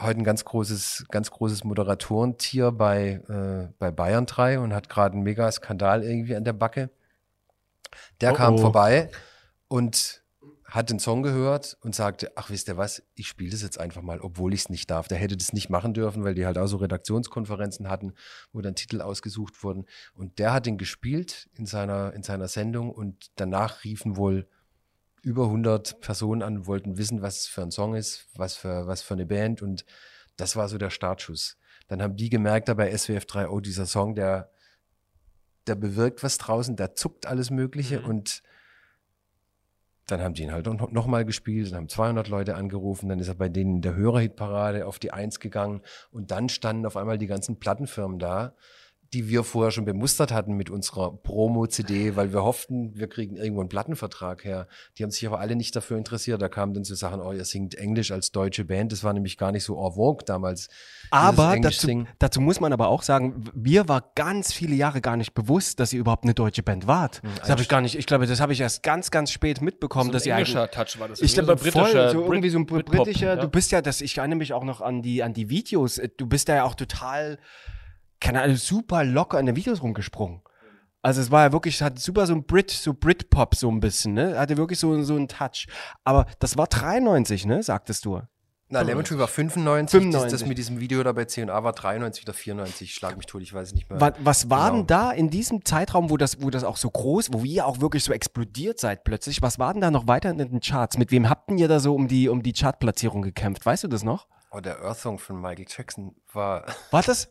Heute 0.00 0.20
ein 0.20 0.24
ganz 0.24 0.44
großes, 0.44 1.06
ganz 1.10 1.30
großes 1.30 1.64
Moderatoren-Tier 1.64 2.72
bei, 2.72 3.20
äh, 3.28 3.72
bei 3.78 3.90
Bayern 3.90 4.26
3 4.26 4.58
und 4.60 4.74
hat 4.74 4.88
gerade 4.88 5.14
einen 5.14 5.22
Mega-Skandal 5.22 6.02
irgendwie 6.02 6.36
an 6.36 6.44
der 6.44 6.52
Backe. 6.52 6.90
Der 8.20 8.32
Oh 8.32 8.36
kam 8.36 8.54
oh. 8.54 8.58
vorbei 8.58 9.10
und 9.68 10.22
hat 10.70 10.88
den 10.88 11.00
Song 11.00 11.22
gehört 11.22 11.76
und 11.80 11.96
sagte, 11.96 12.30
ach 12.36 12.48
wisst 12.48 12.68
ihr 12.68 12.76
was, 12.76 13.02
ich 13.14 13.26
spiele 13.26 13.50
das 13.50 13.62
jetzt 13.62 13.80
einfach 13.80 14.02
mal, 14.02 14.20
obwohl 14.20 14.54
ich 14.54 14.60
es 14.60 14.68
nicht 14.68 14.88
darf. 14.88 15.08
Der 15.08 15.18
hätte 15.18 15.36
das 15.36 15.52
nicht 15.52 15.68
machen 15.68 15.94
dürfen, 15.94 16.22
weil 16.22 16.34
die 16.34 16.46
halt 16.46 16.58
auch 16.58 16.68
so 16.68 16.76
Redaktionskonferenzen 16.76 17.88
hatten, 17.88 18.14
wo 18.52 18.60
dann 18.60 18.76
Titel 18.76 19.00
ausgesucht 19.00 19.64
wurden. 19.64 19.86
Und 20.14 20.38
der 20.38 20.52
hat 20.52 20.66
den 20.66 20.78
gespielt 20.78 21.50
in 21.54 21.66
seiner, 21.66 22.14
in 22.14 22.22
seiner 22.22 22.46
Sendung 22.46 22.90
und 22.90 23.32
danach 23.34 23.82
riefen 23.82 24.16
wohl 24.16 24.46
über 25.22 25.44
100 25.44 26.00
Personen 26.00 26.42
an, 26.42 26.66
wollten 26.66 26.98
wissen, 26.98 27.22
was 27.22 27.46
für 27.46 27.62
ein 27.62 27.70
Song 27.70 27.94
ist, 27.94 28.26
was 28.34 28.54
für, 28.54 28.86
was 28.86 29.02
für 29.02 29.14
eine 29.14 29.26
Band. 29.26 29.62
Und 29.62 29.84
das 30.36 30.56
war 30.56 30.68
so 30.68 30.78
der 30.78 30.90
Startschuss. 30.90 31.56
Dann 31.88 32.02
haben 32.02 32.16
die 32.16 32.30
gemerkt, 32.30 32.68
da 32.68 32.74
bei 32.74 32.96
SWF 32.96 33.26
3, 33.26 33.48
oh, 33.48 33.60
dieser 33.60 33.86
Song, 33.86 34.14
der, 34.14 34.50
der 35.66 35.74
bewirkt 35.74 36.22
was 36.22 36.38
draußen, 36.38 36.76
der 36.76 36.94
zuckt 36.94 37.26
alles 37.26 37.50
Mögliche. 37.50 38.02
Und 38.02 38.42
dann 40.06 40.20
haben 40.20 40.34
die 40.34 40.42
ihn 40.42 40.52
halt 40.52 40.66
noch, 40.66 40.90
noch 40.90 41.06
mal 41.06 41.24
gespielt, 41.24 41.70
dann 41.70 41.76
haben 41.76 41.88
200 41.88 42.28
Leute 42.28 42.54
angerufen, 42.54 43.08
dann 43.08 43.20
ist 43.20 43.28
er 43.28 43.34
bei 43.34 43.48
denen 43.48 43.76
in 43.76 43.82
der 43.82 43.94
Hörerhitparade 43.94 44.86
auf 44.86 44.98
die 44.98 45.12
Eins 45.12 45.40
gegangen. 45.40 45.82
Und 46.10 46.30
dann 46.30 46.48
standen 46.48 46.86
auf 46.86 46.96
einmal 46.96 47.18
die 47.18 47.26
ganzen 47.26 47.58
Plattenfirmen 47.58 48.18
da, 48.18 48.54
die 49.12 49.28
wir 49.28 49.42
vorher 49.42 49.72
schon 49.72 49.84
bemustert 49.84 50.32
hatten 50.32 50.54
mit 50.54 50.70
unserer 50.70 51.12
Promo-CD, 51.12 52.14
weil 52.14 52.32
wir 52.32 52.44
hofften, 52.44 52.96
wir 52.96 53.08
kriegen 53.08 53.36
irgendwo 53.36 53.60
einen 53.60 53.68
Plattenvertrag 53.68 54.44
her. 54.44 54.68
Die 54.96 55.02
haben 55.02 55.10
sich 55.10 55.26
aber 55.26 55.40
alle 55.40 55.56
nicht 55.56 55.74
dafür 55.74 55.98
interessiert. 55.98 56.40
Da 56.40 56.48
kamen 56.48 56.74
dann 56.74 56.84
so 56.84 56.94
Sachen, 56.94 57.20
oh, 57.20 57.32
ihr 57.32 57.44
singt 57.44 57.74
Englisch 57.74 58.12
als 58.12 58.30
deutsche 58.30 58.64
Band. 58.64 58.92
Das 58.92 59.02
war 59.02 59.12
nämlich 59.12 59.36
gar 59.36 59.50
nicht 59.50 59.64
so 59.64 59.84
en 59.84 59.92
vogue 59.94 60.24
damals. 60.24 60.68
Aber 61.10 61.58
dazu, 61.60 62.06
dazu 62.20 62.40
muss 62.40 62.60
man 62.60 62.72
aber 62.72 62.86
auch 62.88 63.02
sagen, 63.02 63.44
mir 63.52 63.88
war 63.88 64.12
ganz 64.14 64.52
viele 64.52 64.76
Jahre 64.76 65.00
gar 65.00 65.16
nicht 65.16 65.34
bewusst, 65.34 65.80
dass 65.80 65.92
ihr 65.92 65.98
überhaupt 65.98 66.22
eine 66.22 66.34
deutsche 66.34 66.62
Band 66.62 66.86
wart. 66.86 67.20
das 67.40 67.50
habe 67.50 67.62
ich 67.62 67.68
gar 67.68 67.80
nicht, 67.80 67.96
ich 67.96 68.06
glaube, 68.06 68.26
das 68.26 68.40
habe 68.40 68.52
ich 68.52 68.60
erst 68.60 68.84
ganz, 68.84 69.10
ganz 69.10 69.32
spät 69.32 69.60
mitbekommen, 69.60 70.06
So 70.06 70.12
dass 70.12 70.22
ein 70.22 70.28
ihr 70.28 70.36
eigentlich, 70.36 70.54
Touch 70.70 71.00
war 71.00 71.08
das. 71.08 71.20
ich 71.20 71.34
glaube, 71.34 71.56
voll, 71.56 72.10
so 72.12 72.24
irgendwie 72.32 72.50
so 72.50 72.58
ein 72.58 72.66
britischer, 72.66 73.34
ja. 73.34 73.36
du 73.36 73.48
bist 73.48 73.72
ja, 73.72 73.82
das, 73.82 74.00
ich 74.00 74.18
erinnere 74.18 74.38
mich 74.38 74.52
auch 74.52 74.64
noch 74.64 74.80
an 74.80 75.02
die, 75.02 75.24
an 75.24 75.32
die 75.32 75.50
Videos, 75.50 76.00
du 76.16 76.26
bist 76.26 76.48
da 76.48 76.54
ja 76.54 76.64
auch 76.64 76.76
total, 76.76 77.38
keine 78.20 78.42
Ahnung, 78.42 78.56
super 78.56 79.04
locker 79.04 79.38
in 79.40 79.46
den 79.46 79.56
Videos 79.56 79.82
rumgesprungen. 79.82 80.42
Also 81.02 81.22
es 81.22 81.30
war 81.30 81.44
ja 81.46 81.52
wirklich, 81.52 81.80
hat 81.82 81.98
super 81.98 82.26
so 82.26 82.34
ein 82.34 82.44
Brit, 82.44 82.70
so 82.70 82.92
Britpop 82.92 83.54
so 83.54 83.70
ein 83.70 83.80
bisschen, 83.80 84.12
ne? 84.14 84.38
Hatte 84.38 84.56
wirklich 84.58 84.78
so, 84.78 85.02
so 85.02 85.16
einen 85.16 85.28
Touch. 85.28 85.66
Aber 86.04 86.26
das 86.40 86.58
war 86.58 86.66
93, 86.66 87.46
ne? 87.46 87.62
Sagtest 87.62 88.04
du. 88.04 88.20
Na, 88.72 88.82
Lemon 88.82 89.02
Tree 89.02 89.18
war 89.18 89.26
95, 89.26 89.98
95. 89.98 90.22
Das, 90.30 90.40
das 90.42 90.48
mit 90.48 90.56
diesem 90.56 90.78
Video 90.78 91.02
da 91.02 91.10
bei 91.10 91.24
C&A 91.24 91.64
war 91.64 91.72
93 91.72 92.22
oder 92.24 92.34
94. 92.34 92.94
Schlag 92.94 93.16
mich 93.16 93.26
tot, 93.26 93.42
ich 93.42 93.52
weiß 93.52 93.72
nicht 93.72 93.90
mehr. 93.90 94.00
Was, 94.00 94.12
was 94.20 94.48
war 94.50 94.70
Genau. 94.70 94.76
denn 94.82 94.86
da 94.86 95.10
in 95.10 95.28
diesem 95.28 95.64
Zeitraum, 95.64 96.08
wo 96.08 96.16
das, 96.16 96.40
wo 96.40 96.50
das 96.50 96.62
auch 96.62 96.76
so 96.76 96.88
groß, 96.88 97.32
wo 97.32 97.42
ihr 97.42 97.66
auch 97.66 97.80
wirklich 97.80 98.04
so 98.04 98.12
explodiert 98.12 98.78
seid 98.78 99.02
plötzlich, 99.02 99.42
was 99.42 99.58
war 99.58 99.72
denn 99.72 99.80
da 99.80 99.90
noch 99.90 100.06
weiter 100.06 100.30
in 100.30 100.38
den 100.38 100.60
Charts? 100.60 100.98
Mit 100.98 101.10
wem 101.10 101.28
habt 101.28 101.50
ihr 101.50 101.66
da 101.66 101.80
so 101.80 101.96
um 101.96 102.06
die, 102.06 102.28
um 102.28 102.44
die 102.44 102.52
Chartplatzierung 102.52 103.22
gekämpft? 103.22 103.66
Weißt 103.66 103.82
du 103.82 103.88
das 103.88 104.04
noch? 104.04 104.28
Oh, 104.52 104.60
der 104.60 104.80
Earth 104.84 104.98
Song 104.98 105.18
von 105.18 105.40
Michael 105.40 105.66
Jackson 105.68 106.14
war, 106.32 106.64
War 106.92 107.02
das, 107.02 107.28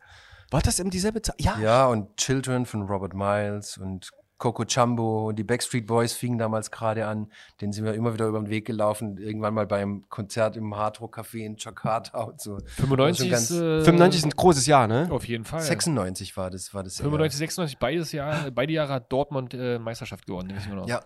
war 0.51 0.61
das 0.61 0.79
in 0.79 0.89
dieselbe 0.89 1.21
Zeit? 1.21 1.35
Ja. 1.39 1.57
ja, 1.59 1.87
und 1.87 2.15
Children 2.17 2.65
von 2.65 2.83
Robert 2.83 3.13
Miles 3.13 3.77
und 3.77 4.11
Coco 4.39 4.63
Jumbo 4.63 5.27
und 5.27 5.35
die 5.37 5.43
Backstreet 5.43 5.85
Boys 5.85 6.13
fingen 6.13 6.37
damals 6.37 6.71
gerade 6.71 7.05
an. 7.05 7.27
Den 7.59 7.73
sind 7.73 7.83
wir 7.83 7.93
immer 7.93 8.13
wieder 8.13 8.25
über 8.25 8.39
den 8.39 8.49
Weg 8.49 8.65
gelaufen. 8.65 9.17
Irgendwann 9.17 9.53
mal 9.53 9.67
beim 9.67 10.05
Konzert 10.07 10.55
im 10.55 10.75
Hard 10.75 11.01
Rock 11.01 11.19
Café 11.19 11.45
in 11.45 11.57
Jakarta 11.57 12.21
und 12.21 12.39
so. 12.39 12.57
95 12.77 13.27
Schon 13.27 13.37
ist, 13.37 13.51
äh, 13.51 13.83
95 13.83 14.19
ist 14.19 14.25
ein 14.25 14.37
großes 14.37 14.65
Jahr, 14.65 14.87
ne? 14.87 15.09
auf 15.11 15.27
jeden 15.27 15.43
Fall. 15.43 15.59
96 15.59 16.37
war 16.37 16.49
das, 16.49 16.73
war 16.73 16.83
das. 16.83 16.97
Jahr. 16.97 17.03
95, 17.03 17.37
96, 17.37 17.77
beides 17.77 18.11
Jahr, 18.13 18.49
beide 18.51 18.71
Jahre 18.71 18.93
hat 18.93 19.11
Dortmund 19.11 19.53
äh, 19.53 19.77
Meisterschaft 19.77 20.25
gewonnen. 20.25 20.53
Ja, 20.87 21.01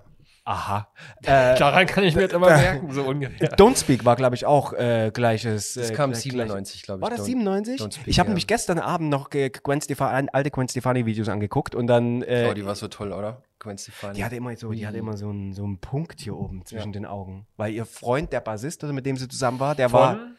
Aha. 0.46 0.90
Äh, 1.22 1.58
Daran 1.58 1.86
kann 1.86 2.04
ich 2.04 2.16
mir 2.16 2.24
jetzt 2.24 2.34
immer 2.34 2.48
merken, 2.50 2.92
so 2.92 3.04
ungefähr. 3.04 3.50
Don't 3.56 3.78
Speak 3.80 4.04
war, 4.04 4.18
glaube 4.18 4.36
ich, 4.36 4.46
auch 4.46 4.74
äh, 4.74 5.10
gleiches. 5.14 5.76
das 5.76 5.90
äh, 5.90 5.94
kam 5.94 6.12
gleich- 6.12 6.24
97, 6.24 6.84
glaube 6.84 7.00
ich. 7.00 7.02
War 7.02 7.10
das 7.10 7.22
Don't- 7.22 7.26
97? 7.26 7.80
Don't 7.82 7.94
Speak, 7.94 8.08
ich 8.08 8.20
habe 8.20 8.28
ja. 8.28 8.32
nämlich 8.32 8.48
gestern 8.48 8.80
Abend 8.80 9.10
noch 9.10 9.30
Gwen 9.30 9.82
Stefani, 9.82 10.28
alte 10.34 10.52
Gwen 10.52 10.68
Stefani-Videos 10.68 11.30
angeguckt 11.30 11.76
und 11.76 11.88
dann. 11.88 12.24
Äh, 12.24 12.48
Oh, 12.52 12.54
die 12.54 12.66
war 12.66 12.76
so 12.76 12.90
toll, 12.90 13.14
oder? 13.14 13.42
Gwen 13.60 13.78
Stefani. 13.78 14.16
Die 14.16 14.26
hatte 14.26 14.36
immer 14.36 14.54
so, 14.58 14.72
die 14.74 14.86
hatte 14.86 14.98
immer 14.98 15.16
so 15.16 15.30
einen, 15.30 15.54
so 15.54 15.64
einen 15.64 15.78
Punkt 15.80 16.20
hier 16.20 16.36
oben 16.36 16.66
zwischen 16.66 16.92
den 16.92 17.06
Augen. 17.06 17.48
Weil 17.56 17.72
ihr 17.72 17.86
Freund, 17.86 18.34
der 18.34 18.42
Bassist, 18.42 18.84
also 18.84 18.94
mit 18.94 19.06
dem 19.06 19.16
sie 19.16 19.30
zusammen 19.30 19.62
war, 19.62 19.76
der 19.76 19.94
war. 19.94 20.16
Von 20.18 20.36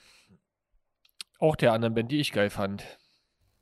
auch 1.40 1.56
der 1.56 1.72
anderen 1.72 1.94
Band, 1.94 2.10
die 2.12 2.20
ich 2.20 2.32
geil 2.32 2.50
fand. 2.50 2.84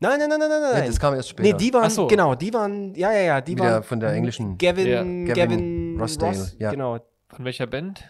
Nein, 0.03 0.19
nein, 0.19 0.29
nein, 0.29 0.39
nein, 0.41 0.49
nein, 0.51 0.61
Nee, 0.73 0.79
nein. 0.81 0.87
das 0.89 0.99
kam 1.01 1.15
erst 1.15 1.29
später. 1.29 1.49
Nee, 1.49 1.55
die 1.55 1.73
waren, 1.73 1.89
so. 1.91 2.07
genau, 2.09 2.35
die 2.35 2.53
waren, 2.53 2.95
ja, 2.95 3.13
ja, 3.13 3.21
ja, 3.21 3.41
die 3.41 3.53
Wieder 3.53 3.65
waren. 3.65 3.83
von 3.85 4.01
der 4.01 4.11
englischen- 4.13 4.59
Gavin, 4.59 4.87
Ja. 4.89 5.03
Gavin, 5.03 5.27
Gavin 5.35 5.97
Rossdale, 6.01 6.37
Ross, 6.39 6.57
ja. 6.59 6.71
Genau. 6.73 6.99
Von 7.29 7.45
welcher 7.45 7.67
Band? 7.67 8.03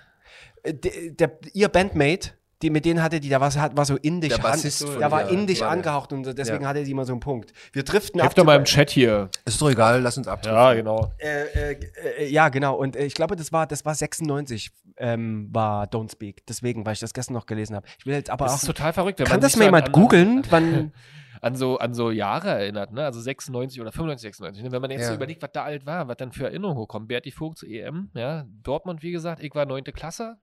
Äh, 0.62 0.74
Der, 0.74 0.92
der, 1.12 1.38
ihr 1.52 1.68
Bandmate, 1.68 2.30
die, 2.62 2.70
mit 2.70 2.84
denen 2.84 3.02
hatte 3.02 3.18
die, 3.20 3.28
da 3.28 3.40
war, 3.40 3.52
hat, 3.54 3.76
war 3.76 3.84
so 3.84 3.96
indisch, 3.96 4.30
Der 4.30 4.38
an, 4.38 4.52
Bassist 4.52 4.84
von 4.84 5.00
da 5.00 5.10
war 5.10 5.24
der- 5.24 5.32
indisch 5.32 5.60
war 5.60 5.66
der- 5.68 5.72
angehaucht 5.76 6.12
und 6.12 6.24
deswegen 6.38 6.62
Ja. 6.62 6.68
hatte 6.68 6.84
sie 6.84 6.92
immer 6.92 7.04
so 7.04 7.12
einen 7.12 7.20
Punkt. 7.20 7.52
Wir 7.72 7.82
driften 7.82 8.20
Hilf 8.20 8.30
ab. 8.30 8.36
doch 8.36 8.44
mal 8.44 8.56
im 8.56 8.64
Chat 8.64 8.88
hier. 8.90 9.28
Ist 9.44 9.60
doch 9.60 9.68
egal, 9.68 10.00
lass 10.00 10.16
uns 10.16 10.28
abtreffen. 10.28 10.56
Ja, 10.56 10.72
genau. 10.74 11.12
Äh, 11.18 11.72
äh, 11.72 11.76
äh, 12.20 12.28
ja, 12.28 12.48
genau. 12.48 12.76
Und 12.76 12.96
äh, 12.96 13.04
ich 13.04 13.14
glaube, 13.14 13.36
das 13.36 13.52
war, 13.52 13.66
das 13.66 13.84
war 13.84 13.94
96, 13.94 14.70
ähm, 14.96 15.48
war 15.52 15.86
Don't 15.86 16.10
Speak. 16.12 16.46
Deswegen, 16.46 16.86
weil 16.86 16.92
ich 16.94 17.00
das 17.00 17.12
gestern 17.12 17.34
noch 17.34 17.46
gelesen 17.46 17.74
habe. 17.76 17.86
Ich 17.98 18.06
will 18.06 18.14
jetzt 18.14 18.30
aber 18.30 18.44
Das 18.46 18.54
auch. 18.54 18.58
ist 18.62 18.66
total 18.66 18.92
verrückt. 18.92 19.18
Wenn 19.18 19.26
kann 19.26 19.40
das 19.40 19.56
mal 19.56 19.64
an- 19.64 19.66
jemand 19.66 19.86
an- 19.88 19.92
googeln? 19.92 20.42
Wann, 20.50 20.92
An 21.44 21.56
so, 21.56 21.76
an 21.78 21.92
so 21.92 22.10
Jahre 22.12 22.48
erinnert, 22.50 22.92
ne? 22.92 23.04
Also 23.04 23.20
96 23.20 23.80
oder 23.80 23.90
95, 23.92 24.22
96. 24.22 24.62
Ne? 24.64 24.70
Wenn 24.72 24.80
man 24.80 24.90
jetzt 24.92 25.02
Ja. 25.02 25.08
so 25.08 25.14
überlegt, 25.14 25.42
was 25.42 25.50
da 25.52 25.64
alt 25.64 25.84
war, 25.86 26.06
was 26.08 26.16
dann 26.16 26.30
für 26.32 26.44
Erinnerungen 26.44 26.78
hochkommen. 26.78 27.08
Berti 27.08 27.32
Vogt 27.32 27.58
zu 27.58 27.66
EM, 27.66 28.10
ja. 28.14 28.46
Dortmund, 28.62 29.02
wie 29.02 29.10
gesagt, 29.10 29.42
ich 29.42 29.52
war 29.54 29.66
neunte 29.66 29.92
Klasse, 29.92 30.38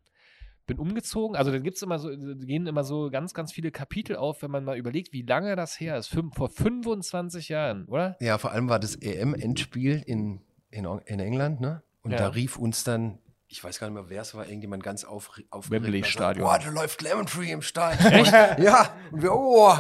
bin 0.68 0.78
umgezogen. 0.78 1.38
Also 1.38 1.52
da 1.52 1.58
gibt's 1.60 1.82
immer 1.82 2.00
so, 2.00 2.10
gehen 2.10 2.68
immer 2.68 2.84
so 2.84 3.10
ganz, 3.10 3.34
ganz 3.34 3.54
viele 3.54 3.72
Kapitel 3.72 4.18
auf, 4.18 4.42
wenn 4.42 4.52
man 4.52 4.66
mal 4.66 4.78
überlegt, 4.78 5.14
wie 5.14 5.22
lange 5.22 5.56
das 5.56 5.80
her 5.80 5.98
ist. 5.98 6.10
Fünf, 6.10 6.36
vor 6.36 6.50
25 6.50 7.48
Jahren, 7.48 7.86
oder? 7.86 8.18
Ja, 8.20 8.38
vor 8.38 8.52
allem 8.52 8.68
war 8.68 8.80
das 8.80 8.96
EM-Endspiel 8.96 10.04
in, 10.06 10.42
in, 10.70 10.86
in 11.06 11.20
England, 11.22 11.62
ne? 11.62 11.82
Und 12.02 12.12
Ja. 12.12 12.18
da 12.18 12.28
rief 12.28 12.58
uns 12.58 12.84
dann, 12.84 13.20
ich 13.48 13.64
weiß 13.64 13.80
gar 13.80 13.88
nicht 13.88 13.96
mehr, 13.96 14.10
wer 14.10 14.22
es 14.22 14.36
war, 14.36 14.46
irgendjemand 14.46 14.84
ganz 14.84 15.06
auf, 15.06 15.32
aufgeregt. 15.50 15.84
Wembley 15.86 16.04
Stadion. 16.04 16.46
Boah, 16.46 16.60
da 16.60 16.70
läuft 16.70 17.02
Lemon 17.02 17.26
Tree 17.26 17.52
im 17.52 17.62
Stadion. 17.62 18.12
Echt? 18.12 18.32
ja. 18.60 18.94
Und 19.12 19.22
wir, 19.24 19.34
oh, 19.34 19.74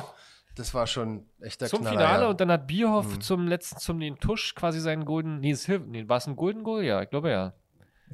das 0.59 0.73
war 0.73 0.85
schon 0.87 1.25
echt 1.41 1.61
der 1.61 1.69
Zum 1.69 1.81
Knaller, 1.81 1.97
Finale 1.97 2.23
ja. 2.23 2.29
und 2.29 2.41
dann 2.41 2.51
hat 2.51 2.67
Bierhoff 2.67 3.15
Mhm. 3.15 3.21
zum 3.21 3.47
letzten, 3.47 3.79
zum 3.79 3.99
den 3.99 4.17
Tusch 4.19 4.53
quasi 4.55 4.79
seinen 4.79 5.05
Golden, 5.05 5.39
nee, 5.39 5.55
nee 5.87 6.07
war 6.07 6.17
es 6.17 6.27
ein 6.27 6.35
Golden 6.35 6.63
Goal? 6.63 6.83
Ja, 6.83 7.01
ich 7.01 7.09
glaube 7.09 7.29
ja. 7.31 7.53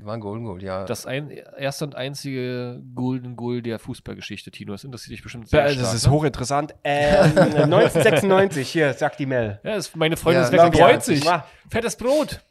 War 0.01 0.13
ein 0.15 0.19
Golden 0.19 0.43
Goal, 0.43 0.61
ja. 0.61 0.83
Das 0.83 1.05
ein, 1.05 1.29
erste 1.29 1.85
und 1.85 1.95
einzige 1.95 2.81
Golden 2.95 3.37
Goal 3.37 3.61
der 3.61 3.79
Fußballgeschichte, 3.79 4.51
Tino. 4.51 4.73
Das 4.73 4.83
interessiert 4.83 5.13
dich 5.13 5.23
bestimmt 5.23 5.47
sehr 5.47 5.63
das 5.63 5.73
stark, 5.73 5.95
ist 5.95 6.05
ne? 6.05 6.11
hochinteressant. 6.11 6.75
Ähm, 6.83 7.31
1996, 7.37 8.69
hier, 8.69 8.93
sagt 8.93 9.19
die 9.19 9.25
Mel. 9.25 9.59
Ja, 9.63 9.75
das, 9.75 9.95
meine 9.95 10.17
Freundin 10.17 10.41
Ja, 10.41 10.47
ist 10.47 10.51
weg 10.51 10.61
und 10.63 10.71
glaub 10.71 10.87
ich, 10.89 10.93
freut 10.95 11.03
sich. 11.03 11.23
ja. 11.23 11.47
Fettes 11.69 11.95
Brot. 11.95 12.41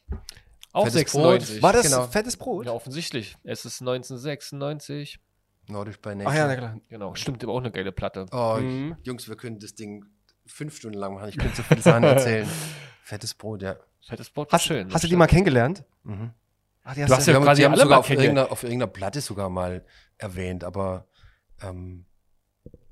Auch 0.73 0.85
Fettes 0.85 1.13
96. 1.13 1.55
Brot. 1.57 1.63
War 1.63 1.73
das 1.75 1.83
Genau. 1.85 2.07
fettes 2.07 2.37
Brot? 2.39 2.67
Ja, 2.67 2.73
offensichtlich. 2.73 3.37
Es 3.45 3.65
ist 3.67 3.81
1996. 3.83 5.19
Nordisch 5.69 5.99
bei 6.01 6.13
Ach 6.13 6.17
Nature. 6.17 6.37
ja, 6.37 6.47
na 6.47 6.57
klar. 6.57 6.81
Genau, 6.89 7.15
stimmt, 7.15 7.43
aber 7.43 7.53
auch 7.55 7.59
eine 7.61 7.71
geile 7.73 7.93
Platte. 7.93 8.27
Oh, 8.33 8.59
Mhm. 8.61 8.97
Jungs, 9.03 9.29
wir 9.29 9.37
können 9.37 9.59
das 9.59 9.75
Ding 9.75 10.05
fünf 10.47 10.77
Stunden 10.77 10.99
lang 10.99 11.15
machen. 11.15 11.29
Ich 11.31 11.39
könnte 11.39 11.57
so 11.57 11.63
viele 11.63 11.81
Sachen 11.81 12.05
erzählen. 12.05 12.47
Fettes 13.03 13.35
Brot, 13.35 13.63
ja. 13.63 13.77
Fettes 14.07 14.29
Brot 14.31 14.53
Hast, 14.53 14.65
schön. 14.65 14.93
hast 14.93 15.05
du 15.05 15.09
die 15.09 15.17
mal 15.17 15.27
kennengelernt? 15.27 15.85
Mhm. 16.03 16.33
Ach, 16.83 16.95
die 16.95 17.05
Du 17.07 17.15
hast 17.15 17.27
ja 17.27 17.35
haben, 17.35 17.45
quasi 17.45 17.63
die 17.63 17.65
haben 17.67 17.73
alle 17.73 17.83
sogar 17.83 17.97
mal 17.97 18.01
auf 18.01 18.11
irgendeiner, 18.11 18.53
auf 18.53 18.63
irgendeiner 18.63 18.91
Platte 18.93 19.21
sogar 19.23 19.49
mal 19.49 19.85
erwähnt, 20.19 20.65
aber 20.65 21.07
ähm, 21.63 22.05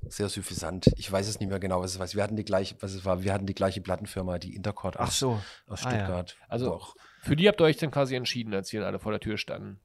sehr 0.07 0.29
suffisant. 0.29 0.87
Ich 0.97 1.11
weiß 1.11 1.27
es 1.27 1.39
nicht 1.39 1.49
mehr 1.49 1.59
genau, 1.59 1.81
was 1.81 1.91
es 1.93 1.99
war. 1.99 2.11
Wir 2.11 2.23
hatten 2.23 2.35
die 2.35 2.43
gleiche, 2.43 2.75
was 2.79 2.93
es 2.93 3.05
war. 3.05 3.23
Wir 3.23 3.33
hatten 3.33 3.45
die 3.45 3.53
gleiche 3.53 3.81
Plattenfirma, 3.81 4.39
die 4.39 4.55
Intercord 4.55 4.97
Ach 4.99 5.07
aus, 5.07 5.19
so. 5.19 5.39
aus 5.67 5.85
Ah, 5.85 5.91
ja. 5.91 5.97
Stuttgart. 5.97 6.37
Also- 6.47 6.73
auch, 6.73 6.95
Für 7.21 7.35
die 7.35 7.47
habt 7.47 7.61
ihr 7.61 7.65
euch 7.65 7.77
dann 7.77 7.91
quasi 7.91 8.15
entschieden, 8.15 8.53
als 8.55 8.69
hier 8.71 8.83
alle 8.85 8.97
vor 8.99 9.11
der 9.11 9.21
Tür 9.21 9.37
standen. 9.37 9.79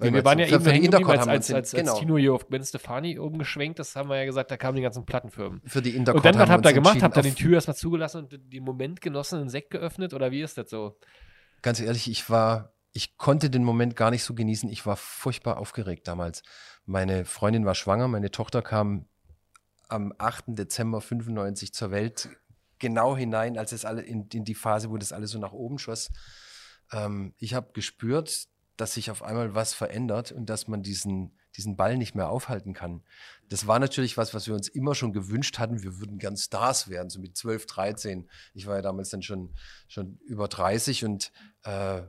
Weil 0.00 0.12
wir 0.14 0.24
waren 0.24 0.38
ja 0.38 0.46
eben 0.46 0.54
für 0.58 0.64
geblieben, 0.64 0.84
Intercord 0.86 1.10
als, 1.10 1.20
haben 1.20 1.28
wir 1.28 1.32
als, 1.34 1.48
uns 1.50 1.54
als, 1.54 1.72
in- 1.74 1.78
als 1.80 1.86
genau. 1.88 1.98
Tino 1.98 2.16
hier 2.18 2.34
auf 2.34 2.48
Gwen 2.48 2.64
Stefani 2.64 3.18
oben 3.18 3.38
geschwenkt 3.38 3.78
ist, 3.78 3.96
haben 3.96 4.08
wir 4.08 4.16
ja 4.16 4.24
gesagt, 4.24 4.50
da 4.50 4.56
kamen 4.56 4.76
die 4.76 4.82
ganzen 4.82 5.04
Plattenfirmen. 5.04 5.60
für 5.66 5.82
die 5.82 5.90
Intercord 5.96 6.24
Und 6.24 6.34
dann, 6.34 6.40
was 6.42 6.50
habt 6.50 6.66
ihr 6.66 6.72
gemacht? 6.72 7.02
Habt 7.02 7.16
ihr 7.16 7.22
die 7.22 7.32
Tür 7.34 7.54
erstmal 7.54 7.76
zugelassen 7.76 8.24
und 8.24 8.52
den 8.52 8.64
Moment 8.64 9.00
genossen, 9.00 9.40
einen 9.40 9.48
Sekt 9.50 9.70
geöffnet? 9.70 10.14
Oder 10.14 10.30
wie 10.30 10.40
ist 10.42 10.58
das 10.58 10.70
so? 10.70 10.98
Ganz 11.62 11.80
ehrlich, 11.80 12.10
ich 12.10 12.28
war, 12.30 12.72
ich 12.92 13.16
konnte 13.18 13.50
den 13.50 13.62
Moment 13.64 13.94
gar 13.96 14.10
nicht 14.10 14.24
so 14.24 14.34
genießen. 14.34 14.68
Ich 14.70 14.86
war 14.86 14.96
furchtbar 14.96 15.58
aufgeregt 15.58 16.08
damals. 16.08 16.42
Meine 16.86 17.24
Freundin 17.24 17.66
war 17.66 17.74
schwanger, 17.74 18.08
meine 18.08 18.30
Tochter 18.30 18.62
kam 18.62 19.06
am 19.88 20.12
8. 20.18 20.44
Dezember 20.48 21.00
95 21.00 21.72
zur 21.74 21.90
Welt, 21.90 22.28
genau 22.78 23.16
hinein, 23.16 23.58
als 23.58 23.72
es 23.72 23.84
alle 23.84 24.02
in, 24.02 24.28
in 24.32 24.44
die 24.44 24.54
Phase, 24.54 24.88
wo 24.90 24.96
das 24.96 25.12
alles 25.12 25.32
so 25.32 25.38
nach 25.38 25.52
oben 25.52 25.78
schoss. 25.78 26.10
Ähm, 26.92 27.34
ich 27.38 27.54
habe 27.54 27.72
gespürt, 27.74 28.46
dass 28.80 28.94
sich 28.94 29.10
auf 29.10 29.22
einmal 29.22 29.54
was 29.54 29.74
verändert 29.74 30.32
und 30.32 30.46
dass 30.46 30.68
man 30.68 30.82
diesen, 30.82 31.32
diesen 31.56 31.76
Ball 31.76 31.96
nicht 31.96 32.14
mehr 32.14 32.30
aufhalten 32.30 32.72
kann. 32.72 33.02
Das 33.48 33.66
war 33.66 33.78
natürlich 33.78 34.16
was, 34.16 34.32
was 34.32 34.46
wir 34.46 34.54
uns 34.54 34.68
immer 34.68 34.94
schon 34.94 35.12
gewünscht 35.12 35.58
hatten. 35.58 35.82
Wir 35.82 35.98
würden 35.98 36.18
gern 36.18 36.36
Stars 36.36 36.88
werden, 36.88 37.10
so 37.10 37.20
mit 37.20 37.36
12, 37.36 37.66
13. 37.66 38.28
Ich 38.54 38.66
war 38.66 38.76
ja 38.76 38.82
damals 38.82 39.10
dann 39.10 39.22
schon, 39.22 39.54
schon 39.88 40.18
über 40.24 40.48
30 40.48 41.04
und 41.04 41.32
äh, 41.64 42.02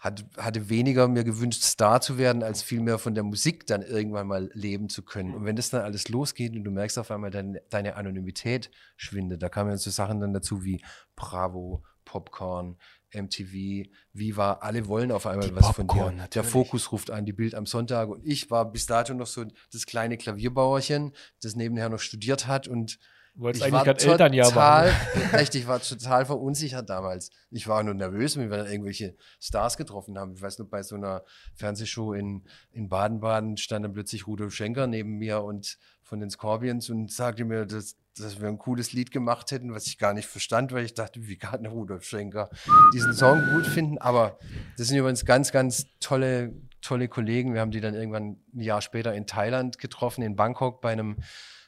hat, 0.00 0.24
hatte 0.38 0.70
weniger 0.70 1.08
mir 1.08 1.24
gewünscht, 1.24 1.62
Star 1.62 2.00
zu 2.00 2.16
werden, 2.16 2.42
als 2.42 2.62
vielmehr 2.62 2.98
von 2.98 3.14
der 3.14 3.22
Musik 3.22 3.66
dann 3.66 3.82
irgendwann 3.82 4.26
mal 4.26 4.50
leben 4.54 4.88
zu 4.88 5.02
können. 5.02 5.34
Und 5.34 5.44
wenn 5.44 5.56
das 5.56 5.68
dann 5.68 5.82
alles 5.82 6.08
losgeht 6.08 6.56
und 6.56 6.64
du 6.64 6.70
merkst 6.70 6.98
auf 6.98 7.10
einmal, 7.10 7.30
deine, 7.30 7.60
deine 7.68 7.96
Anonymität 7.96 8.70
schwindet, 8.96 9.42
da 9.42 9.50
kamen 9.50 9.70
ja 9.70 9.76
so 9.76 9.90
Sachen 9.90 10.20
dann 10.20 10.32
dazu 10.32 10.64
wie 10.64 10.82
Bravo, 11.16 11.84
Popcorn, 12.10 12.76
MTV, 13.12 13.88
Viva, 14.12 14.54
alle 14.54 14.88
wollen 14.88 15.12
auf 15.12 15.26
einmal 15.26 15.48
Die 15.48 15.54
was 15.54 15.68
von 15.68 15.86
Popcorn, 15.86 16.16
dir. 16.16 16.16
Der 16.16 16.42
natürlich. 16.42 16.48
Fokus 16.48 16.90
ruft 16.90 17.12
an, 17.12 17.24
die 17.24 17.32
Bild 17.32 17.54
am 17.54 17.66
Sonntag. 17.66 18.08
Und 18.08 18.26
ich 18.26 18.50
war 18.50 18.70
bis 18.70 18.86
dato 18.86 19.14
noch 19.14 19.28
so 19.28 19.44
das 19.72 19.86
kleine 19.86 20.16
Klavierbauerchen, 20.16 21.12
das 21.40 21.54
nebenher 21.54 21.88
noch 21.88 22.00
studiert 22.00 22.48
hat 22.48 22.66
und 22.66 22.98
wolltest 23.36 23.64
ich 23.64 23.72
eigentlich 23.72 24.08
war 24.08 24.18
total, 24.26 24.92
echt, 25.34 25.54
ich 25.54 25.68
war 25.68 25.80
total 25.80 26.26
verunsichert 26.26 26.90
damals. 26.90 27.30
Ich 27.52 27.68
war 27.68 27.84
nur 27.84 27.94
nervös, 27.94 28.36
wenn 28.36 28.50
wir 28.50 28.56
dann 28.56 28.66
irgendwelche 28.66 29.14
Stars 29.40 29.76
getroffen 29.76 30.18
haben. 30.18 30.34
Ich 30.34 30.42
weiß 30.42 30.58
noch, 30.58 30.66
bei 30.66 30.82
so 30.82 30.96
einer 30.96 31.22
Fernsehshow 31.54 32.12
in, 32.12 32.42
in 32.72 32.88
Baden-Baden 32.88 33.56
stand 33.56 33.84
dann 33.84 33.92
plötzlich 33.92 34.26
Rudolf 34.26 34.52
Schenker 34.52 34.88
neben 34.88 35.16
mir 35.18 35.42
und 35.44 35.78
von 36.02 36.18
den 36.18 36.30
Scorpions 36.30 36.90
und 36.90 37.12
sagte 37.12 37.44
mir, 37.44 37.66
das, 37.66 37.94
dass 38.18 38.40
wir 38.40 38.48
ein 38.48 38.58
cooles 38.58 38.92
Lied 38.92 39.10
gemacht 39.10 39.50
hätten, 39.50 39.72
was 39.72 39.86
ich 39.86 39.98
gar 39.98 40.12
nicht 40.12 40.26
verstand, 40.26 40.72
weil 40.72 40.84
ich 40.84 40.94
dachte, 40.94 41.26
wie 41.26 41.36
kann 41.36 41.66
Rudolf 41.66 42.04
Schenker 42.04 42.50
diesen 42.92 43.14
Song 43.14 43.42
gut 43.52 43.66
finden. 43.66 43.98
Aber 43.98 44.38
das 44.76 44.88
sind 44.88 44.98
übrigens 44.98 45.24
ganz, 45.24 45.52
ganz 45.52 45.86
tolle, 46.00 46.52
tolle 46.82 47.08
Kollegen. 47.08 47.54
Wir 47.54 47.60
haben 47.60 47.70
die 47.70 47.80
dann 47.80 47.94
irgendwann 47.94 48.38
ein 48.54 48.60
Jahr 48.60 48.82
später 48.82 49.14
in 49.14 49.26
Thailand 49.26 49.78
getroffen, 49.78 50.22
in 50.22 50.36
Bangkok 50.36 50.80
bei 50.80 50.92
einem 50.92 51.16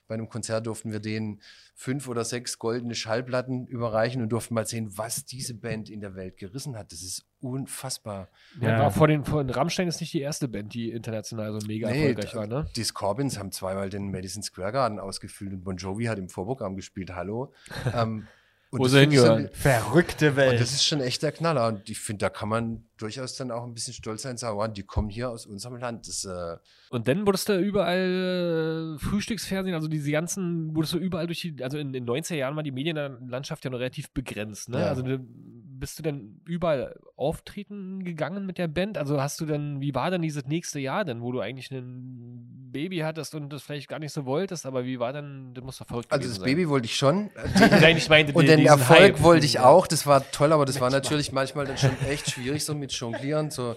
bei 0.09 0.15
einem 0.15 0.29
Konzert 0.29 0.67
durften 0.67 0.93
wir 0.93 1.01
denen 1.01 1.41
fünf 1.75 2.09
oder 2.09 2.25
sechs 2.25 2.59
goldene 2.59 2.95
Schallplatten 2.95 3.67
überreichen 3.67 4.23
und 4.23 4.29
durften 4.31 4.55
mal 4.55 4.67
sehen, 4.67 4.97
was 4.97 5.25
diese 5.25 5.55
Band 5.55 5.89
in 5.89 6.01
der 6.01 6.15
Welt 6.15 6.37
gerissen 6.37 6.77
hat. 6.77 6.93
Das 6.93 7.03
ist 7.03 7.25
unfassbar. 7.41 8.29
Ja. 8.61 8.71
Ja. 8.71 8.91
Vor 8.91 9.09
den, 9.09 9.25
vor 9.25 9.43
den 9.43 9.51
Rammstein 9.51 9.89
ist 9.89 10.01
nicht 10.01 10.13
die 10.13 10.21
erste 10.21 10.49
Band, 10.49 10.75
die 10.75 10.91
international 10.91 11.59
so 11.59 11.67
mega 11.67 11.91
Nee, 11.91 12.09
erfolgreich 12.09 12.35
war, 12.35 12.47
ne? 12.47 12.67
Die 12.77 12.85
Scorpions 12.85 13.39
haben 13.39 13.53
zweimal 13.53 13.91
den 13.91 14.11
Madison 14.11 14.43
Square 14.43 14.73
Garden 14.73 14.99
ausgefüllt 14.99 15.53
und 15.53 15.65
Bon 15.65 15.77
Jovi 15.77 16.05
hat 16.05 16.19
im 16.19 16.29
Vorprogramm 16.29 16.77
gespielt. 16.77 17.15
Hallo. 17.15 17.53
Ähm, 17.95 18.27
und 18.73 18.79
Wo 18.79 18.85
das 18.85 18.93
sie 18.93 19.01
hingehören. 19.01 19.51
Verrückte 19.53 20.31
Und 20.31 20.37
Welt. 20.37 20.59
das 20.59 20.73
ist 20.73 20.87
schon 20.87 21.03
echt 21.03 21.23
der 21.23 21.31
Knaller. 21.31 21.69
Und 21.69 21.91
ich 21.91 22.01
finde, 22.01 22.21
da 22.21 22.31
kann 22.31 22.49
man 22.49 22.85
durchaus 22.97 23.37
dann 23.37 23.51
auch 23.51 23.65
ein 23.65 23.75
bisschen 23.75 23.93
stolz 23.93 24.23
sein, 24.23 24.39
sagen, 24.39 24.57
wow, 24.57 24.67
die 24.67 24.83
kommen 24.83 25.11
hier 25.11 25.29
aus 25.29 25.45
unserem 25.45 25.77
Land. 25.77 26.09
Das, 26.09 26.25
äh, 26.25 26.57
Und 26.89 27.07
dann 27.07 27.27
wurdest 27.27 27.51
du 27.51 27.59
überall 27.61 28.97
äh, 28.97 28.99
Frühstücksfernsehen, 28.99 29.75
also 29.75 29.89
diese 29.89 30.11
ganzen, 30.11 30.75
wurdest 30.75 30.95
du 30.95 30.99
überall 30.99 31.27
durch 31.27 31.43
die, 31.43 31.63
also 31.63 31.77
in 31.77 31.93
den 31.93 32.07
90er 32.07 32.35
Jahren 32.35 32.57
war 32.57 32.63
die 32.63 32.71
Medienlandschaft 32.71 33.63
ja 33.63 33.71
noch 33.71 33.79
relativ 33.79 34.11
begrenzt, 34.13 34.71
ne? 34.71 34.81
Ja. 34.81 34.87
Also 34.87 35.03
bist 35.83 35.99
du 35.99 36.05
denn 36.05 36.41
überall 36.47 36.95
auftreten 37.17 38.05
gegangen 38.05 38.47
mit 38.47 38.57
der 38.57 38.69
Band? 38.69 38.97
Also 38.97 39.21
hast 39.21 39.41
du 39.41 39.47
dann, 39.47 39.81
wie 39.81 39.93
war 39.97 40.13
dann 40.13 40.23
dieses 40.23 40.47
nächste 40.47 40.79
Jahr 40.79 41.05
denn, 41.05 41.23
wo 41.23 41.33
du 41.33 41.41
eigentlich 41.41 41.73
ein 41.73 42.69
Baby 42.71 42.99
hattest 42.99 43.35
und 43.35 43.53
das 43.53 43.65
vielleicht 43.65 43.89
gar 43.89 43.99
nicht 43.99 44.13
so 44.13 44.25
wolltest, 44.25 44.65
aber 44.65 44.85
wie 44.85 45.01
war 45.01 45.13
dann, 45.13 45.55
das 45.55 45.65
muss 45.65 45.79
doch 45.79 45.89
verrückt 45.89 46.13
also 46.13 46.29
das 46.29 46.39
Baby 46.39 46.69
wollte 46.69 46.87
ich 46.87 46.95
schon. 46.95 47.31
sein. 47.57 47.81
Nein, 47.81 47.97
ich 47.97 48.09
meinte 48.09 48.33
Und 48.33 48.47
den 48.47 48.65
Erfolg 48.65 49.01
Hype. 49.01 49.23
wollte 49.25 49.45
ich 49.45 49.59
auch. 49.59 49.89
Das 49.89 50.07
war 50.07 50.31
toll, 50.31 50.53
aber 50.53 50.67
das 50.67 50.81
war 50.81 50.89
natürlich 50.89 51.33
manchmal 51.33 51.67
dann 51.67 51.77
schon 51.77 52.01
echt 52.09 52.31
schwierig, 52.31 52.65
so 52.65 52.77
mit 52.77 52.93
Jonglieren. 52.93 53.51
So, 53.51 53.75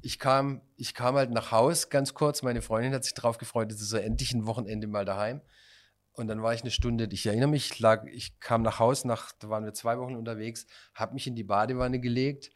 ich 0.00 0.18
kam, 0.18 0.62
ich 0.78 0.94
kam 0.94 1.16
halt 1.16 1.32
nach 1.32 1.52
Haus 1.52 1.90
ganz 1.90 2.14
kurz. 2.14 2.40
Meine 2.40 2.62
Freundin 2.62 2.94
hat 2.94 3.04
sich 3.04 3.12
drauf 3.12 3.36
gefreut, 3.36 3.70
es 3.70 3.82
ist 3.82 3.90
so 3.90 3.98
endlich 3.98 4.32
ein 4.32 4.46
Wochenende 4.46 4.86
mal 4.86 5.04
daheim. 5.04 5.42
Und 6.14 6.28
dann 6.28 6.42
war 6.42 6.52
ich 6.52 6.60
eine 6.60 6.70
Stunde, 6.70 7.08
ich 7.10 7.26
erinnere 7.26 7.48
mich, 7.48 7.70
ich, 7.70 7.78
lag, 7.78 8.04
ich 8.06 8.38
kam 8.38 8.62
nach 8.62 8.78
Haus, 8.78 9.04
nach, 9.04 9.32
da 9.38 9.48
waren 9.48 9.64
wir 9.64 9.72
zwei 9.72 9.98
Wochen 9.98 10.14
unterwegs, 10.14 10.66
habe 10.94 11.14
mich 11.14 11.26
in 11.26 11.34
die 11.34 11.44
Badewanne 11.44 12.00
gelegt 12.00 12.50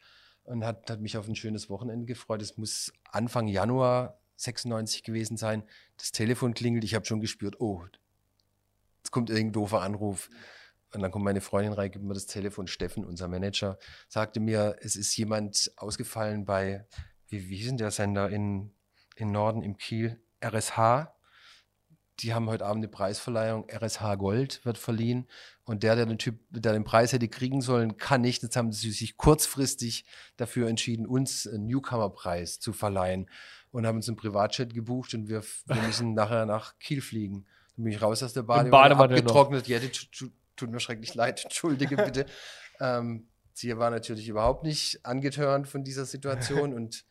und 0.44 0.64
hat, 0.64 0.90
hat 0.90 1.00
mich 1.00 1.16
auf 1.16 1.26
ein 1.26 1.36
schönes 1.36 1.70
Wochenende 1.70 2.06
gefreut. 2.06 2.42
Es 2.42 2.58
muss 2.58 2.92
Anfang 3.10 3.48
Januar 3.48 4.20
96 4.36 5.02
gewesen 5.02 5.36
sein. 5.36 5.64
Das 5.96 6.12
Telefon 6.12 6.52
klingelt, 6.52 6.84
ich 6.84 6.94
habe 6.94 7.06
schon 7.06 7.20
gespürt, 7.20 7.60
oh, 7.60 7.82
jetzt 8.98 9.10
kommt 9.10 9.30
irgendein 9.30 9.52
doofer 9.52 9.80
Anruf. 9.80 10.28
Und 10.92 11.02
dann 11.02 11.10
kommt 11.10 11.24
meine 11.24 11.40
Freundin 11.40 11.72
rein, 11.72 11.90
gibt 11.90 12.04
mir 12.04 12.14
das 12.14 12.26
Telefon. 12.26 12.66
Steffen, 12.66 13.04
unser 13.04 13.28
Manager, 13.28 13.78
sagte 14.08 14.40
mir, 14.40 14.76
es 14.80 14.96
ist 14.96 15.16
jemand 15.16 15.72
ausgefallen 15.76 16.44
bei, 16.44 16.86
wie, 17.28 17.48
wie 17.48 17.56
hieß 17.56 17.68
denn 17.68 17.76
der 17.76 17.90
Sender 17.90 18.30
in, 18.30 18.72
in 19.16 19.32
Norden, 19.32 19.62
im 19.62 19.76
Kiel? 19.76 20.22
RSH. 20.44 21.08
Die 22.20 22.32
haben 22.32 22.48
heute 22.48 22.64
Abend 22.64 22.80
eine 22.80 22.88
Preisverleihung. 22.88 23.66
RSH 23.70 24.16
Gold 24.16 24.64
wird 24.64 24.78
verliehen. 24.78 25.28
Und 25.64 25.82
der, 25.82 25.96
der 25.96 26.06
den 26.06 26.18
Typ, 26.18 26.38
der 26.50 26.72
den 26.72 26.84
Preis 26.84 27.12
hätte 27.12 27.28
kriegen 27.28 27.60
sollen, 27.60 27.96
kann 27.98 28.22
nicht. 28.22 28.42
Jetzt 28.42 28.56
haben 28.56 28.72
sie 28.72 28.90
sich 28.90 29.16
kurzfristig 29.16 30.04
dafür 30.36 30.68
entschieden, 30.68 31.06
uns 31.06 31.46
einen 31.46 31.66
Newcomer-Preis 31.66 32.58
zu 32.58 32.72
verleihen. 32.72 33.28
Und 33.70 33.86
haben 33.86 33.96
uns 33.96 34.08
einen 34.08 34.16
Privatjet 34.16 34.72
gebucht 34.72 35.12
und 35.12 35.28
wir, 35.28 35.42
wir 35.66 35.82
müssen 35.82 36.14
nachher 36.14 36.46
nach 36.46 36.78
Kiel 36.78 37.02
fliegen. 37.02 37.46
Dann 37.76 37.84
bin 37.84 37.92
ich 37.92 38.00
raus 38.00 38.22
aus 38.22 38.32
der 38.32 38.42
Badewanne, 38.42 38.70
Badewanne 38.70 39.16
abgetrocknet. 39.16 39.68
Ja, 39.68 39.78
tut 40.56 40.70
mir 40.70 40.80
schrecklich 40.80 41.14
leid, 41.14 41.40
entschuldige 41.44 41.96
bitte. 41.96 42.26
ähm, 42.80 43.28
sie 43.52 43.76
war 43.76 43.90
natürlich 43.90 44.28
überhaupt 44.28 44.64
nicht 44.64 45.04
angetörnt 45.04 45.68
von 45.68 45.84
dieser 45.84 46.06
Situation 46.06 46.72
und 46.74 47.04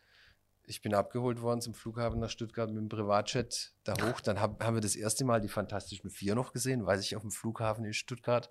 ich 0.68 0.82
bin 0.82 0.94
abgeholt 0.94 1.42
worden 1.42 1.62
zum 1.62 1.74
Flughafen 1.74 2.20
nach 2.20 2.30
Stuttgart 2.30 2.70
mit 2.70 2.78
dem 2.78 2.90
Privatjet 2.90 3.74
da 3.84 3.94
hoch. 3.94 4.22
Dann 4.22 4.40
hab, 4.40 4.64
haben 4.64 4.76
wir 4.76 4.82
das 4.82 4.96
erste 4.96 5.26
Mal 5.26 5.42
die 5.42 5.48
Fantastischen 5.48 6.10
Vier 6.10 6.36
noch 6.36 6.54
gesehen, 6.54 6.86
weiß 6.86 7.02
ich, 7.02 7.16
auf 7.16 7.22
dem 7.22 7.32
Flughafen 7.32 7.86
in 7.86 7.94
Stuttgart. 7.94 8.50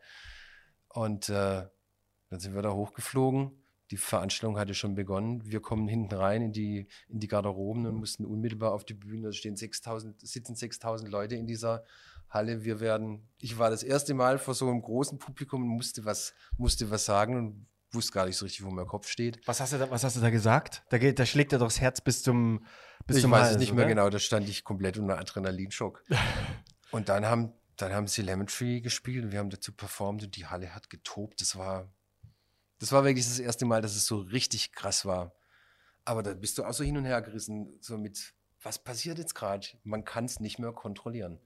Und 0.89 1.29
äh, 1.29 1.67
dann 2.31 2.41
sind 2.41 2.55
wir 2.55 2.63
da 2.63 2.73
hochgeflogen. 2.73 3.53
Die 3.91 3.97
Veranstaltung 3.97 4.59
hatte 4.59 4.75
schon 4.75 4.95
begonnen. 4.95 5.45
Wir 5.45 5.61
kommen 5.61 5.89
hinten 5.89 6.15
rein 6.15 6.43
in 6.43 6.53
die, 6.53 6.89
in 7.09 7.21
die 7.21 7.29
Garderoben 7.29 7.87
und 7.87 7.97
mussten 7.97 8.25
unmittelbar 8.25 8.73
auf 8.73 8.85
die 8.85 8.95
Bühne. 8.95 9.27
Da 9.27 9.33
stehen 9.33 9.57
6000, 9.57 10.27
sitzen 10.27 10.55
6000 10.55 11.11
Leute 11.11 11.35
in 11.35 11.47
dieser 11.47 11.85
Halle. 12.31 12.65
Wir 12.65 12.81
werden, 12.81 13.29
ich 13.39 13.59
war 13.59 13.71
das 13.71 13.83
erste 13.83 14.15
Mal 14.15 14.39
vor 14.39 14.55
so 14.55 14.69
einem 14.69 14.81
großen 14.81 15.19
Publikum 15.19 15.63
und 15.63 15.69
musste 15.69 16.05
was, 16.05 16.35
musste 16.57 16.91
was 16.91 17.05
sagen 17.05 17.37
und 17.37 17.67
wusste 17.95 18.13
gar 18.13 18.27
nicht 18.27 18.37
so 18.37 18.45
richtig, 18.45 18.65
wo 18.65 18.71
mein 18.71 18.87
Kopf 18.87 19.09
steht. 19.09 19.41
Was 19.47 19.61
hast 19.61 19.73
du 19.73 19.79
da, 19.79 19.91
was 19.91 20.05
hast 20.05 20.17
du 20.17 20.21
da 20.21 20.31
gesagt? 20.31 20.83
Da, 20.91 20.99
geht, 20.99 21.19
da 21.19 21.27
schlägt 21.27 21.53
er 21.53 21.59
doch 21.59 21.67
das 21.67 21.81
Herz 21.81 22.01
bis 22.01 22.23
zum 22.23 22.65
bis 23.07 23.17
ich 23.17 23.23
zum 23.23 23.33
weiß 23.33 23.43
Hals, 23.43 23.53
es 23.53 23.59
nicht 23.59 23.73
mehr 23.73 23.85
oder? 23.85 23.95
genau, 23.95 24.11
da 24.11 24.19
stand 24.19 24.49
ich 24.49 24.65
komplett 24.65 24.99
unter 24.99 25.19
Adrenalinschock. 25.19 26.03
und 26.91 27.09
dann 27.09 27.27
haben, 27.27 27.53
dann 27.77 27.93
haben 27.93 28.07
sie 28.07 28.23
Lemon 28.23 28.47
Tree 28.47 28.81
gespielt 28.81 29.25
und 29.25 29.33
wir 29.33 29.39
haben 29.39 29.51
dazu 29.51 29.73
performt 29.73 30.23
und 30.23 30.37
die 30.37 30.47
Halle 30.47 30.75
hat 30.75 30.91
getobt. 30.91 31.41
Das 31.41 31.57
war, 31.57 31.93
das 32.79 32.93
war 32.93 33.05
wirklich 33.05 33.27
das 33.27 33.39
erste 33.39 33.67
Mal, 33.67 33.83
dass 33.83 33.95
es 33.95 34.07
so 34.07 34.19
richtig 34.19 34.73
krass 34.73 35.05
war. 35.05 35.35
Aber 36.05 36.23
da 36.23 36.35
bist 36.35 36.59
du 36.59 36.65
auch 36.65 36.73
so 36.73 36.85
hin 36.85 36.97
und 36.97 37.05
her 37.05 37.21
gerissen, 37.23 37.79
so 37.81 37.99
mit, 37.99 38.35
was 38.63 38.83
passiert 38.83 39.19
jetzt 39.19 39.35
gerade? 39.35 39.67
Man 39.83 40.05
kann 40.05 40.25
es 40.25 40.41
nicht 40.41 40.59
mehr 40.59 40.73
kontrollieren. 40.73 41.41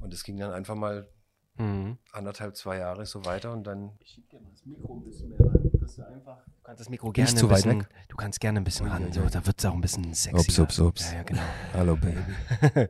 Und 0.00 0.14
es 0.14 0.24
ging 0.24 0.38
dann 0.38 0.52
einfach 0.52 0.74
mal 0.74 1.10
Mhm. 1.60 1.98
anderthalb, 2.12 2.56
zwei 2.56 2.78
Jahre 2.78 3.04
so 3.04 3.24
weiter 3.26 3.52
und 3.52 3.64
dann 3.64 3.90
Ich 4.00 4.12
schieb 4.12 4.30
dir 4.30 4.40
mal 4.40 4.50
das 4.50 4.64
Mikro 4.64 4.94
ein 4.94 5.04
bisschen 5.04 5.28
mehr 5.28 5.40
ran, 5.40 5.70
dass 5.80 5.96
du 5.96 6.06
einfach. 6.06 6.38
Du 6.46 6.62
kannst 6.64 6.80
das 6.80 6.88
Mikro 6.88 7.12
gerne 7.12 7.34
zu 7.34 7.46
ein 7.46 7.50
weit 7.50 7.56
bisschen, 7.64 7.80
weg? 7.80 7.88
Du 8.08 8.16
kannst 8.16 8.40
gerne 8.40 8.60
ein 8.60 8.64
bisschen 8.64 8.86
ran. 8.88 9.12
So, 9.12 9.20
da 9.28 9.44
wird 9.46 9.58
es 9.58 9.64
auch 9.66 9.74
ein 9.74 9.80
bisschen 9.80 10.14
sexy. 10.14 10.38
Ups, 10.38 10.58
ups, 10.58 10.78
ups. 10.78 11.10
Ja, 11.12 11.18
ja, 11.18 11.22
genau. 11.24 11.42
Hallo 11.74 11.96
Baby. 11.96 12.16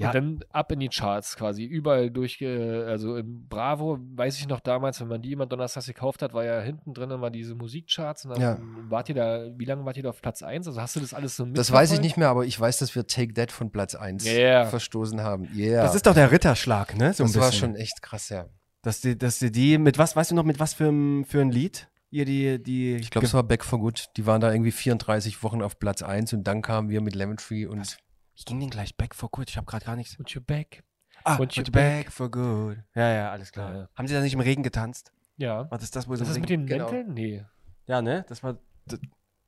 Ja. 0.00 0.08
Und 0.08 0.14
dann 0.14 0.40
ab 0.50 0.72
in 0.72 0.80
die 0.80 0.88
Charts 0.88 1.36
quasi, 1.36 1.64
überall 1.64 2.10
durchge, 2.10 2.86
also 2.88 3.16
im 3.16 3.46
Bravo, 3.48 3.98
weiß 4.14 4.38
ich 4.38 4.48
noch 4.48 4.60
damals, 4.60 5.00
wenn 5.00 5.08
man 5.08 5.20
die 5.20 5.32
immer 5.32 5.46
donnerstags 5.46 5.86
gekauft 5.86 6.22
hat, 6.22 6.32
war 6.32 6.44
ja 6.44 6.60
hinten 6.60 6.94
drin 6.94 7.10
immer 7.10 7.30
diese 7.30 7.54
Musikcharts 7.54 8.24
und 8.24 8.30
dann 8.32 8.40
Ja. 8.40 8.58
wart 8.88 9.08
ihr 9.10 9.14
da, 9.14 9.46
wie 9.56 9.64
lange 9.66 9.84
wart 9.84 9.96
ihr 9.98 10.02
da 10.02 10.08
auf 10.08 10.22
Platz 10.22 10.42
1? 10.42 10.66
Also 10.66 10.80
hast 10.80 10.96
du 10.96 11.00
das 11.00 11.12
alles 11.14 11.36
so 11.36 11.44
Das 11.44 11.70
weiß 11.70 11.92
ich 11.92 12.00
nicht 12.00 12.16
mehr, 12.16 12.28
aber 12.30 12.44
ich 12.46 12.58
weiß, 12.58 12.78
dass 12.78 12.94
wir 12.94 13.06
Take 13.06 13.34
That 13.34 13.52
von 13.52 13.70
Platz 13.70 13.94
1 13.94 14.24
Yeah. 14.26 14.64
verstoßen 14.66 15.20
haben. 15.22 15.48
Yeah. 15.54 15.82
Das 15.82 15.94
ist 15.94 16.06
doch 16.06 16.14
der 16.14 16.32
Ritterschlag, 16.32 16.96
ne? 16.96 17.12
So 17.12 17.24
ein 17.24 17.26
das 17.26 17.36
war 17.38 17.50
bisschen. 17.50 17.72
schon 17.72 17.76
echt 17.76 18.00
krass, 18.02 18.30
ja. 18.30 18.46
Dass 18.82 19.02
die, 19.02 19.18
dass 19.18 19.38
die, 19.38 19.52
die 19.52 19.76
mit 19.76 19.98
was, 19.98 20.16
weißt 20.16 20.30
du 20.30 20.34
noch, 20.34 20.44
mit 20.44 20.58
was 20.58 20.72
für, 20.72 20.88
ein- 20.88 21.26
für 21.26 21.42
ein 21.42 21.50
Lied? 21.50 21.88
Ihr 22.12 22.24
die, 22.24 22.60
die. 22.62 22.96
Ich 22.96 23.10
glaube, 23.10 23.26
es 23.26 23.34
war 23.34 23.42
Back 23.44 23.64
for 23.64 23.78
Good. 23.78 24.06
Die 24.16 24.26
waren 24.26 24.40
da 24.40 24.50
irgendwie 24.50 24.72
34 24.72 25.42
Wochen 25.42 25.62
auf 25.62 25.78
Platz 25.78 26.02
1 26.02 26.32
und 26.32 26.44
dann 26.44 26.62
kamen 26.62 26.88
wir 26.88 27.00
mit 27.02 27.14
Lemon 27.14 27.36
Tree 27.36 27.66
und 27.66 27.98
Ich 28.40 28.46
ging 28.46 28.58
den 28.58 28.70
gleich 28.70 28.96
back 28.96 29.14
for 29.14 29.30
good. 29.30 29.50
Ich 29.50 29.58
habe 29.58 29.66
gerade 29.66 29.84
gar 29.84 29.96
nichts. 29.96 30.18
Und 30.18 30.30
you're 30.30 30.40
back. 30.40 30.82
Ah, 31.24 31.36
Und 31.36 31.54
you 31.56 31.62
back. 31.70 32.10
for 32.10 32.30
good. 32.30 32.78
Ja, 32.94 33.12
ja, 33.12 33.30
alles 33.32 33.52
klar. 33.52 33.74
Ja. 33.74 33.88
Haben 33.94 34.08
sie 34.08 34.14
da 34.14 34.22
nicht 34.22 34.32
im 34.32 34.40
Regen 34.40 34.62
getanzt? 34.62 35.12
Ja. 35.36 35.70
War 35.70 35.76
das 35.76 35.90
das, 35.90 36.08
wo 36.08 36.16
sie 36.16 36.22
Ist 36.22 36.30
das 36.30 36.38
mit 36.38 36.48
den 36.48 36.64
genau. 36.64 36.90
Mänteln? 36.90 37.12
Nee. 37.12 37.44
Ja, 37.86 38.00
ne? 38.00 38.24
Das 38.30 38.42
war. 38.42 38.56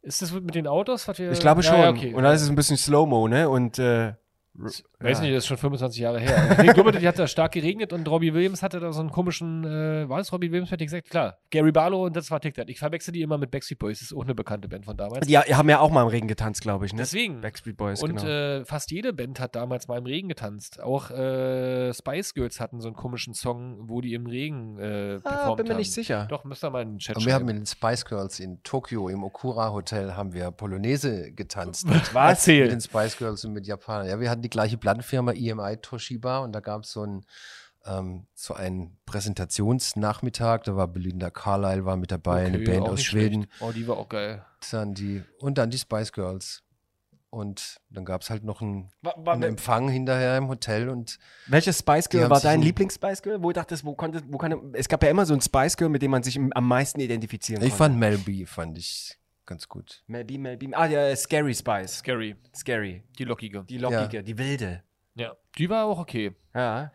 Ist 0.03 0.21
das 0.21 0.31
mit 0.33 0.55
den 0.55 0.67
Autos? 0.67 1.09
Ich 1.09 1.41
glaube 1.41 1.63
schon. 1.63 1.77
Ja, 1.77 1.85
ja, 1.85 1.91
okay. 1.91 2.13
Und 2.13 2.23
dann 2.23 2.35
ist 2.35 2.43
es 2.43 2.51
ein 2.51 2.55
bisschen 2.55 2.77
Slow-Mo, 2.77 3.29
ne? 3.29 3.49
Und. 3.49 3.79
Äh, 3.79 4.13
Weiß 4.55 4.85
ja. 5.01 5.21
nicht, 5.21 5.35
das 5.35 5.45
ist 5.45 5.47
schon 5.47 5.57
25 5.57 6.01
Jahre 6.01 6.21
her. 6.21 6.59
Ich 6.63 6.75
glaube, 6.75 6.93
die 6.93 7.09
hat 7.09 7.19
da 7.19 7.27
stark 7.27 7.53
geregnet 7.53 7.93
und 7.93 8.07
Robbie 8.07 8.35
Williams 8.35 8.63
hatte 8.63 8.81
da 8.81 8.93
so 8.93 9.01
einen 9.01 9.11
komischen, 9.11 9.65
äh, 9.65 10.09
war 10.09 10.19
das 10.19 10.31
Robbie 10.33 10.53
Williams, 10.53 10.71
hätte 10.71 10.85
ich 10.85 10.91
gesagt? 10.91 11.11
Klar. 11.11 11.39
Gary 11.51 11.73
Barlow 11.73 12.05
und 12.05 12.15
das 12.15 12.31
war 12.31 12.41
TikTok. 12.41 12.69
Ich 12.69 12.79
verwechsel 12.79 13.13
die 13.13 13.23
immer 13.23 13.39
mit 13.39 13.51
Backstreet 13.51 13.79
Boys, 13.79 14.01
das 14.01 14.11
ist 14.11 14.17
auch 14.17 14.25
eine 14.25 14.35
bekannte 14.35 14.69
Band 14.69 14.85
von 14.85 14.97
damals. 14.97 15.27
Die 15.27 15.39
haben 15.39 15.69
ja 15.69 15.81
auch 15.81 15.91
mal 15.91 16.03
im 16.03 16.09
Regen 16.09 16.29
getanzt, 16.29 16.61
glaube 16.61 16.85
ich, 16.85 16.93
ne? 16.93 16.99
Deswegen. 16.99 17.41
Backstreet 17.41 17.77
Boys, 17.77 18.03
Und 18.03 18.17
genau. 18.17 18.29
äh, 18.29 18.65
fast 18.67 18.91
jede 18.91 19.15
Band 19.15 19.41
hat 19.41 19.57
damals 19.57 19.89
mal 19.89 19.99
im 19.99 20.05
Regen 20.05 20.29
getanzt. 20.29 20.81
Auch 20.83 21.11
äh, 21.11 21.93
Spice 21.95 22.35
Girls 22.35 22.61
hatten 22.61 22.81
so 22.81 22.89
einen 22.89 22.97
komischen 22.97 23.33
Song, 23.33 23.89
wo 23.89 24.03
die 24.03 24.13
im 24.13 24.27
Regen 24.27 24.79
äh, 24.79 25.19
performt 25.21 25.25
ah, 25.25 25.55
bin 25.55 25.67
mir 25.67 25.73
haben. 25.73 25.79
nicht 25.79 25.93
sicher. 25.93 26.27
Doch, 26.29 26.45
müsst 26.45 26.63
ihr 26.63 26.71
mal 26.71 26.83
in 26.83 26.91
den 26.91 26.99
Chat 26.99 27.17
Und 27.17 27.25
wir 27.25 27.33
haben 27.33 27.47
schreiben. 27.47 27.59
mit 27.59 27.67
den 27.67 27.67
Spice 27.67 28.05
Girls 28.05 28.39
in 28.39 28.63
Tokio 28.63 29.09
im 29.09 29.25
Okura 29.25 29.73
Hotel 29.73 30.15
haben 30.15 30.35
wir 30.35 30.51
Polonaise 30.51 31.33
getanzt. 31.33 31.87
Was? 32.13 32.47
mit 32.47 32.71
den 32.71 32.81
Spice 32.81 33.17
Girls 33.17 33.45
und 33.45 33.55
mit 33.55 33.67
Japanern. 33.67 34.09
Ja, 34.09 34.21
wir 34.21 34.29
hatten 34.29 34.42
die 34.43 34.51
gleiche 34.51 34.77
Plattenfirma 34.79 35.33
EMI 35.33 35.79
Toshiba 35.81 36.39
und 36.41 36.53
da 36.53 36.61
gab 36.61 36.83
es 36.83 36.93
so 36.93 37.05
ein 37.05 37.25
ähm, 37.85 38.27
so 38.35 38.55
einen 38.55 38.97
Präsentationsnachmittag. 39.07 40.63
Da 40.65 40.77
war 40.77 40.89
Belinda 40.89 41.31
Carlisle 41.31 41.85
war 41.85 41.97
mit 41.97 42.11
dabei, 42.13 42.47
eine 42.47 42.59
Okay, 42.59 42.65
Band 42.67 42.83
auch 42.83 42.93
aus 42.93 43.03
Schweden. 43.03 43.43
schlecht. 43.45 43.63
Oh, 43.63 43.73
die 43.73 43.87
war 43.89 43.97
auch 43.97 44.09
geil. 44.09 44.45
Dann 44.71 44.95
die, 44.95 45.23
und 45.39 45.59
dann 45.59 45.71
die 45.71 45.79
Spice 45.79 46.13
Girls. 46.13 46.63
Und 47.31 47.79
dann 47.89 48.05
gab 48.05 48.21
es 48.21 48.29
halt 48.29 48.45
noch 48.45 48.61
einen, 48.61 48.91
Wa- 49.01 49.15
wa- 49.17 49.33
einen 49.33 49.43
Empfang 49.45 49.89
hinterher 49.89 50.37
im 50.37 50.49
Hotel 50.49 50.91
und 50.91 51.19
Welches 51.47 51.79
Spice 51.79 52.11
Girl 52.11 52.29
war 52.29 52.41
dein 52.41 52.61
ein- 52.61 52.63
Lieblings-Spice 52.63 53.23
Girl? 53.23 53.43
Wo 53.43 53.49
du 53.49 53.55
dachtest, 53.55 53.85
wo 53.87 53.95
konnte, 53.95 54.23
wo 54.29 54.37
kann, 54.37 54.75
es 54.75 54.87
gab 54.87 55.03
ja 55.03 55.09
immer 55.09 55.25
so 55.25 55.33
ein 55.33 55.41
Spice 55.41 55.77
Girl, 55.79 55.89
mit 55.89 56.03
dem 56.03 56.11
man 56.11 56.23
sich 56.23 56.39
am 56.39 56.69
meisten 56.69 57.01
identifizieren 57.01 57.63
ich 57.63 57.71
konnte. 57.71 57.79
fand 57.85 57.99
Mel 57.99 58.19
B 58.19 58.45
fand 58.45 58.77
ich 58.77 59.19
ganz 59.47 59.69
gut. 59.69 60.03
Mel 60.07 60.25
B, 60.25 60.39
Mel 60.39 60.57
B. 60.57 60.69
Ah, 60.73 60.87
ja, 60.87 61.15
Scary 61.17 61.55
Spice. 61.55 61.99
Scary. 61.99 62.37
Scary. 62.55 63.03
Die 63.19 63.25
lockige. 63.25 63.65
Die 63.65 63.79
lockige, 63.79 64.23
die 64.23 64.39
wilde. 64.39 64.83
Ja, 65.15 65.37
die 65.59 65.69
war 65.69 65.85
auch 65.85 65.99
okay. 65.99 66.35
Ja. 66.55 66.91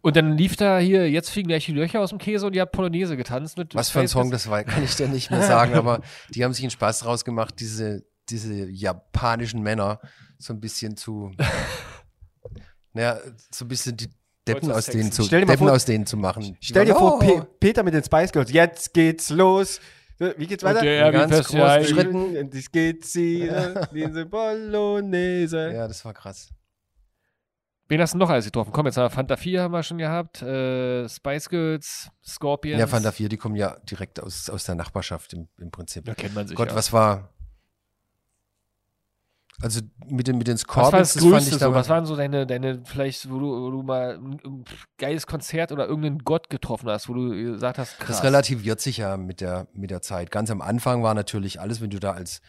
Und 0.00 0.16
dann 0.16 0.36
lief 0.36 0.56
da 0.56 0.78
hier, 0.78 1.10
jetzt 1.10 1.28
fliegen 1.30 1.48
gleich 1.48 1.66
die 1.66 1.72
Löcher 1.72 2.00
aus 2.00 2.10
dem 2.10 2.18
Käse 2.18 2.46
und 2.46 2.54
ihr 2.54 2.62
habt 2.62 2.72
Polonaise 2.72 3.16
getanzt 3.16 3.58
mit 3.58 3.74
Was 3.74 3.90
für 3.90 4.00
ein 4.00 4.08
Song 4.08 4.30
das 4.30 4.48
war, 4.48 4.64
kann 4.64 4.84
ich 4.84 4.94
dir 4.96 5.08
nicht 5.08 5.30
mehr 5.30 5.42
sagen, 5.42 5.74
aber 5.74 6.00
die 6.30 6.44
haben 6.44 6.52
sich 6.54 6.64
einen 6.64 6.70
Spaß 6.70 7.00
draus 7.00 7.24
gemacht, 7.24 7.56
diese, 7.60 8.06
diese 8.30 8.68
japanischen 8.70 9.62
Männer 9.62 10.00
so 10.38 10.54
ein 10.54 10.60
bisschen 10.60 10.96
zu, 10.96 11.32
naja, 12.92 13.18
so 13.50 13.64
ein 13.64 13.68
bisschen 13.68 13.96
die 13.96 14.08
Deppen 14.46 14.72
aus 14.72 14.86
denen 14.86 15.12
zu, 15.12 15.28
Deppen 15.28 15.58
vor- 15.58 15.72
aus 15.72 15.84
denen 15.84 16.06
zu 16.06 16.16
machen. 16.16 16.56
Die 16.62 16.66
Stell 16.66 16.86
dir 16.86 16.94
vor, 16.94 17.16
oh, 17.16 17.18
Pe 17.18 17.46
Peter 17.60 17.82
mit 17.82 17.92
den 17.92 18.02
Spice 18.02 18.32
Girls. 18.32 18.50
Jetzt 18.50 18.94
geht's 18.94 19.28
los. 19.28 19.80
Wie 20.18 20.46
geht's 20.46 20.64
weiter? 20.64 20.82
Mit 20.82 21.12
ganz 21.12 21.52
Herbie 21.52 21.84
großen. 21.84 21.84
Schritten. 21.84 22.50
Geht 22.72 23.04
sie, 23.04 23.42
äh, 23.42 23.86
diese 23.92 24.26
Bolognese. 24.26 25.72
Ja, 25.72 25.86
das 25.86 26.04
war 26.04 26.12
krass. 26.12 26.50
Wen 27.90 28.02
hast 28.02 28.12
du 28.12 28.18
noch 28.18 28.28
alles 28.28 28.44
getroffen? 28.44 28.70
Komm, 28.72 28.84
jetzt 28.84 28.98
haben 28.98 29.04
wir 29.04 29.10
Fanta 29.10 29.36
4 29.36 29.62
haben 29.62 29.72
wir 29.72 29.82
schon 29.82 29.96
gehabt, 29.96 30.42
äh, 30.42 31.08
Spice 31.08 31.48
Girls, 31.48 32.10
Scorpions. 32.22 32.78
Ja, 32.78 32.86
Fanta 32.86 33.12
4, 33.12 33.30
die 33.30 33.38
kommen 33.38 33.56
ja 33.56 33.78
direkt 33.90 34.20
aus, 34.20 34.50
aus 34.50 34.64
der 34.64 34.74
Nachbarschaft 34.74 35.32
im, 35.32 35.48
im 35.58 35.70
Prinzip. 35.70 36.04
Da 36.04 36.14
kennt 36.14 36.34
man 36.34 36.46
sich 36.46 36.54
Gott, 36.54 36.68
ja. 36.68 36.74
was 36.74 36.92
war. 36.92 37.32
Also 39.60 39.80
mit 40.06 40.28
den, 40.28 40.38
mit 40.38 40.46
den 40.46 40.54
Was 40.54 40.68
war 40.68 40.84
Scorpions, 40.84 41.08
das 41.08 41.14
das 41.14 41.22
fand 41.22 41.32
Größte 41.34 41.54
ich 41.56 41.60
so? 41.60 41.74
Was 41.74 41.88
waren 41.88 42.06
so 42.06 42.14
deine, 42.14 42.46
deine 42.46 42.80
vielleicht, 42.84 43.28
wo 43.28 43.40
du, 43.40 43.46
wo 43.46 43.70
du 43.70 43.82
mal 43.82 44.16
ein, 44.16 44.64
geiles 44.98 45.26
Konzert 45.26 45.72
oder 45.72 45.88
irgendeinen 45.88 46.20
Gott 46.20 46.48
getroffen 46.48 46.88
hast, 46.88 47.08
wo 47.08 47.14
du 47.14 47.30
gesagt 47.30 47.78
hast, 47.78 47.98
krass. 47.98 48.18
Das 48.18 48.24
relativiert 48.24 48.80
sich 48.80 48.98
ja 48.98 49.16
mit 49.16 49.40
der, 49.40 49.66
mit 49.72 49.90
der 49.90 50.00
Zeit. 50.00 50.30
Ganz 50.30 50.50
am 50.50 50.60
Anfang 50.60 51.02
war 51.02 51.14
natürlich 51.14 51.60
alles, 51.60 51.80
wenn 51.80 51.90
du 51.90 51.98
da 51.98 52.12
als 52.12 52.40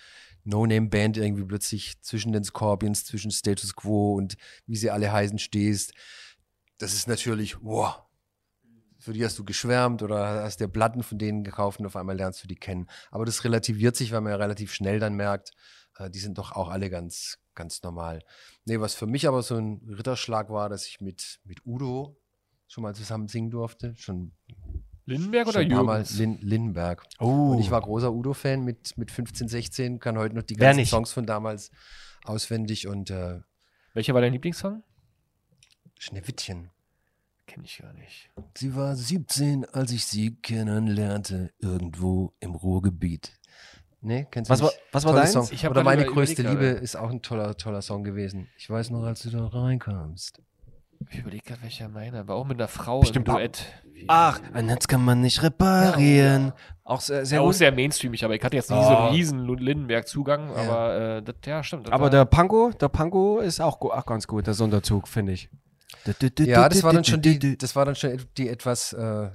No-Name-Band 0.44 1.18
irgendwie 1.18 1.46
plötzlich 1.46 2.00
zwischen 2.02 2.32
den 2.32 2.44
Scorpions, 2.44 3.06
zwischen 3.06 3.32
Status 3.32 3.76
Quo 3.76 4.14
und 4.14 4.36
wie 4.68 4.76
sie 4.76 4.92
alle 4.92 5.12
heißen 5.12 5.40
stehst. 5.40 5.94
Das 6.78 6.94
ist 6.94 7.08
natürlich, 7.08 7.58
wow. 7.62 8.04
Für 9.00 9.14
die 9.14 9.24
hast 9.24 9.40
du 9.40 9.46
geschwärmt 9.46 10.04
oder 10.04 10.44
hast 10.44 10.60
dir 10.60 10.68
Platten 10.68 11.04
von 11.04 11.18
denen 11.18 11.44
gekauft 11.44 11.80
und 11.80 11.86
auf 11.86 11.96
einmal 11.96 12.18
lernst 12.18 12.44
du 12.44 12.48
die 12.48 12.56
kennen. 12.56 12.88
Aber 13.12 13.26
das 13.26 13.44
relativiert 13.44 13.96
sich, 13.96 14.12
weil 14.12 14.22
man 14.22 14.32
ja 14.32 14.38
relativ 14.38 14.74
schnell 14.74 15.00
dann 15.00 15.16
merkt, 15.16 15.52
die 16.08 16.20
sind 16.20 16.38
doch 16.38 16.54
auch 16.54 16.70
alle 16.70 16.90
ganz, 16.90 17.40
ganz 17.56 17.84
normal. 17.84 18.24
Nee, 18.66 18.80
was 18.80 18.96
für 18.96 19.08
mich 19.08 19.28
aber 19.28 19.44
so 19.44 19.58
ein 19.58 19.82
Ritterschlag 19.90 20.50
war, 20.50 20.70
dass 20.70 20.88
ich 20.88 21.02
mit, 21.02 21.42
mit 21.44 21.66
Udo 21.66 22.18
schon 22.68 22.84
mal 22.84 22.96
zusammen 22.96 23.28
singen 23.28 23.50
durfte. 23.50 23.96
Schon 23.98 24.32
Lindenberg 25.06 25.48
oder 25.48 25.62
Jürgens? 25.62 26.18
Lin 26.18 26.38
Lindenberg. 26.42 27.06
Oh. 27.20 27.52
Und 27.52 27.60
ich 27.60 27.72
war 27.72 27.82
großer 27.82 28.14
Udo-Fan 28.14 28.64
mit, 28.64 28.98
mit 28.98 29.12
15, 29.12 29.48
16, 29.48 30.00
kann 30.00 30.18
heute 30.18 30.36
noch 30.36 30.44
die 30.44 30.56
ganzen? 30.56 30.86
Songs 30.86 31.12
von 31.12 31.26
damals 31.26 31.72
auswendig 32.24 32.88
und 32.88 33.10
äh, 33.10 33.40
Welcher 33.94 34.14
war 34.14 34.22
dein 34.22 34.34
Lieblingssong? 34.34 34.84
Schneewittchen. 35.98 36.70
Kenn 37.48 37.64
ich 37.64 37.80
gar 37.80 37.94
nicht. 37.94 38.30
Sie 38.56 38.76
war 38.76 38.96
17, 38.96 39.66
als 39.66 39.92
ich 39.92 40.06
sie 40.06 40.36
kennenlernte, 40.36 41.52
irgendwo 41.58 42.34
im 42.40 42.54
Ruhrgebiet. 42.54 43.39
Nee, 44.02 44.28
kennst 44.32 44.50
du 44.50 44.54
Was 44.54 44.62
war- 44.62 44.70
nicht? 44.70 44.80
was 44.92 45.06
war 45.06 45.14
deins? 45.14 45.32
Song. 45.34 45.48
Ich 45.52 45.68
Oder 45.68 45.84
meine 45.84 46.06
größte 46.06 46.42
Liebe 46.42 46.56
gerade. 46.56 46.80
ist 46.80 46.96
auch 46.96 47.10
ein 47.10 47.22
toller, 47.22 47.56
toller 47.58 47.82
Song 47.82 48.04
gewesen. 48.04 48.48
Ich 48.58 48.70
weiß 48.70 48.92
noch, 48.92 49.04
als 49.04 49.22
du 49.24 49.30
da 49.30 49.46
reinkamst. 49.48 50.42
Ich 51.12 51.20
überlege 51.20 51.44
gerade, 51.44 51.62
welcher 51.64 51.88
meiner 51.90 52.28
war. 52.28 52.36
Auch 52.36 52.46
mit 52.46 52.58
einer 52.60 52.68
Frau 52.68 53.00
Bestimmt 53.00 53.28
im 53.30 53.34
Duett. 53.34 53.66
Ach, 54.08 54.40
ein 54.54 54.66
Netz 54.66 54.88
kann 54.88 55.04
man 55.04 55.22
nicht 55.22 55.42
reparieren. 55.44 56.52
Auch 56.84 57.02
sehr, 57.02 57.26
sehr 57.26 57.40
Ja, 57.40 57.46
auch 57.46 57.52
sehr 57.54 57.72
mainstreamig, 57.72 58.24
aber 58.26 58.36
ich 58.36 58.44
hatte 58.44 58.56
jetzt 58.58 58.70
nicht 58.70 58.80
Oh. 58.80 58.84
so 58.84 58.96
einen 58.98 59.14
riesen 59.16 59.48
Lindenberg-Zugang, 59.48 60.50
Ja. 60.50 60.56
aber 60.56 61.18
äh, 61.18 61.22
das, 61.24 61.36
ja, 61.46 61.64
stimmt. 61.64 61.88
das 61.88 61.94
Aber 61.94 62.04
war- 62.06 62.10
der 62.10 62.26
Panko, 62.26 62.72
der 62.72 62.90
Panko 62.90 63.40
ist 63.40 63.60
auch, 63.62 63.80
auch 63.82 64.06
ganz 64.06 64.28
gut, 64.28 64.48
der 64.48 64.54
Sonderzug, 64.54 65.08
finde 65.08 65.34
ich. 65.34 65.50
Ja, 66.40 66.70
das 66.70 66.84
war 66.84 66.94
dann 66.94 67.04
schon 67.04 67.22
die, 67.22 67.58
das 67.58 67.76
war 67.76 67.86
dann 67.86 67.96
schon 67.96 68.18
die 68.38 68.48
etwas 68.50 68.94
äh, 68.94 69.30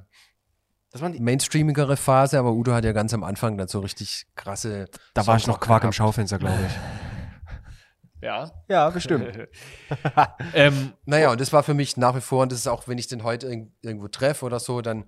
Das 0.94 1.02
waren 1.02 1.12
die, 1.12 1.18
mainstreamigere 1.18 1.96
Phase, 1.96 2.38
aber 2.38 2.52
Udo 2.52 2.72
hat 2.72 2.84
ja 2.84 2.92
ganz 2.92 3.12
am 3.12 3.24
Anfang 3.24 3.58
dann 3.58 3.66
so 3.66 3.80
richtig 3.80 4.28
krasse. 4.36 4.86
da 5.12 5.26
war 5.26 5.36
ich 5.36 5.48
noch 5.48 5.58
Quark 5.58 5.82
im 5.82 5.86
gehabt. 5.86 5.96
Schaufenster, 5.96 6.38
glaube 6.38 6.56
ich. 6.68 8.22
ja. 8.22 8.52
Ja, 8.68 8.90
bestimmt. 8.90 9.48
ähm, 10.54 10.92
Naja, 11.04 11.32
und 11.32 11.40
das 11.40 11.52
war 11.52 11.64
für 11.64 11.74
mich 11.74 11.96
nach 11.96 12.14
wie 12.14 12.20
vor, 12.20 12.42
und 12.42 12.52
das 12.52 12.60
ist 12.60 12.68
auch, 12.68 12.86
wenn 12.86 12.96
ich 12.96 13.08
den 13.08 13.24
heute 13.24 13.48
irg 13.48 13.66
irgendwo 13.82 14.06
treffe 14.06 14.44
oder 14.44 14.60
so, 14.60 14.82
dann 14.82 15.06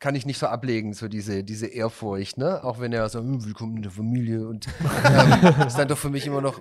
kann 0.00 0.16
ich 0.16 0.26
nicht 0.26 0.40
so 0.40 0.48
ablegen, 0.48 0.94
so 0.94 1.06
diese, 1.06 1.44
diese 1.44 1.68
Ehrfurcht, 1.68 2.38
ne? 2.38 2.64
Auch 2.64 2.80
wenn 2.80 2.92
er 2.92 3.08
so, 3.08 3.20
hm, 3.20 3.44
willkommen 3.44 3.76
in 3.76 3.82
der 3.82 3.92
Familie 3.92 4.48
und 4.48 4.66
ähm, 5.04 5.62
ist 5.68 5.78
dann 5.78 5.86
doch 5.86 5.98
für 5.98 6.10
mich 6.10 6.26
immer 6.26 6.40
noch, 6.40 6.60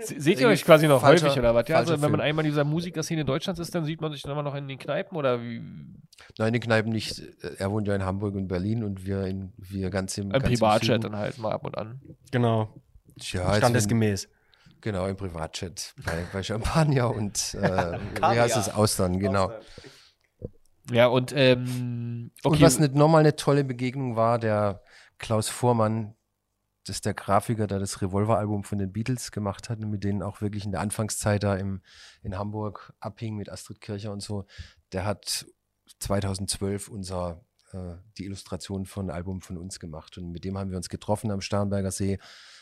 seht 0.00 0.40
ihr 0.40 0.48
euch 0.48 0.64
quasi 0.64 0.86
noch 0.86 1.00
falscher- 1.00 1.26
häufig 1.26 1.38
oder 1.38 1.54
was? 1.54 1.68
Ja, 1.68 1.76
also, 1.76 1.94
wenn 1.94 2.00
man 2.00 2.12
Film. 2.12 2.20
einmal 2.20 2.44
in 2.44 2.50
dieser 2.50 2.64
Musikerszene 2.64 3.24
Deutschlands 3.24 3.60
ist, 3.60 3.74
dann 3.74 3.84
sieht 3.84 4.00
man 4.00 4.12
sich 4.12 4.22
dann 4.22 4.32
immer 4.32 4.42
noch 4.42 4.54
in 4.54 4.68
den 4.68 4.78
Kneipen 4.78 5.16
oder 5.16 5.42
wie? 5.42 5.62
nein, 6.38 6.52
die 6.52 6.60
Kneipen 6.60 6.92
nicht. 6.92 7.22
Er 7.58 7.70
wohnt 7.70 7.88
ja 7.88 7.94
in 7.94 8.04
Hamburg 8.04 8.34
und 8.34 8.48
Berlin 8.48 8.84
und 8.84 9.06
wir, 9.06 9.24
in, 9.24 9.52
wir 9.56 9.90
ganz 9.90 10.16
im, 10.18 10.30
Im 10.30 10.42
Privatchat 10.42 11.04
dann 11.04 11.16
halt 11.16 11.38
mal 11.38 11.52
ab 11.52 11.64
und 11.64 11.76
an. 11.78 12.00
Genau. 12.30 12.74
Ja, 13.20 13.54
Standesgemäß. 13.54 14.28
genau, 14.80 15.06
im 15.06 15.16
Privatchat 15.16 15.94
bei, 16.04 16.24
bei 16.32 16.42
Champagner 16.42 17.10
und 17.10 17.54
äh, 17.54 17.98
wie 18.20 18.40
heißt 18.40 18.56
es, 18.56 18.72
Austern, 18.72 19.18
genau. 19.18 19.50
Ja, 20.90 21.06
und 21.08 21.32
ähm, 21.36 22.30
okay. 22.42 22.54
Und 22.54 22.60
was 22.62 22.78
nicht 22.78 22.94
nochmal 22.94 23.20
eine 23.20 23.36
tolle 23.36 23.64
Begegnung 23.64 24.16
war, 24.16 24.38
der 24.38 24.82
Klaus 25.18 25.48
Vormann, 25.48 26.14
das 26.88 26.96
ist 26.96 27.06
der 27.06 27.14
Grafiker, 27.14 27.66
der 27.66 27.78
das 27.78 28.00
Revolver-Album 28.00 28.64
von 28.64 28.78
den 28.78 28.92
Beatles 28.92 29.30
gemacht 29.32 29.68
hat 29.68 29.80
und 29.80 29.90
mit 29.90 30.04
denen 30.04 30.22
auch 30.22 30.40
wirklich 30.40 30.64
in 30.64 30.72
der 30.72 30.80
Anfangszeit 30.80 31.42
da 31.42 31.54
im, 31.54 31.82
in 32.22 32.38
Hamburg 32.38 32.92
abhing 33.00 33.36
mit 33.36 33.50
Astrid 33.50 33.80
Kircher 33.80 34.12
und 34.12 34.20
so, 34.20 34.46
der 34.92 35.04
hat 35.04 35.46
2012 36.00 36.88
unser, 36.88 37.44
äh, 37.72 37.94
die 38.16 38.24
Illustration 38.24 38.86
von 38.86 39.08
einem 39.08 39.16
Album 39.16 39.40
von 39.40 39.58
uns 39.58 39.80
gemacht. 39.80 40.18
Und 40.18 40.30
mit 40.30 40.44
dem 40.44 40.56
haben 40.56 40.70
wir 40.70 40.76
uns 40.76 40.88
getroffen 40.88 41.30
am 41.30 41.40
Starnberger 41.40 41.90
See. 41.90 42.18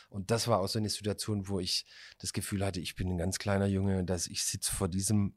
Und 0.09 0.31
das 0.31 0.47
war 0.47 0.59
auch 0.59 0.67
so 0.67 0.79
eine 0.79 0.89
Situation, 0.89 1.47
wo 1.47 1.59
ich 1.59 1.85
das 2.19 2.33
Gefühl 2.33 2.65
hatte, 2.65 2.79
ich 2.79 2.95
bin 2.95 3.09
ein 3.09 3.17
ganz 3.17 3.39
kleiner 3.39 3.67
Junge 3.67 3.99
und 3.99 4.09
dass 4.09 4.27
ich 4.27 4.43
sitze 4.43 4.73
vor 4.73 4.87
diesem 4.87 5.35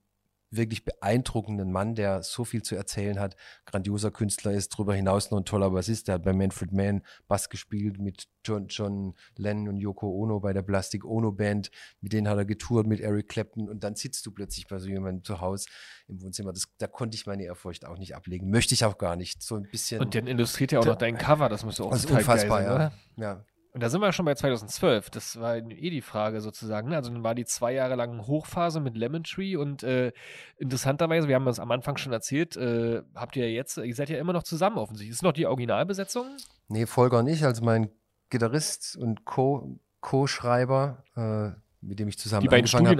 wirklich 0.50 0.84
beeindruckenden 0.84 1.70
Mann, 1.70 1.94
der 1.94 2.22
so 2.22 2.44
viel 2.44 2.62
zu 2.62 2.74
erzählen 2.74 3.20
hat, 3.20 3.36
grandioser 3.66 4.10
Künstler 4.10 4.52
ist, 4.52 4.74
darüber 4.74 4.94
hinaus 4.94 5.30
noch 5.30 5.38
ein 5.38 5.44
toller 5.44 5.70
Bassist, 5.70 6.08
der 6.08 6.16
hat 6.16 6.24
bei 6.24 6.32
Manfred 6.32 6.72
Mann 6.72 7.02
Bass 7.28 7.48
gespielt 7.48 7.98
mit 8.00 8.28
John, 8.44 8.66
John 8.68 9.14
Lennon 9.36 9.68
und 9.68 9.76
Yoko 9.76 10.08
Ono 10.08 10.40
bei 10.40 10.52
der 10.52 10.62
Plastic 10.62 11.04
Ono 11.04 11.30
Band, 11.30 11.70
mit 12.00 12.12
denen 12.12 12.28
hat 12.28 12.38
er 12.38 12.44
getourt, 12.44 12.86
mit 12.86 13.00
Eric 13.00 13.28
Clapton 13.28 13.68
und 13.68 13.84
dann 13.84 13.94
sitzt 13.94 14.26
du 14.26 14.32
plötzlich 14.32 14.66
bei 14.66 14.78
so 14.78 14.88
jemandem 14.88 15.24
zu 15.24 15.40
Hause 15.40 15.68
im 16.08 16.20
Wohnzimmer. 16.22 16.52
Das, 16.52 16.68
da 16.78 16.86
konnte 16.86 17.14
ich 17.16 17.26
meine 17.26 17.44
Ehrfurcht 17.44 17.86
auch 17.86 17.98
nicht 17.98 18.16
ablegen, 18.16 18.50
möchte 18.50 18.74
ich 18.74 18.84
auch 18.84 18.98
gar 18.98 19.16
nicht, 19.16 19.42
so 19.42 19.56
ein 19.56 19.68
bisschen. 19.70 20.00
und 20.00 20.14
dann 20.14 20.26
illustriert 20.26 20.72
ja 20.72 20.80
auch 20.80 20.86
noch 20.86 20.96
dein 20.96 21.16
Cover, 21.18 21.48
das 21.48 21.64
müsste 21.64 21.84
auch 21.84 21.90
das 21.90 22.00
ist 22.00 22.08
total 22.08 22.24
geil 22.24 22.32
unfassbar, 22.34 22.58
sein, 22.58 22.66
ja. 22.66 22.74
oder? 22.74 22.92
ja. 23.16 23.44
Und 23.72 23.82
da 23.82 23.88
sind 23.88 24.00
wir 24.00 24.12
schon 24.12 24.24
bei 24.24 24.34
2012. 24.34 25.10
Das 25.10 25.38
war 25.40 25.56
eh 25.56 25.90
die 25.90 26.00
Frage 26.00 26.40
sozusagen. 26.40 26.88
ne? 26.88 26.96
Also 26.96 27.10
dann 27.12 27.22
war 27.22 27.34
die 27.36 27.44
zwei 27.44 27.72
Jahre 27.72 27.94
lang 27.94 28.26
Hochphase 28.26 28.80
mit 28.80 28.96
Lemon 28.96 29.22
Tree 29.22 29.54
und 29.56 29.82
äh, 29.84 30.12
interessanterweise, 30.56 31.28
wir 31.28 31.36
haben 31.36 31.44
das 31.44 31.60
am 31.60 31.70
Anfang 31.70 31.96
schon 31.96 32.12
erzählt, 32.12 32.56
äh, 32.56 33.02
habt 33.14 33.36
ihr 33.36 33.50
jetzt, 33.52 33.76
ihr 33.76 33.94
seid 33.94 34.10
ja 34.10 34.18
immer 34.18 34.32
noch 34.32 34.42
zusammen 34.42 34.76
offensichtlich. 34.78 35.14
Ist 35.14 35.22
noch 35.22 35.32
die 35.32 35.46
Originalbesetzung? 35.46 36.26
Nee, 36.68 36.86
Volker 36.86 37.18
und 37.20 37.28
ich, 37.28 37.44
also 37.44 37.64
mein 37.64 37.90
Gitarrist 38.28 38.96
und 38.96 39.24
Co- 39.24 39.78
Co-Schreiber, 40.00 41.04
äh, 41.16 41.50
mit 41.80 41.98
dem 41.98 42.08
ich 42.08 42.18
zusammen 42.18 42.42
Die 42.42 42.48
beiden 42.48 42.64
angefangen 42.64 42.86
habe 42.86 42.96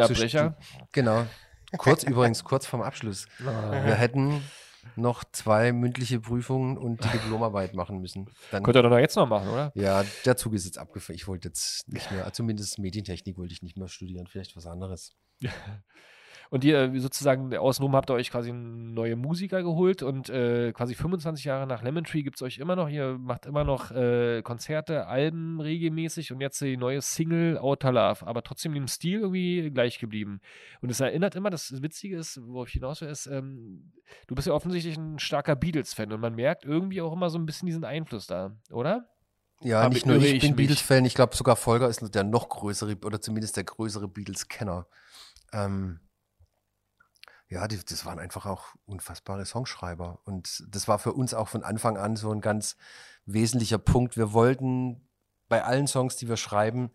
Genau. 0.93 1.27
Kurz, 1.79 2.03
übrigens, 2.03 2.43
kurz 2.45 2.67
vorm 2.67 2.83
Abschluss. 2.83 3.27
Wir 3.39 3.95
hätten 3.95 4.43
noch 4.97 5.25
zwei 5.33 5.73
mündliche 5.73 6.21
Prüfungen 6.21 6.77
und 6.79 7.05
die 7.05 7.09
Diplomarbeit 7.09 7.75
machen 7.75 8.01
müssen. 8.01 8.31
Dann, 8.51 8.63
Könnt 8.63 8.77
ihr 8.77 8.83
doch 8.83 8.99
jetzt 8.99 9.17
noch 9.17 9.29
machen, 9.29 9.49
oder? 9.49 9.73
ja, 9.75 10.05
der 10.25 10.37
Zug 10.37 10.55
ist 10.55 10.65
jetzt 10.65 10.79
abgefahren. 10.79 11.17
Ich 11.17 11.29
wollte 11.29 11.49
jetzt 11.49 11.89
nicht 11.89 12.11
mehr, 12.11 12.33
zumindest 12.33 12.79
Medientechnik 12.79 13.39
wollte 13.39 13.53
ich 13.53 13.63
nicht 13.63 13.77
mehr 13.77 13.89
studieren, 13.89 14.27
vielleicht 14.27 14.57
was 14.57 14.67
anderes. 14.67 15.13
Und 16.51 16.65
ihr 16.65 16.93
äh, 16.93 16.99
sozusagen 16.99 17.57
außenrum 17.57 17.95
habt 17.95 18.11
ihr 18.11 18.15
euch 18.15 18.31
quasi 18.31 18.53
neue 18.53 19.15
Musiker 19.15 19.63
geholt 19.63 20.03
und 20.03 20.29
äh, 20.31 20.73
quasi 20.73 20.97
25 20.97 21.45
Jahre 21.45 21.65
nach 21.67 21.83
Lemon 21.83 22.03
Tree 22.03 22.23
gibt 22.23 22.37
es 22.37 22.43
euch 22.43 22.59
immer 22.59 22.75
noch. 22.75 22.89
Ihr 22.89 23.17
macht 23.19 23.47
immer 23.47 23.63
noch 23.63 23.93
äh, 23.93 24.43
Konzerte, 24.43 25.07
Alben 25.07 25.61
regelmäßig 25.61 26.33
und 26.33 26.41
jetzt 26.41 26.61
die 26.61 26.77
neue 26.77 27.01
Single 27.03 27.57
Outer 27.57 27.93
Love, 27.93 28.27
aber 28.27 28.43
trotzdem 28.43 28.75
im 28.75 28.89
Stil 28.89 29.21
irgendwie 29.21 29.71
gleich 29.71 30.01
geblieben. 30.01 30.41
Und 30.81 30.91
es 30.91 30.99
erinnert 30.99 31.37
immer, 31.37 31.51
das 31.51 31.83
Witzige 31.83 32.17
ist, 32.17 32.41
worauf 32.45 32.67
ich 32.67 32.75
hinaus 32.75 33.01
will, 33.01 33.09
ist, 33.09 33.27
ähm, 33.27 33.93
du 34.27 34.35
bist 34.35 34.49
ja 34.49 34.53
offensichtlich 34.53 34.97
ein 34.97 35.21
starker 35.21 35.55
Beatles-Fan 35.55 36.13
und 36.13 36.21
man 36.21 36.35
merkt 36.35 36.65
irgendwie 36.65 37.01
auch 37.01 37.13
immer 37.13 37.31
so 37.31 37.39
ein 37.39 37.47
bisschen 37.47 37.67
diesen 37.67 37.85
Einfluss 37.85 38.27
da, 38.27 38.57
oder? 38.73 39.09
Ja, 39.63 39.85
Hab- 39.85 39.93
nicht 39.93 40.05
nur 40.05 40.17
ich 40.17 40.33
ich 40.35 40.41
bin? 40.41 40.57
Beatles-Fan, 40.57 41.05
ich 41.05 41.15
glaube 41.15 41.37
sogar 41.37 41.55
Volker 41.55 41.89
ist 41.89 42.03
der 42.13 42.25
noch 42.25 42.49
größere 42.49 42.97
oder 43.05 43.21
zumindest 43.21 43.57
der 43.57 43.65
größere 43.65 44.09
Beatles-Kenner. 44.09 44.89
Ähm, 45.53 46.01
ja, 47.51 47.67
die, 47.67 47.79
das 47.85 48.07
waren 48.07 48.21
einfach 48.21 48.47
auch 48.47 48.77
unfassbare 48.87 49.45
Songschreiber. 49.45 50.21
Und 50.25 50.65
das 50.69 50.87
war 50.87 51.01
für 51.01 51.13
uns 51.13 51.35
auch 51.35 51.49
von 51.49 51.65
Anfang 51.65 51.97
an 51.99 52.15
so 52.17 52.31
ein 52.31 52.41
ganz 52.41 52.77
wesentlicher 53.27 53.79
Punkt. 53.79 54.17
Wir 54.17 54.33
wollten 54.33 55.09
bei 55.49 55.65
allen 55.65 55.89
Songs, 55.89 56.17
die 56.17 56.29
wir 56.29 56.37
schreiben, 56.37 56.93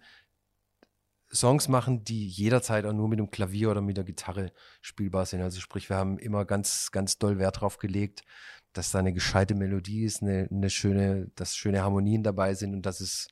Songs 1.34 1.68
machen, 1.68 2.06
die 2.06 2.26
jederzeit 2.28 2.86
auch 2.86 2.94
nur 2.94 3.10
mit 3.10 3.20
dem 3.20 3.32
Klavier 3.32 3.70
oder 3.70 3.82
mit 3.82 3.98
der 3.98 4.06
Gitarre 4.06 4.54
spielbar 4.80 5.26
sind. 5.26 5.42
Also 5.42 5.60
sprich, 5.60 5.90
wir 5.90 5.98
haben 5.98 6.18
immer 6.18 6.46
ganz, 6.46 6.92
ganz 6.92 7.18
doll 7.18 7.38
Wert 7.38 7.60
drauf 7.60 7.78
gelegt, 7.78 8.24
dass 8.72 8.92
da 8.92 9.00
eine 9.00 9.12
gescheite 9.12 9.56
Melodie 9.56 10.06
ist, 10.06 10.22
eine, 10.22 10.48
eine 10.50 10.70
schöne, 10.70 11.32
dass 11.36 11.58
schöne 11.58 11.82
Harmonien 11.82 12.24
dabei 12.24 12.54
sind 12.54 12.74
und 12.74 12.86
dass 12.86 13.02
es, 13.02 13.28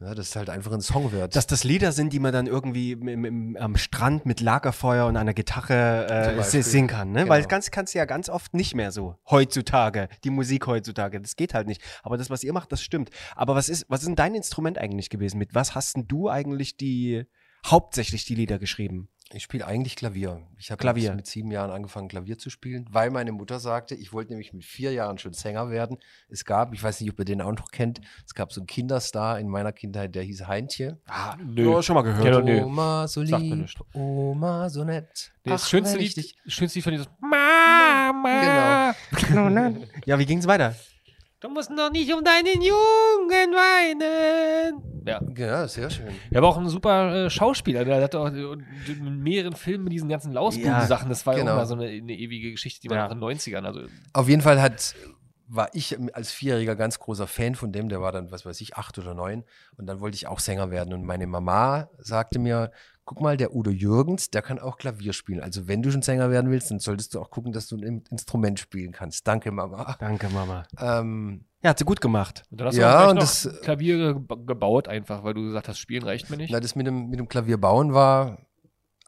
ja, 0.00 0.14
dass 0.14 0.28
es 0.28 0.36
halt 0.36 0.48
einfach 0.48 0.72
ein 0.72 0.80
Song 0.80 1.10
wird. 1.10 1.34
Dass 1.34 1.46
das 1.46 1.64
Lieder 1.64 1.90
sind, 1.90 2.12
die 2.12 2.20
man 2.20 2.32
dann 2.32 2.46
irgendwie 2.46 2.92
im, 2.92 3.24
im, 3.24 3.56
am 3.56 3.76
Strand 3.76 4.26
mit 4.26 4.40
Lagerfeuer 4.40 5.06
und 5.06 5.16
einer 5.16 5.34
Gitarre 5.34 6.36
äh, 6.38 6.42
singen 6.62 6.86
kann, 6.86 7.10
ne? 7.10 7.20
Genau. 7.20 7.30
Weil 7.30 7.44
ganz 7.46 7.70
kannst 7.72 7.94
du 7.94 7.98
ja 7.98 8.04
ganz 8.04 8.28
oft 8.28 8.54
nicht 8.54 8.74
mehr 8.74 8.92
so 8.92 9.16
heutzutage, 9.28 10.08
die 10.22 10.30
Musik 10.30 10.66
heutzutage, 10.68 11.20
das 11.20 11.34
geht 11.34 11.52
halt 11.52 11.66
nicht. 11.66 11.82
Aber 12.02 12.16
das, 12.16 12.30
was 12.30 12.44
ihr 12.44 12.52
macht, 12.52 12.70
das 12.70 12.80
stimmt. 12.80 13.10
Aber 13.34 13.56
was 13.56 13.68
ist, 13.68 13.86
was 13.88 14.00
ist 14.00 14.06
denn 14.06 14.16
dein 14.16 14.34
Instrument 14.36 14.78
eigentlich 14.78 15.10
gewesen? 15.10 15.38
Mit 15.38 15.54
was 15.54 15.74
hast 15.74 15.96
denn 15.96 16.06
du 16.06 16.28
eigentlich 16.28 16.76
die 16.76 17.24
hauptsächlich 17.66 18.24
die 18.24 18.36
Lieder 18.36 18.60
geschrieben? 18.60 19.08
Ich 19.34 19.42
spiele 19.42 19.66
eigentlich 19.66 19.94
Klavier. 19.94 20.40
Ich 20.58 20.70
habe 20.70 20.84
mit 21.14 21.26
sieben 21.26 21.50
Jahren 21.50 21.70
angefangen, 21.70 22.08
Klavier 22.08 22.38
zu 22.38 22.48
spielen, 22.48 22.86
weil 22.90 23.10
meine 23.10 23.30
Mutter 23.32 23.60
sagte, 23.60 23.94
ich 23.94 24.14
wollte 24.14 24.30
nämlich 24.32 24.54
mit 24.54 24.64
vier 24.64 24.92
Jahren 24.92 25.18
schon 25.18 25.34
Sänger 25.34 25.68
werden. 25.70 25.98
Es 26.30 26.46
gab, 26.46 26.72
ich 26.72 26.82
weiß 26.82 27.02
nicht, 27.02 27.10
ob 27.10 27.18
ihr 27.18 27.26
den 27.26 27.42
auch 27.42 27.52
noch 27.52 27.70
kennt, 27.70 28.00
es 28.24 28.34
gab 28.34 28.54
so 28.54 28.62
einen 28.62 28.66
Kinderstar 28.66 29.38
in 29.38 29.48
meiner 29.48 29.72
Kindheit, 29.72 30.14
der 30.14 30.22
hieß 30.22 30.46
Heintje. 30.46 30.98
Ah, 31.06 31.36
Nö. 31.44 31.70
ja, 31.70 31.82
schon 31.82 31.94
mal 31.94 32.02
gehört. 32.02 32.24
Ja, 32.24 32.40
nö. 32.40 32.62
Oma 32.64 33.06
so 33.06 33.20
lieb. 33.20 33.68
Oma 33.92 34.70
so 34.70 34.82
nett. 34.84 35.32
Nee, 35.44 35.52
das 35.52 35.64
Ach, 35.64 35.68
schönste 35.68 35.98
Lied, 35.98 36.34
schönste 36.46 36.78
Lied 36.78 36.84
von 36.84 36.92
dieses 36.92 37.08
Mama. 37.20 38.94
Genau. 39.28 39.76
Ja, 40.06 40.18
wie 40.18 40.24
ging's 40.24 40.46
weiter? 40.46 40.74
Du 41.40 41.48
musst 41.48 41.70
noch 41.70 41.92
nicht 41.92 42.12
um 42.12 42.24
deinen 42.24 42.60
Jungen 42.62 43.52
weinen. 43.54 44.82
Ja. 45.06 45.20
Ja, 45.36 45.68
sehr 45.68 45.88
schön. 45.88 46.08
Er 46.32 46.42
war 46.42 46.48
auch 46.48 46.58
ein 46.58 46.68
super 46.68 47.26
äh, 47.26 47.30
Schauspieler. 47.30 47.84
Der 47.84 48.02
hat 48.02 48.14
auch 48.16 48.26
äh, 48.32 48.56
in 48.88 49.20
mehreren 49.22 49.54
Filmen 49.54 49.84
mit 49.84 49.92
diesen 49.92 50.08
ganzen 50.08 50.32
Lausbuben-Sachen. 50.32 51.08
Das 51.08 51.24
war 51.26 51.34
ja 51.34 51.40
genau. 51.40 51.52
auch 51.52 51.56
mal 51.58 51.66
so 51.66 51.74
eine, 51.74 51.86
eine 51.86 52.12
ewige 52.12 52.50
Geschichte, 52.50 52.80
die 52.82 52.90
war 52.90 52.96
Ja. 52.96 53.06
auch 53.06 53.12
in 53.12 53.20
den 53.20 53.28
90ern. 53.28 53.64
Also, 53.64 53.82
Auf 54.14 54.28
jeden 54.28 54.42
Fall 54.42 54.60
hat, 54.60 54.96
war 55.46 55.68
ich 55.74 55.96
als 56.12 56.32
Vierjähriger 56.32 56.74
ganz 56.74 56.98
großer 56.98 57.28
Fan 57.28 57.54
von 57.54 57.70
dem. 57.70 57.88
Der 57.88 58.00
war 58.00 58.10
dann, 58.10 58.32
was 58.32 58.44
weiß 58.44 58.60
ich, 58.60 58.74
acht 58.76 58.98
oder 58.98 59.14
neun. 59.14 59.44
Und 59.76 59.86
dann 59.86 60.00
wollte 60.00 60.16
ich 60.16 60.26
auch 60.26 60.40
Sänger 60.40 60.72
werden. 60.72 60.92
Und 60.92 61.04
meine 61.04 61.28
Mama 61.28 61.88
sagte 61.98 62.40
mir, 62.40 62.72
guck 63.08 63.22
mal, 63.22 63.38
der 63.38 63.54
Udo 63.56 63.70
Jürgens, 63.70 64.30
der 64.30 64.42
kann 64.42 64.58
auch 64.58 64.76
Klavier 64.76 65.14
spielen. 65.14 65.40
Also 65.40 65.66
wenn 65.66 65.82
du 65.82 65.90
schon 65.90 66.02
Sänger 66.02 66.30
werden 66.30 66.50
willst, 66.50 66.70
dann 66.70 66.78
solltest 66.78 67.14
du 67.14 67.20
auch 67.20 67.30
gucken, 67.30 67.52
dass 67.52 67.66
du 67.66 67.76
ein 67.78 68.04
Instrument 68.10 68.60
spielen 68.60 68.92
kannst. 68.92 69.26
Danke, 69.26 69.50
Mama. 69.50 69.96
Danke, 69.98 70.28
Mama. 70.28 70.66
Ähm, 70.78 71.44
Ja, 71.62 71.70
hat 71.70 71.78
sie 71.78 71.86
gut 71.86 72.02
gemacht. 72.02 72.42
und 72.50 72.60
dann 72.60 72.68
hast 72.68 72.76
Ja, 72.76 73.04
du 73.04 73.10
und 73.10 73.14
noch 73.16 73.22
das- 73.22 73.48
Klavier 73.62 74.14
ge- 74.14 74.36
gebaut 74.46 74.88
einfach, 74.88 75.24
weil 75.24 75.32
du 75.32 75.42
gesagt 75.42 75.68
hast, 75.68 75.78
spielen 75.78 76.02
reicht 76.04 76.28
mir 76.28 76.36
nicht. 76.36 76.50
na, 76.52 76.60
das 76.60 76.76
mit 76.76 76.86
dem, 76.86 77.08
mit 77.08 77.18
dem 77.18 77.28
Klavier 77.28 77.56
bauen 77.58 77.94
war 77.94 78.38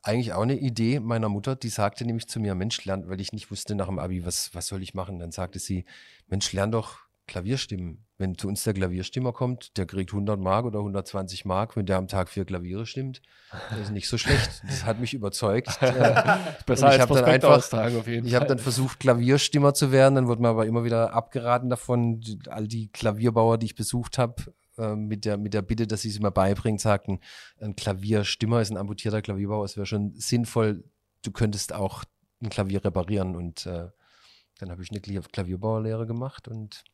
eigentlich 0.02 0.32
auch 0.32 0.42
eine 0.42 0.56
Idee 0.58 0.98
meiner 0.98 1.28
Mutter. 1.28 1.54
Die 1.56 1.68
sagte 1.68 2.06
nämlich 2.06 2.26
zu 2.26 2.40
mir, 2.40 2.54
Mensch, 2.54 2.82
lern, 2.86 3.06
weil 3.10 3.20
ich 3.20 3.32
nicht 3.34 3.50
wusste 3.50 3.74
nach 3.74 3.86
dem 3.86 3.98
Abi, 3.98 4.24
was, 4.24 4.54
was 4.54 4.66
soll 4.66 4.82
ich 4.82 4.94
machen. 4.94 5.18
Dann 5.18 5.30
sagte 5.30 5.58
sie, 5.58 5.84
Mensch, 6.26 6.50
lern 6.54 6.72
doch 6.72 6.96
Klavierstimmen. 7.30 8.04
Wenn 8.18 8.36
zu 8.36 8.48
uns 8.48 8.64
der 8.64 8.74
Klavierstimmer 8.74 9.32
kommt, 9.32 9.76
der 9.78 9.86
kriegt 9.86 10.12
100 10.12 10.38
Mark 10.38 10.66
oder 10.66 10.80
120 10.80 11.44
Mark, 11.44 11.76
wenn 11.76 11.86
der 11.86 11.96
am 11.96 12.08
Tag 12.08 12.28
vier 12.28 12.44
Klaviere 12.44 12.84
stimmt. 12.86 13.22
Das 13.70 13.78
ist 13.78 13.92
nicht 13.92 14.08
so 14.08 14.18
schlecht. 14.18 14.62
Das 14.66 14.84
hat 14.84 15.00
mich 15.00 15.14
überzeugt. 15.14 15.68
Besser 16.66 16.88
als 16.88 16.96
ich 16.96 17.00
habe 17.00 17.14
dann 17.14 17.24
einfach, 17.24 17.64
ich 18.04 18.34
habe 18.34 18.46
dann 18.46 18.58
versucht, 18.58 19.00
Klavierstimmer 19.00 19.72
zu 19.74 19.92
werden. 19.92 20.16
Dann 20.16 20.26
wurde 20.26 20.42
mir 20.42 20.48
aber 20.48 20.66
immer 20.66 20.84
wieder 20.84 21.14
abgeraten 21.14 21.70
davon. 21.70 22.20
All 22.48 22.66
die 22.66 22.88
Klavierbauer, 22.88 23.58
die 23.58 23.66
ich 23.66 23.74
besucht 23.76 24.18
habe, 24.18 24.52
äh, 24.76 24.96
mit, 24.96 25.24
der, 25.24 25.38
mit 25.38 25.54
der 25.54 25.62
Bitte, 25.62 25.86
dass 25.86 26.02
sie 26.02 26.10
es 26.10 26.18
mir 26.18 26.32
beibringen, 26.32 26.78
sagten, 26.78 27.20
ein 27.60 27.76
Klavierstimmer 27.76 28.60
ist 28.60 28.70
ein 28.70 28.76
amputierter 28.76 29.22
Klavierbauer. 29.22 29.64
Es 29.64 29.76
wäre 29.76 29.86
schon 29.86 30.14
sinnvoll, 30.16 30.82
du 31.22 31.30
könntest 31.30 31.72
auch 31.72 32.04
ein 32.42 32.50
Klavier 32.50 32.84
reparieren. 32.84 33.36
Und 33.36 33.66
äh, 33.66 33.86
dann 34.58 34.70
habe 34.70 34.82
ich 34.82 34.90
eine 34.90 35.00
Klavier- 35.00 35.22
Klavierbauerlehre 35.32 36.06
gemacht 36.06 36.48
und 36.48 36.84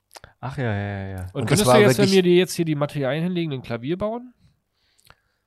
Ach 0.40 0.56
ja, 0.58 0.64
ja, 0.64 0.72
ja, 0.72 1.08
ja. 1.08 1.20
Und, 1.32 1.42
und 1.42 1.46
könntest 1.46 1.66
du 1.66 1.76
jetzt, 1.78 1.98
wenn 1.98 2.10
wir 2.10 2.22
dir 2.22 2.36
jetzt 2.36 2.54
hier 2.54 2.64
die 2.64 2.74
Materialien 2.74 3.24
hinlegen, 3.24 3.52
ein 3.52 3.62
Klavier 3.62 3.98
bauen? 3.98 4.32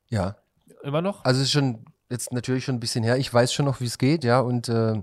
ja, 0.09 0.35
Immer 0.83 1.01
noch? 1.01 1.23
also 1.23 1.41
es 1.41 1.47
ist 1.47 1.51
schon 1.51 1.85
jetzt 2.09 2.33
natürlich 2.33 2.65
schon 2.65 2.75
ein 2.75 2.79
bisschen 2.79 3.03
her. 3.03 3.17
Ich 3.17 3.31
weiß 3.33 3.53
schon 3.53 3.65
noch, 3.65 3.81
wie 3.81 3.85
es 3.85 3.97
geht, 3.97 4.23
ja. 4.23 4.39
Und 4.39 4.69
äh, 4.69 5.01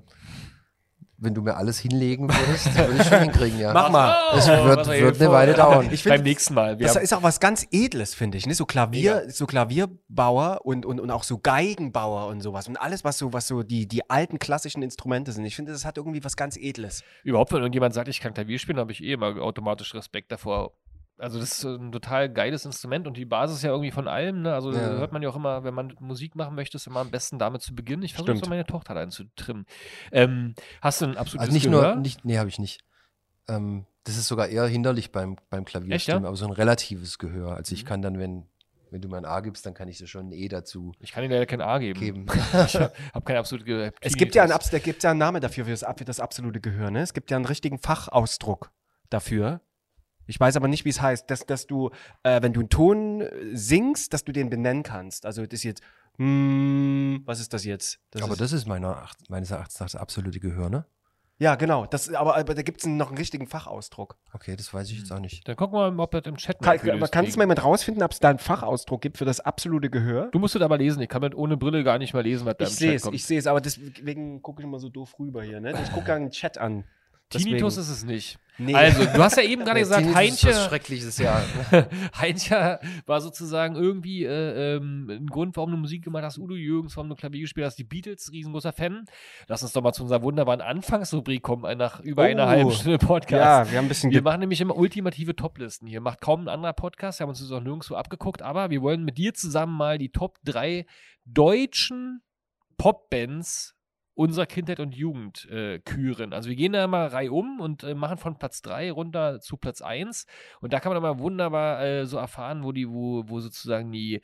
wenn 1.19 1.33
du 1.35 1.41
mir 1.43 1.57
alles 1.57 1.79
hinlegen 1.79 2.29
würdest, 2.29 2.77
würde 2.77 2.95
ich 3.01 3.09
schon 3.09 3.21
hinkriegen, 3.21 3.59
ja. 3.59 3.73
Mach 3.73 3.91
mal. 3.91 4.15
Es 4.37 4.49
Oh, 4.49 4.65
wird- 4.67 4.87
wird 4.87 5.21
eine 5.21 5.33
Weile 5.33 5.55
dauern. 5.55 5.89
Ich 5.91 6.03
find- 6.03 6.17
Beim 6.17 6.23
nächsten 6.25 6.55
Mal. 6.55 6.79
Wir 6.79 6.87
Das 6.87 6.97
haben, 6.97 7.03
ist 7.05 7.15
auch 7.15 7.23
was 7.23 7.41
ganz 7.41 7.67
Edles, 7.71 8.15
finde 8.15 8.37
ich. 8.39 8.47
Ne? 8.47 8.55
So 8.55 8.67
Klavier, 8.67 9.25
so 9.31 9.47
Klavierbauer 9.47 10.61
und, 10.65 10.85
und, 10.85 11.01
und 11.01 11.11
auch 11.11 11.23
so 11.23 11.39
Geigenbauer 11.39 12.27
und 12.29 12.41
sowas. 12.43 12.69
Und 12.69 12.77
alles, 12.77 13.05
was 13.05 13.19
so, 13.19 13.33
was 13.33 13.47
so 13.49 13.63
die, 13.63 13.87
die 13.89 14.09
alten 14.11 14.39
klassischen 14.39 14.83
Instrumente 14.83 15.33
sind. 15.33 15.45
Ich 15.45 15.57
finde, 15.57 15.73
das 15.73 15.85
hat 15.85 15.97
irgendwie 15.97 16.23
was 16.25 16.37
ganz 16.37 16.57
Edles. 16.57 17.03
überhaupt, 17.25 17.53
wenn 17.53 17.59
irgendjemand 17.61 17.95
sagt, 17.95 18.09
ich 18.09 18.21
kann 18.21 18.35
Klavier 18.35 18.59
spielen, 18.59 18.79
habe 18.79 18.93
ich 18.93 19.03
eh 19.03 19.13
immer 19.13 19.37
automatisch 19.41 19.95
Respekt 19.95 20.31
davor. 20.33 20.73
Also 21.19 21.39
das 21.41 21.53
ist 21.53 21.65
ein 21.65 21.93
total 21.93 22.29
geiles 22.31 22.67
Instrument 22.67 23.07
und 23.07 23.17
die 23.17 23.25
Basis 23.25 23.63
ja 23.63 23.71
irgendwie 23.71 23.91
von 23.91 24.07
allem. 24.07 24.43
Ne? 24.43 24.53
Also 24.55 24.71
Ja. 24.73 24.79
hört 24.79 25.13
man 25.13 25.23
ja 25.23 25.31
auch 25.31 25.37
immer, 25.37 25.65
wenn 25.65 25.73
man 25.73 25.95
Musik 25.99 26.35
machen 26.35 26.55
möchte, 26.55 26.77
ist 26.77 26.87
immer 26.87 27.01
am 27.01 27.11
besten 27.11 27.39
damit 27.39 27.63
zu 27.63 27.75
beginnen. 27.75 28.03
Ich 28.03 28.13
versuche 28.15 28.37
so 28.37 28.47
meine 28.47 28.65
Tochter 28.67 28.95
da 28.95 29.09
zu 29.09 29.25
trimmen. 29.35 29.65
Ähm, 30.13 30.55
hast 30.83 31.01
du 31.01 31.07
ein 31.07 31.17
absolutes 31.17 31.49
Also 31.49 31.53
nicht 31.53 31.65
Gehör? 31.65 31.95
nur, 31.95 32.03
nicht, 32.03 32.25
nee, 32.25 32.39
habe 32.39 32.51
ich 32.51 32.59
nicht. 32.59 32.81
Ähm, 33.49 33.87
das 34.05 34.17
ist 34.19 34.29
sogar 34.29 34.49
eher 34.49 34.67
hinderlich 34.67 35.11
beim, 35.11 35.37
beim 35.51 35.65
Klavierstimmen, 35.65 35.95
Echt, 35.97 36.09
ja? 36.25 36.29
aber 36.29 36.37
so 36.37 36.45
ein 36.47 36.53
relatives 36.53 37.19
Gehör. 37.19 37.57
Also 37.57 37.75
ich 37.75 37.85
Mhm. 37.85 37.89
kann 37.89 38.03
dann, 38.03 38.19
wenn, 38.19 38.47
wenn 38.91 39.01
du 39.01 39.09
mir 39.09 39.17
ein 39.17 39.25
A 39.25 39.41
gibst, 39.41 39.65
dann 39.67 39.75
kann 39.75 39.89
ich 39.89 39.99
dir 39.99 40.07
schon 40.07 40.29
ein 40.29 40.33
E 40.33 40.49
dazu 40.49 40.93
ich 41.01 41.13
kann 41.13 41.23
dir 41.23 41.31
leider 41.31 41.47
kein 41.47 41.61
A 41.61 41.79
geben. 41.79 41.99
geben. 41.99 42.27
Ich 42.67 42.75
habe 42.77 43.25
kein 43.25 43.37
absolutes 43.37 43.67
Gehör. 43.67 43.93
Es 44.01 44.17
gibt 44.17 44.35
ja, 44.35 44.47
da 44.47 44.79
gibt's 44.79 45.03
ja 45.03 45.11
einen 45.11 45.19
Namen 45.19 45.41
dafür, 45.41 45.65
für 45.65 45.71
das, 45.71 45.85
für 45.97 46.05
das 46.05 46.21
absolute 46.21 46.61
Gehör. 46.61 46.91
Ne? 46.91 47.01
Es 47.01 47.15
gibt 47.15 47.31
ja 47.31 47.37
einen 47.37 47.47
richtigen 47.47 47.79
Fachausdruck 47.79 48.71
dafür. 49.11 49.61
Ich 50.27 50.39
weiß 50.39 50.57
aber 50.57 50.69
nicht, 50.69 50.85
wie 50.85 50.91
es 50.91 51.01
heißt, 51.01 51.31
dass, 51.31 51.47
dass 51.47 51.67
du, 51.67 51.91
äh, 52.23 52.43
wenn 52.43 52.53
du 52.53 52.61
einen 52.61 52.69
Ton 52.69 53.21
äh, 53.21 53.31
singst, 53.55 54.13
dass 54.13 54.25
du 54.25 54.33
den 54.33 54.51
benennen 54.51 54.83
kannst. 54.83 55.27
Also 55.27 55.43
das 55.43 55.53
ist 55.55 55.65
jetzt, 55.65 55.83
mm, 56.19 57.19
was 57.25 57.41
ist 57.41 57.53
das 57.53 57.65
jetzt? 57.65 57.99
Das 58.11 58.23
aber 58.23 58.33
ist, 58.33 58.41
das 58.41 58.53
ist 58.53 58.67
meiner, 58.67 59.09
meines 59.29 59.51
Erachtens 59.51 59.81
nach 59.81 59.87
das 59.87 59.97
absolute 59.97 60.41
Gehör, 60.41 60.69
ne? 60.69 60.87
ja, 61.39 61.55
genau. 61.55 61.85
Das, 61.85 62.13
aber, 62.15 62.37
aber 62.37 62.55
da 62.55 62.63
gibt 62.63 62.81
es 62.81 62.87
noch 62.87 63.09
einen 63.09 63.19
richtigen 63.19 63.47
Fachausdruck. 63.47 64.17
Okay, 64.33 64.57
das 64.57 64.73
weiß 64.73 64.91
ich 64.91 64.99
jetzt 64.99 65.13
auch 65.13 65.19
nicht. 65.19 65.47
Dann 65.47 65.55
gucken 65.55 65.79
wir 65.79 65.91
mal, 65.91 66.05
ob 66.05 66.11
das 66.13 66.25
im 66.25 66.37
Chat 66.37 66.61
Kann, 66.61 66.79
aber 66.91 67.09
kannst 67.09 67.35
du 67.35 67.39
mal 67.39 67.45
jemand 67.45 67.63
rausfinden, 67.63 68.03
ob 68.03 68.13
es 68.13 68.21
da 68.21 68.31
einen 68.31 68.39
Fachausdruck 68.39 69.03
gibt 69.03 69.19
für 69.19 69.27
das 69.27 69.41
absolute 69.41 69.91
Gehör? 69.91 70.31
Du 70.33 70.39
musst 70.39 70.57
es 70.57 70.63
aber 70.63 70.79
lesen. 70.79 71.03
Ich 71.03 71.09
kann 71.11 71.21
mit 71.21 71.35
ohne 71.35 71.59
Brille 71.59 71.85
gar 71.85 71.99
nicht 71.99 72.15
mal 72.15 72.23
lesen, 72.23 72.47
was 72.47 72.57
da 72.57 72.65
Ich 72.65 72.71
im 72.71 72.77
sehe 72.77 72.89
Chat 72.89 72.97
es, 72.97 73.03
kommt. 73.03 73.15
ich 73.17 73.25
sehe 73.27 73.39
es, 73.39 73.47
aber 73.47 73.61
deswegen 73.61 74.41
gucke 74.41 74.63
ich 74.63 74.67
immer 74.67 74.79
so 74.79 74.89
doof 74.89 75.19
rüber 75.19 75.43
hier. 75.43 75.61
Ne? 75.61 75.75
Ich 75.83 75.93
gucke 75.93 76.09
ja 76.09 76.19
den 76.19 76.31
Chat 76.31 76.57
an. 76.57 76.85
Tinnitus 77.29 77.75
Deswegen- 77.75 77.93
ist 77.93 77.99
es 77.99 78.05
nicht. 78.05 78.39
Nee. 78.59 78.73
Also, 78.75 79.05
du 79.05 79.19
hast 79.19 79.37
ja 79.37 79.43
eben 79.43 79.65
gerade 79.67 79.81
gesagt, 79.81 80.01
Tinnitus 80.01 80.17
ist 80.23 80.45
Heinche, 80.45 80.49
was 80.57 80.65
Schreckliches, 80.67 81.19
ja. 81.19 81.43
Heinche 82.19 82.81
war 83.05 83.21
sozusagen 83.21 83.75
irgendwie 83.77 84.25
äh, 84.25 84.77
ähm, 84.77 85.11
ein 85.11 85.27
Grund, 85.27 85.57
warum 85.59 85.73
du 85.73 85.77
Musik 85.77 86.05
gemacht 86.05 86.23
hast. 86.25 86.39
Udo 86.39 86.55
Jürgens, 86.55 86.97
warum 86.97 87.11
du 87.11 87.17
Klavier 87.17 87.43
gespielt 87.43 87.67
hast. 87.67 87.77
Die 87.77 87.85
Beatles, 87.85 88.31
riesengroßer 88.33 88.73
Fan. 88.73 89.05
Lass 89.47 89.63
uns 89.63 89.73
doch 89.75 89.83
mal 89.83 89.93
zu 89.93 90.05
unserer 90.05 90.23
wunderbaren 90.23 90.63
Anfangsrubrik 90.63 91.43
kommen, 91.43 91.65
äh, 91.67 91.75
nach 91.75 92.01
über 92.01 92.23
Oh. 92.23 92.27
einer 92.27 92.47
halben 92.47 92.71
Stunde 92.71 92.97
Podcast. 92.97 93.69
Ja, 93.69 93.71
wir 93.71 93.77
haben 93.79 93.85
ein 93.87 93.89
bisschen 93.89 94.11
Wir 94.11 94.23
machen 94.23 94.41
nämlich 94.41 94.63
immer 94.63 94.75
ultimative 94.77 95.37
Toplisten 95.37 95.87
hier. 95.87 96.01
Macht 96.01 96.23
kaum 96.23 96.43
ein 96.43 96.49
anderer 96.49 96.73
Podcast. 96.73 97.19
Wir 97.19 97.25
haben 97.25 97.31
uns 97.31 97.41
das 97.41 97.51
auch 97.53 97.61
nirgendwo 97.61 97.95
abgeguckt, 97.97 98.41
aber 98.41 98.71
wir 98.71 98.81
wollen 98.81 99.05
mit 99.05 99.19
dir 99.19 99.35
zusammen 99.35 99.77
mal 99.77 99.99
die 99.99 100.09
Top 100.13 100.39
3 100.45 100.87
deutschen 101.27 102.23
Popbands 102.79 103.75
unserer 104.17 104.47
Kindheit 104.47 104.81
und 104.81 104.95
Jugend 104.97 105.49
äh, 105.51 105.79
küren. 105.79 106.33
Also 106.33 106.49
wir 106.49 106.57
gehen 106.57 106.73
da 106.73 106.87
mal 106.87 107.07
reihum 107.07 107.61
und 107.61 107.85
äh, 107.85 107.95
machen 107.95 108.19
von 108.19 108.39
Platz 108.39 108.63
3 108.63 108.91
runter 108.91 109.41
zu 109.41 109.57
Platz 109.57 109.83
1 109.83 110.27
und 110.61 110.73
da 110.73 110.81
kann 110.81 110.93
man 110.93 111.03
dann 111.03 111.17
mal 111.17 111.23
wunderbar 111.23 111.85
äh, 111.85 112.07
so 112.07 112.17
erfahren, 112.17 112.65
wo 112.65 112.73
die, 112.73 112.89
wo, 112.89 113.25
wo 113.29 113.41
sozusagen 113.41 113.93
die, 113.93 114.21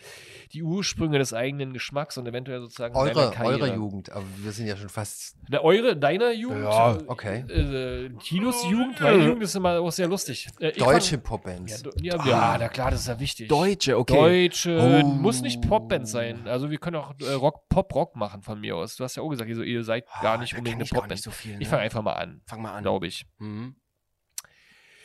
die 0.52 0.62
Ursprünge 0.62 1.18
des 1.18 1.32
eigenen 1.34 1.72
Geschmacks 1.72 2.18
und 2.18 2.26
eventuell 2.26 2.60
sozusagen 2.60 2.96
Eure, 2.96 3.32
eure 3.38 3.74
Jugend, 3.74 4.10
aber 4.10 4.24
wir 4.38 4.52
sind 4.52 4.66
ja 4.66 4.76
schon 4.76 4.88
fast. 4.88 5.36
Na, 5.48 5.60
eure, 5.60 5.96
deiner 5.96 6.32
Jugend? 6.32 6.64
Ja, 6.64 6.98
okay. 7.06 7.44
Äh, 7.48 8.10
Tinos 8.20 8.64
Jugend, 8.68 9.00
meine 9.00 9.24
Jugend 9.24 9.42
ist 9.42 9.54
immer 9.54 9.78
auch 9.80 9.92
sehr 9.92 10.08
lustig. 10.08 10.48
Äh, 10.58 10.72
Deutsche 10.72 11.18
Popbands. 11.18 11.82
Ja, 12.00 12.16
ja, 12.16 12.26
ja, 12.26 12.56
na 12.58 12.68
klar, 12.68 12.90
das 12.90 13.00
ist 13.00 13.08
ja 13.08 13.20
wichtig. 13.20 13.48
Deutsche, 13.48 13.98
okay. 13.98 14.14
Deutsche, 14.14 15.02
Oh. 15.02 15.06
muss 15.06 15.42
nicht 15.42 15.60
Popband 15.62 16.08
sein. 16.08 16.46
Also 16.46 16.70
wir 16.70 16.78
können 16.78 16.96
auch 16.96 17.14
äh, 17.20 17.32
Rock, 17.32 17.68
Pop-Rock 17.68 18.16
machen 18.16 18.42
von 18.42 18.60
mir 18.60 18.76
aus. 18.76 18.96
Du 18.96 19.04
hast 19.04 19.16
ja 19.16 19.22
auch 19.22 19.28
gesagt, 19.28 19.48
ihr, 19.48 19.56
so, 19.56 19.62
ihr 19.62 19.81
seid 19.84 20.06
gar 20.22 20.38
nicht 20.38 20.52
da 20.54 20.58
unbedingt 20.58 20.76
eine 20.76 20.84
ich 20.84 20.90
Popband. 20.90 21.10
nicht 21.12 21.22
so 21.24 21.30
viel. 21.30 21.52
Ich 21.54 21.58
ne? 21.60 21.66
fange 21.66 21.82
einfach 21.82 22.02
mal 22.02 22.14
an, 22.14 22.40
Fang 22.46 22.62
mal 22.62 22.72
an. 22.72 22.82
glaube 22.82 23.06
ich. 23.06 23.26
Mhm. 23.38 23.76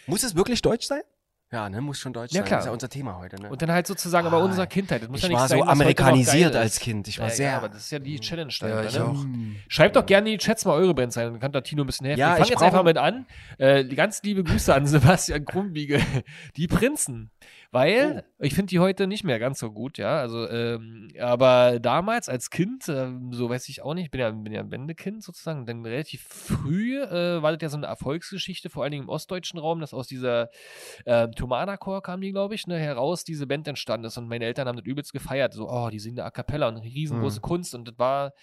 Muss 0.06 0.24
es 0.24 0.36
wirklich 0.36 0.62
deutsch 0.62 0.86
sein? 0.88 1.02
Ja, 1.50 1.70
ne, 1.70 1.80
muss 1.80 1.98
schon 1.98 2.12
deutsch 2.12 2.34
Ja, 2.34 2.40
sein. 2.42 2.46
klar. 2.46 2.58
Das 2.58 2.66
ist 2.66 2.68
ja 2.68 2.74
unser 2.74 2.90
Thema 2.90 3.18
heute, 3.20 3.42
ne? 3.42 3.50
Und 3.50 3.62
dann 3.62 3.72
halt 3.72 3.88
sozusagen 3.88 4.28
aber 4.28 4.38
Ah, 4.38 4.44
unserer 4.44 4.68
Kindheit. 4.68 5.02
Das 5.02 5.08
muss 5.10 5.20
ich 5.20 5.24
ja 5.24 5.30
nicht 5.30 5.40
war 5.40 5.48
sein, 5.48 5.60
so 5.60 5.64
amerikanisiert 5.64 6.54
als. 6.58 6.78
Kind. 6.80 7.08
Ich 7.08 7.20
war 7.20 7.30
Ja, 7.30 7.34
sehr. 7.34 7.52
ja, 7.52 7.58
aber 7.58 7.70
das 7.70 7.78
ist 7.86 7.92
ja 7.92 8.00
die 8.00 8.20
Challenge 8.20 8.52
Ja, 8.60 8.68
dahinter, 8.68 8.88
ich 8.90 8.96
ne? 9.00 9.06
auch. 9.06 9.26
Schreibt 9.70 9.96
doch 9.96 10.06
gerne 10.06 10.30
in 10.30 10.38
die 10.38 10.44
Chats 10.46 10.66
mal 10.66 10.74
eure 10.74 10.94
Bands 10.94 11.18
ein, 11.18 11.32
dann 11.32 11.40
kann 11.40 11.54
da 11.54 11.62
Tino 11.62 11.84
ein 11.84 11.86
bisschen 11.86 12.06
helfen. 12.06 12.20
Ja, 12.20 12.32
ich 12.32 12.34
fange 12.34 12.44
ich 12.44 12.50
jetzt 12.50 12.64
einfach 12.64 12.84
mit 12.84 12.98
an. 12.98 13.28
Äh, 13.60 13.86
die 13.86 13.96
ganz 13.96 14.22
liebe 14.24 14.44
Grüße 14.44 14.76
an 14.76 14.86
Sebastian 14.88 15.46
Krumbiegel. 15.46 16.02
Die 16.58 16.68
Prinzen. 16.68 17.32
Weil 17.72 18.26
Ich 18.40 18.54
finde 18.54 18.70
die 18.70 18.80
heute 18.80 19.08
nicht 19.08 19.24
mehr 19.24 19.40
ganz 19.40 19.58
so 19.58 19.72
gut, 19.72 19.98
ja. 19.98 20.20
Also, 20.20 20.48
ähm, 20.48 21.08
aber 21.20 21.80
damals 21.80 22.30
als 22.30 22.52
Kind, 22.52 22.88
ähm, 22.88 23.34
so 23.34 23.50
weiß 23.50 23.68
ich 23.70 23.82
auch 23.82 23.96
nicht, 23.96 24.12
bin 24.12 24.22
ja, 24.22 24.30
bin 24.30 24.54
ja 24.54 24.60
ein 24.62 24.70
Wendekind 24.70 25.24
sozusagen, 25.24 25.66
dann 25.66 25.84
relativ 25.84 26.22
früh 26.22 27.02
äh, 27.02 27.42
war 27.42 27.52
das 27.52 27.62
ja 27.64 27.70
so 27.70 27.78
eine 27.78 27.88
Erfolgsgeschichte, 27.88 28.70
vor 28.70 28.84
allen 28.84 28.92
Dingen 28.92 29.04
im 29.06 29.10
ostdeutschen 29.10 29.60
Raum, 29.60 29.80
dass 29.80 29.92
aus 29.92 30.08
dieser 30.08 30.50
äh, 31.06 31.28
Tomana 31.30 31.78
Chor 31.78 32.04
kam 32.04 32.22
die, 32.22 32.32
glaube 32.32 32.54
ich, 32.54 32.68
ne, 32.68 32.78
heraus 32.78 33.24
diese 33.24 33.48
Band 33.48 33.68
entstanden 33.68 34.06
ist 34.06 34.18
und 34.18 34.28
meine 34.28 34.46
Eltern 34.46 34.68
haben 34.68 34.78
das 34.78 34.86
übelst 34.86 35.14
gefeiert. 35.14 35.54
So, 35.54 35.68
oh, 35.68 35.90
die 35.90 35.98
singen 36.00 36.20
a 36.20 36.30
cappella 36.30 36.68
und 36.68 36.76
eine 36.78 36.84
riesengroße 36.86 37.40
Mhm. 37.40 37.42
Kunst 37.42 37.74
und 37.74 37.88
das 37.88 37.98
war 37.98 38.34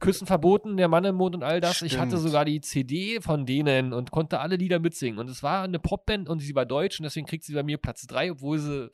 Küssen 0.00 0.26
verboten, 0.26 0.76
der 0.76 0.88
Mann 0.88 1.04
im 1.04 1.14
Mond 1.14 1.36
und 1.36 1.44
all 1.44 1.60
das. 1.60 1.80
Ich 1.82 1.96
hatte 1.98 2.16
Stimmt. 2.16 2.22
sogar 2.22 2.44
die 2.44 2.60
CD 2.60 3.20
von 3.20 3.46
denen 3.46 3.92
und 3.92 4.10
konnte 4.10 4.40
alle 4.40 4.56
Lieder 4.56 4.80
mitsingen. 4.80 5.20
Und 5.20 5.30
es 5.30 5.44
war 5.44 5.62
eine 5.62 5.78
Popband 5.78 6.28
und 6.28 6.40
sie 6.40 6.56
war 6.56 6.66
deutsch 6.66 6.98
und 6.98 7.04
deswegen 7.04 7.26
kriegt 7.26 7.44
sie 7.44 7.54
bei 7.54 7.62
mir 7.62 7.78
Platz 7.78 8.04
3, 8.08 8.32
obwohl 8.32 8.58
sie 8.58 8.90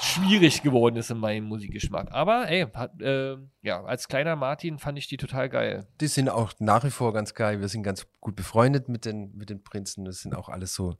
schwierig 0.00 0.62
geworden 0.62 0.96
ist 0.96 1.10
in 1.10 1.18
meinem 1.18 1.44
Musikgeschmack. 1.44 2.08
Aber 2.10 2.48
ey, 2.48 2.66
hat, 2.74 3.00
äh, 3.00 3.36
ja, 3.62 3.84
als 3.84 4.08
kleiner 4.08 4.36
Martin 4.36 4.78
fand 4.78 4.98
ich 4.98 5.06
die 5.06 5.16
total 5.16 5.48
geil. 5.48 5.86
Die 6.00 6.08
sind 6.08 6.28
auch 6.28 6.52
nach 6.58 6.84
wie 6.84 6.90
vor 6.90 7.12
ganz 7.12 7.34
geil. 7.34 7.60
Wir 7.60 7.68
sind 7.68 7.82
ganz 7.82 8.06
gut 8.20 8.34
befreundet 8.34 8.88
mit 8.88 9.04
den, 9.04 9.36
mit 9.36 9.50
den 9.50 9.62
Prinzen. 9.62 10.04
Das 10.04 10.18
sind 10.18 10.34
auch 10.34 10.48
alles 10.48 10.74
so. 10.74 10.96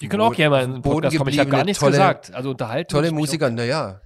Die 0.00 0.08
können 0.08 0.22
auch 0.22 0.34
gerne 0.34 0.50
mal 0.50 0.64
in 0.64 0.72
den 0.74 0.82
Podcast 0.82 1.16
kommen. 1.16 1.30
Ich 1.30 1.38
habe 1.38 1.50
gar 1.50 1.64
nichts 1.64 1.80
tolle, 1.80 1.92
gesagt. 1.92 2.32
Also 2.32 2.50
unterhalten. 2.50 2.88
Tolle 2.88 3.12
Musiker, 3.12 3.50
naja. 3.50 4.00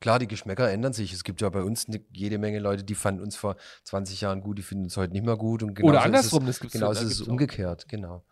Klar, 0.00 0.18
die 0.18 0.28
Geschmäcker 0.28 0.70
ändern 0.70 0.92
sich. 0.92 1.12
Es 1.12 1.24
gibt 1.24 1.40
ja 1.40 1.48
bei 1.48 1.62
uns 1.62 1.88
ne, 1.88 2.04
jede 2.12 2.38
Menge 2.38 2.60
Leute, 2.60 2.84
die 2.84 2.94
fanden 2.94 3.22
uns 3.22 3.36
vor 3.36 3.56
20 3.84 4.20
Jahren 4.20 4.40
gut, 4.40 4.58
die 4.58 4.62
finden 4.62 4.84
uns 4.84 4.96
heute 4.96 5.12
nicht 5.12 5.24
mehr 5.24 5.36
gut. 5.36 5.62
Und 5.62 5.80
Oder 5.82 5.98
ist 5.98 6.04
andersrum, 6.04 6.42
Es, 6.42 6.46
das 6.48 6.60
gibt's 6.60 6.74
genauso 6.74 7.00
da 7.00 7.06
ist 7.06 7.20
es 7.20 7.22
umgekehrt, 7.22 7.88
genau. 7.88 8.24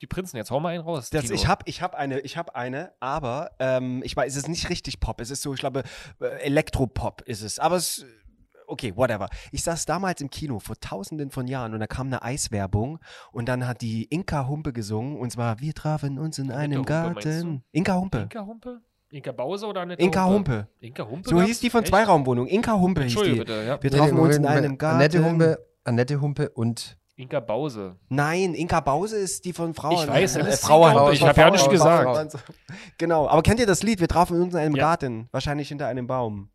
Die 0.00 0.06
Prinzen, 0.06 0.36
jetzt 0.38 0.50
hau 0.50 0.60
mal 0.60 0.70
einen 0.70 0.82
raus. 0.82 1.10
Das, 1.10 1.28
ich 1.28 1.46
habe 1.46 1.62
ich 1.66 1.82
hab 1.82 1.94
eine, 1.94 2.20
ich 2.20 2.36
habe 2.36 2.54
eine, 2.54 2.92
aber 3.00 3.50
ähm, 3.58 4.02
ich 4.02 4.16
weiß, 4.16 4.32
es 4.32 4.38
ist 4.44 4.48
nicht 4.48 4.70
richtig 4.70 4.98
Pop. 4.98 5.20
Es 5.20 5.30
ist 5.30 5.42
so, 5.42 5.52
ich 5.52 5.60
glaube, 5.60 5.82
äh, 6.20 6.26
Elektropop 6.42 7.22
ist 7.22 7.42
es. 7.42 7.58
Aber 7.58 7.76
es, 7.76 8.06
okay, 8.66 8.96
whatever. 8.96 9.28
Ich 9.52 9.62
saß 9.62 9.84
damals 9.84 10.22
im 10.22 10.30
Kino 10.30 10.58
vor 10.58 10.76
tausenden 10.80 11.30
von 11.30 11.46
Jahren 11.46 11.74
und 11.74 11.80
da 11.80 11.86
kam 11.86 12.06
eine 12.06 12.22
Eiswerbung 12.22 12.98
und 13.32 13.48
dann 13.48 13.66
hat 13.66 13.82
die 13.82 14.04
Inka 14.04 14.48
Humpe 14.48 14.72
gesungen 14.72 15.18
und 15.18 15.30
zwar 15.30 15.60
Wir 15.60 15.74
trafen 15.74 16.18
uns 16.18 16.38
in 16.38 16.50
einem 16.50 16.78
Humpe, 16.78 16.88
Garten. 16.88 17.62
Inka 17.72 17.94
Humpe. 17.94 18.18
Inka 18.22 18.46
Humpe? 18.46 18.80
Inka 19.10 19.32
Bause 19.32 19.66
oder 19.66 19.82
Annette 19.82 20.02
Inka 20.02 20.24
Humpe. 20.24 20.68
Inka 20.78 21.06
Humpe? 21.06 21.28
So 21.28 21.42
hieß 21.42 21.60
die 21.60 21.68
von 21.68 21.82
Echt? 21.82 21.90
Zweiraumwohnung. 21.90 22.46
Inka 22.46 22.72
Humpe 22.78 23.02
hieß 23.02 23.20
die. 23.22 23.34
bitte, 23.34 23.64
ja. 23.64 23.82
Wir 23.82 23.90
trafen 23.90 24.18
uns 24.18 24.36
in 24.36 24.46
einem 24.46 24.78
Garten. 24.78 24.96
Annette 24.96 25.24
Humpe, 25.24 25.66
Annette 25.84 26.20
Humpe 26.20 26.50
und 26.50 26.96
Inka 27.20 27.40
Bause. 27.40 27.96
Nein, 28.08 28.54
Inka 28.54 28.80
Bause 28.80 29.16
ist 29.18 29.44
die 29.44 29.52
von 29.52 29.74
Frauen. 29.74 30.04
Ich 30.04 30.08
weiß, 30.08 30.36
äh, 30.36 30.52
Frauenhaus. 30.56 31.12
Ich 31.14 31.22
hab 31.22 31.36
ja 31.36 31.50
nicht 31.50 31.68
gesagt. 31.68 32.36
Genau, 32.98 33.28
aber 33.28 33.42
kennt 33.42 33.60
ihr 33.60 33.66
das 33.66 33.82
Lied? 33.82 34.00
Wir 34.00 34.08
trafen 34.08 34.40
uns 34.40 34.54
in 34.54 34.60
einem 34.60 34.74
Ja. 34.74 34.84
Garten, 34.84 35.28
wahrscheinlich 35.30 35.68
hinter 35.68 35.86
einem 35.86 36.06
Baum. 36.06 36.50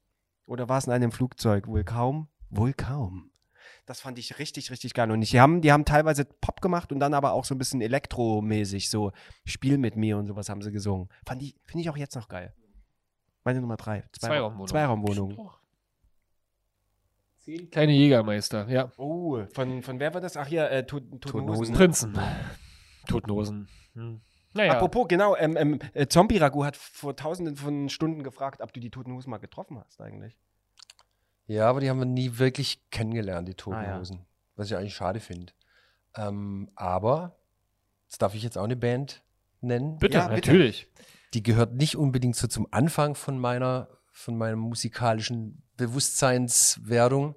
Oder 0.47 0.67
war 0.67 0.77
es 0.79 0.85
in 0.87 0.91
einem 0.93 1.11
Flugzeug? 1.11 1.67
Wohl 1.67 1.83
kaum? 1.83 2.27
Wohl 2.49 2.73
kaum. 2.73 3.31
Das 3.85 3.99
fand 4.01 4.17
ich 4.17 4.39
richtig, 4.39 4.71
richtig 4.71 4.95
geil. 4.95 5.11
Und 5.11 5.21
die 5.21 5.39
haben, 5.39 5.61
die 5.61 5.71
haben 5.71 5.85
teilweise 5.85 6.25
Pop 6.25 6.61
gemacht 6.61 6.91
und 6.91 6.99
dann 6.99 7.13
aber 7.13 7.33
auch 7.33 7.45
so 7.45 7.53
ein 7.53 7.59
bisschen 7.59 7.81
elektromäßig, 7.81 8.89
so 8.89 9.11
Spiel 9.45 9.77
mit 9.77 9.95
mir 9.95 10.17
und 10.17 10.25
sowas 10.27 10.49
haben 10.49 10.63
sie 10.63 10.71
gesungen. 10.71 11.09
Fand 11.27 11.43
ich, 11.43 11.55
finde 11.63 11.81
ich 11.83 11.89
auch 11.91 11.97
jetzt 11.97 12.15
noch 12.15 12.27
geil. 12.27 12.55
Meine 13.43 13.61
Nummer 13.61 13.77
drei. 13.77 14.03
Zwei- 14.13 14.27
Zweiraumwohnung. 14.29 14.67
Zweiraumwohnung. 14.67 15.49
Zehn 17.45 17.69
kleine 17.69 17.91
Jägermeister, 17.93 18.67
ja. 18.69 18.91
Oh, 18.97 19.43
von, 19.53 19.83
von 19.83 19.99
wer 19.99 20.13
war 20.13 20.21
das? 20.21 20.35
Ach 20.35 20.47
ja, 20.47 20.65
äh, 20.67 20.83
Toten- 20.85 21.21
Totenhosen. 21.21 21.75
Prinzen. 21.75 22.17
Totenhosen. 23.07 23.67
Hm. 23.93 24.21
Naja. 24.53 24.73
Apropos, 24.73 25.07
genau, 25.07 25.35
ähm, 25.35 25.55
ähm, 25.57 25.79
äh, 25.93 26.07
Zombie 26.07 26.37
Ragu 26.37 26.63
hat 26.63 26.77
vor 26.77 27.15
tausenden 27.15 27.55
von 27.57 27.89
Stunden 27.89 28.23
gefragt, 28.23 28.61
ob 28.61 28.71
du 28.73 28.79
die 28.79 28.89
Toten 28.89 29.13
Hosen 29.13 29.29
mal 29.29 29.37
getroffen 29.37 29.77
hast 29.79 30.01
eigentlich. 30.01 30.37
Ja, 31.47 31.69
aber 31.69 31.81
die 31.81 31.89
haben 31.89 31.99
wir 31.99 32.05
nie 32.05 32.37
wirklich 32.39 32.89
kennengelernt, 32.89 33.47
die 33.47 33.53
Toten 33.53 33.75
Ah, 33.77 33.83
ja. 33.85 33.99
Hosen. 33.99 34.25
Was 34.55 34.67
ich 34.71 34.75
eigentlich 34.77 34.95
schade 34.95 35.19
finde. 35.19 35.53
Ähm, 36.15 36.71
aber, 36.75 37.37
jetzt 38.07 38.21
darf 38.21 38.33
ich 38.33 38.41
jetzt 38.43 38.57
auch 38.57 38.63
eine 38.63 38.77
Band 38.77 39.21
nennen. 39.61 39.97
bitte, 39.99 40.17
Ja, 40.17 40.29
bitte. 40.29 40.49
natürlich. 40.49 40.87
Die 41.33 41.43
gehört 41.43 41.73
nicht 41.75 41.97
unbedingt 41.97 42.37
so 42.37 42.47
zum 42.47 42.65
Anfang 42.71 43.13
von 43.13 43.37
meiner, 43.37 43.89
von 44.15 44.37
meiner 44.37 44.55
musikalischen 44.55 45.61
Bewusstseinswerdung. 45.77 47.35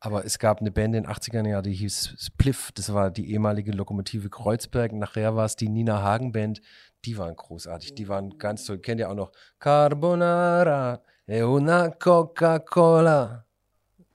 Aber 0.00 0.24
es 0.24 0.38
gab 0.38 0.60
eine 0.60 0.70
Band 0.70 0.94
in 0.94 1.02
den 1.04 1.10
80ern 1.12 1.48
Jahren, 1.48 1.64
die 1.64 1.72
hieß 1.72 2.14
Spliff. 2.18 2.70
Das 2.72 2.92
war 2.94 3.10
die 3.10 3.32
ehemalige 3.32 3.72
Lokomotive 3.72 4.28
Kreuzberg. 4.30 4.92
Nachher 4.92 5.34
war 5.34 5.46
es 5.46 5.56
die 5.56 5.68
Nina 5.68 6.02
Hagen 6.02 6.30
Band. 6.30 6.60
Die 7.04 7.18
waren 7.18 7.34
großartig. 7.34 7.94
Die 7.96 8.06
waren 8.08 8.38
ganz 8.38 8.64
toll. 8.64 8.78
Kennt 8.78 9.00
ihr 9.00 9.10
auch 9.10 9.14
noch? 9.16 9.32
Carbonara 9.58 11.02
e 11.26 11.42
una 11.42 11.90
Coca-Cola. 11.90 13.44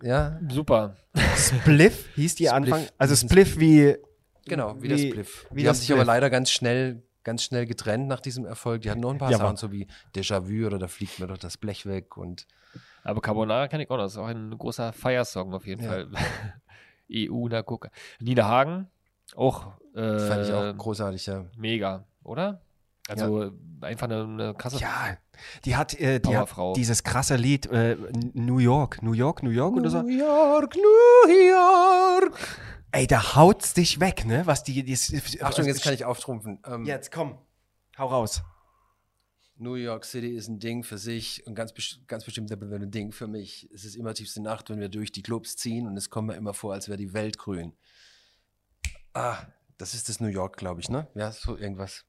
Ja, 0.01 0.39
Super. 0.49 0.95
Spliff 1.35 2.09
hieß 2.15 2.35
die 2.35 2.45
Spliff. 2.45 2.53
Anfang. 2.55 2.87
Also 2.97 3.15
Spliff 3.15 3.59
wie. 3.59 3.95
Genau, 4.45 4.75
wie, 4.77 4.83
Wie- 4.83 4.87
das 4.89 5.01
Spliff. 5.01 5.47
wie 5.51 5.57
die 5.59 5.63
das 5.65 5.77
haben 5.77 5.81
sich 5.81 5.93
aber 5.93 6.05
leider 6.05 6.29
ganz 6.29 6.49
schnell, 6.51 7.01
ganz 7.23 7.43
schnell 7.43 7.65
getrennt 7.65 8.07
nach 8.07 8.19
diesem 8.19 8.45
Erfolg. 8.45 8.81
Die 8.81 8.89
hatten 8.91 9.01
noch 9.01 9.11
ein 9.11 9.17
paar 9.17 9.31
Ja, 9.31 9.37
Sachen, 9.37 9.49
aber- 9.49 9.57
so 9.57 9.71
wie 9.71 9.87
Déjà-vu 10.15 10.65
oder 10.67 10.77
da 10.79 10.87
fliegt 10.87 11.19
mir 11.19 11.27
doch 11.27 11.37
das 11.37 11.57
Blech 11.57 11.85
weg 11.85 12.17
und 12.17 12.47
Aber 13.03 13.21
Carbonara 13.21 13.67
kann 13.67 13.79
ich 13.81 13.89
auch 13.89 13.97
noch. 13.97 14.03
Das 14.03 14.13
ist 14.13 14.17
auch 14.17 14.27
ein 14.27 14.57
großer 14.57 14.93
Feiersong 14.93 15.53
auf 15.53 15.65
jeden 15.67 15.83
Ja. 15.83 15.89
Fall. 15.89 16.07
EU, 17.11 17.47
na 17.49 17.61
gucke. 17.61 17.89
Niederhagen, 18.19 18.87
auch, 19.35 19.73
äh, 19.93 20.19
fand 20.19 20.45
ich 20.45 20.53
auch 20.53 20.75
großartig, 20.75 21.25
ja. 21.27 21.45
mega, 21.57 22.05
oder? 22.23 22.61
Also 23.09 23.51
einfach 23.81 24.05
eine, 24.07 24.23
eine 24.23 24.53
krasse 24.53 24.79
Ja, 24.79 25.17
die 25.65 25.75
hat, 25.75 25.93
äh, 25.99 26.21
die 26.21 26.37
hat 26.37 26.49
dieses 26.77 27.03
krasse 27.03 27.35
Lied 27.35 27.65
äh, 27.65 27.97
New 28.33 28.59
York, 28.59 29.03
New 29.03 29.11
York, 29.11 29.43
New 29.43 29.49
York 29.49 29.75
oder 29.75 29.89
so. 29.89 30.01
New 30.01 30.17
York, 30.17 30.75
New 30.77 31.29
York. 31.49 32.39
Ey, 32.93 33.07
da 33.07 33.35
haut's 33.35 33.73
dich 33.73 33.99
weg, 33.99 34.23
ne? 34.23 34.45
Was 34.45 34.63
die. 34.63 34.83
die 34.83 35.41
Achtung, 35.41 35.65
jetzt 35.65 35.81
kann 35.81 35.95
ich 35.95 36.05
auftrumpfen. 36.05 36.59
Ähm, 36.63 36.85
Jetzt 36.85 37.11
komm, 37.11 37.39
hau 37.97 38.05
raus. 38.05 38.43
New 39.57 39.73
York 39.73 40.05
City 40.05 40.35
ist 40.35 40.47
ein 40.47 40.59
Ding 40.59 40.83
für 40.83 40.99
sich 40.99 41.45
und 41.47 41.55
ganz, 41.55 41.73
ganz 42.05 42.23
bestimmt 42.23 42.51
ein 42.51 42.91
Ding 42.91 43.11
für 43.11 43.25
mich. 43.25 43.67
Es 43.73 43.83
ist 43.83 43.95
immer 43.95 44.13
tiefste 44.13 44.43
Nacht, 44.43 44.69
wenn 44.69 44.79
wir 44.79 44.89
durch 44.89 45.11
die 45.11 45.23
Clubs 45.23 45.55
ziehen 45.55 45.87
und 45.87 45.97
es 45.97 46.11
kommt 46.11 46.27
mir 46.27 46.35
immer 46.35 46.53
vor, 46.53 46.73
als 46.73 46.87
wäre 46.87 46.97
die 46.97 47.13
Welt 47.13 47.39
grün. 47.39 47.73
Ah, 49.13 49.37
das 49.79 49.95
ist 49.95 50.07
das 50.07 50.19
New 50.19 50.27
York, 50.27 50.57
glaube 50.57 50.79
ich, 50.79 50.89
ne? 50.89 51.07
Ja, 51.15 51.31
so 51.31 51.57
irgendwas. 51.57 52.05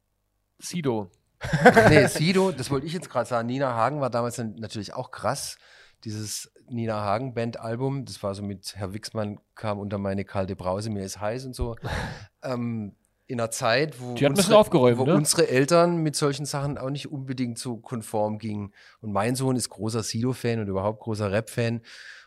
Sido. 0.59 1.11
nee, 1.89 2.07
Sido, 2.09 2.53
das 2.53 2.71
wollte 2.71 2.87
ich 2.87 2.93
jetzt 2.93 3.09
gerade 3.09 3.29
sagen. 3.29 3.47
Nina 3.47 3.75
Hagen 3.75 4.03
war 4.03 4.11
damals 4.11 4.37
natürlich 4.37 4.93
auch 4.93 5.11
krass. 5.11 5.57
Dieses 6.05 6.53
Nina 6.69 7.01
Hagen 7.01 7.35
Band 7.35 7.59
Album, 7.59 8.05
das 8.05 8.23
war 8.23 8.35
so 8.35 8.43
mit 8.43 8.77
Herr 8.77 8.93
Wixmann 8.93 9.41
kam 9.55 9.79
unter 9.79 9.99
meine 9.99 10.25
kalte 10.25 10.55
Brause, 10.55 10.91
mir 10.91 11.05
ist 11.05 11.21
heiß 11.21 11.47
und 11.47 11.55
so. 11.55 11.77
ähm, 12.43 12.95
in 13.27 13.41
einer 13.41 13.51
Zeit, 13.51 13.99
wo, 14.01 14.15
aufgeräumt, 14.53 14.99
wo 14.99 15.07
ne? 15.07 15.15
unsere 15.15 15.49
Eltern 15.49 15.97
mit 16.03 16.15
solchen 16.15 16.45
Sachen 16.45 16.77
auch 16.77 16.91
nicht 16.91 17.11
unbedingt 17.11 17.59
so 17.59 17.79
konform 17.79 18.39
gingen. 18.39 18.75
Und 19.01 19.13
mein 19.13 19.35
Sohn 19.35 19.57
ist 19.57 19.71
großer 19.71 20.03
Sido-Fan 20.03 20.61
und 20.61 20.69
überhaupt 20.69 21.01
großer 21.01 21.33
Rap-Fan. 21.33 21.81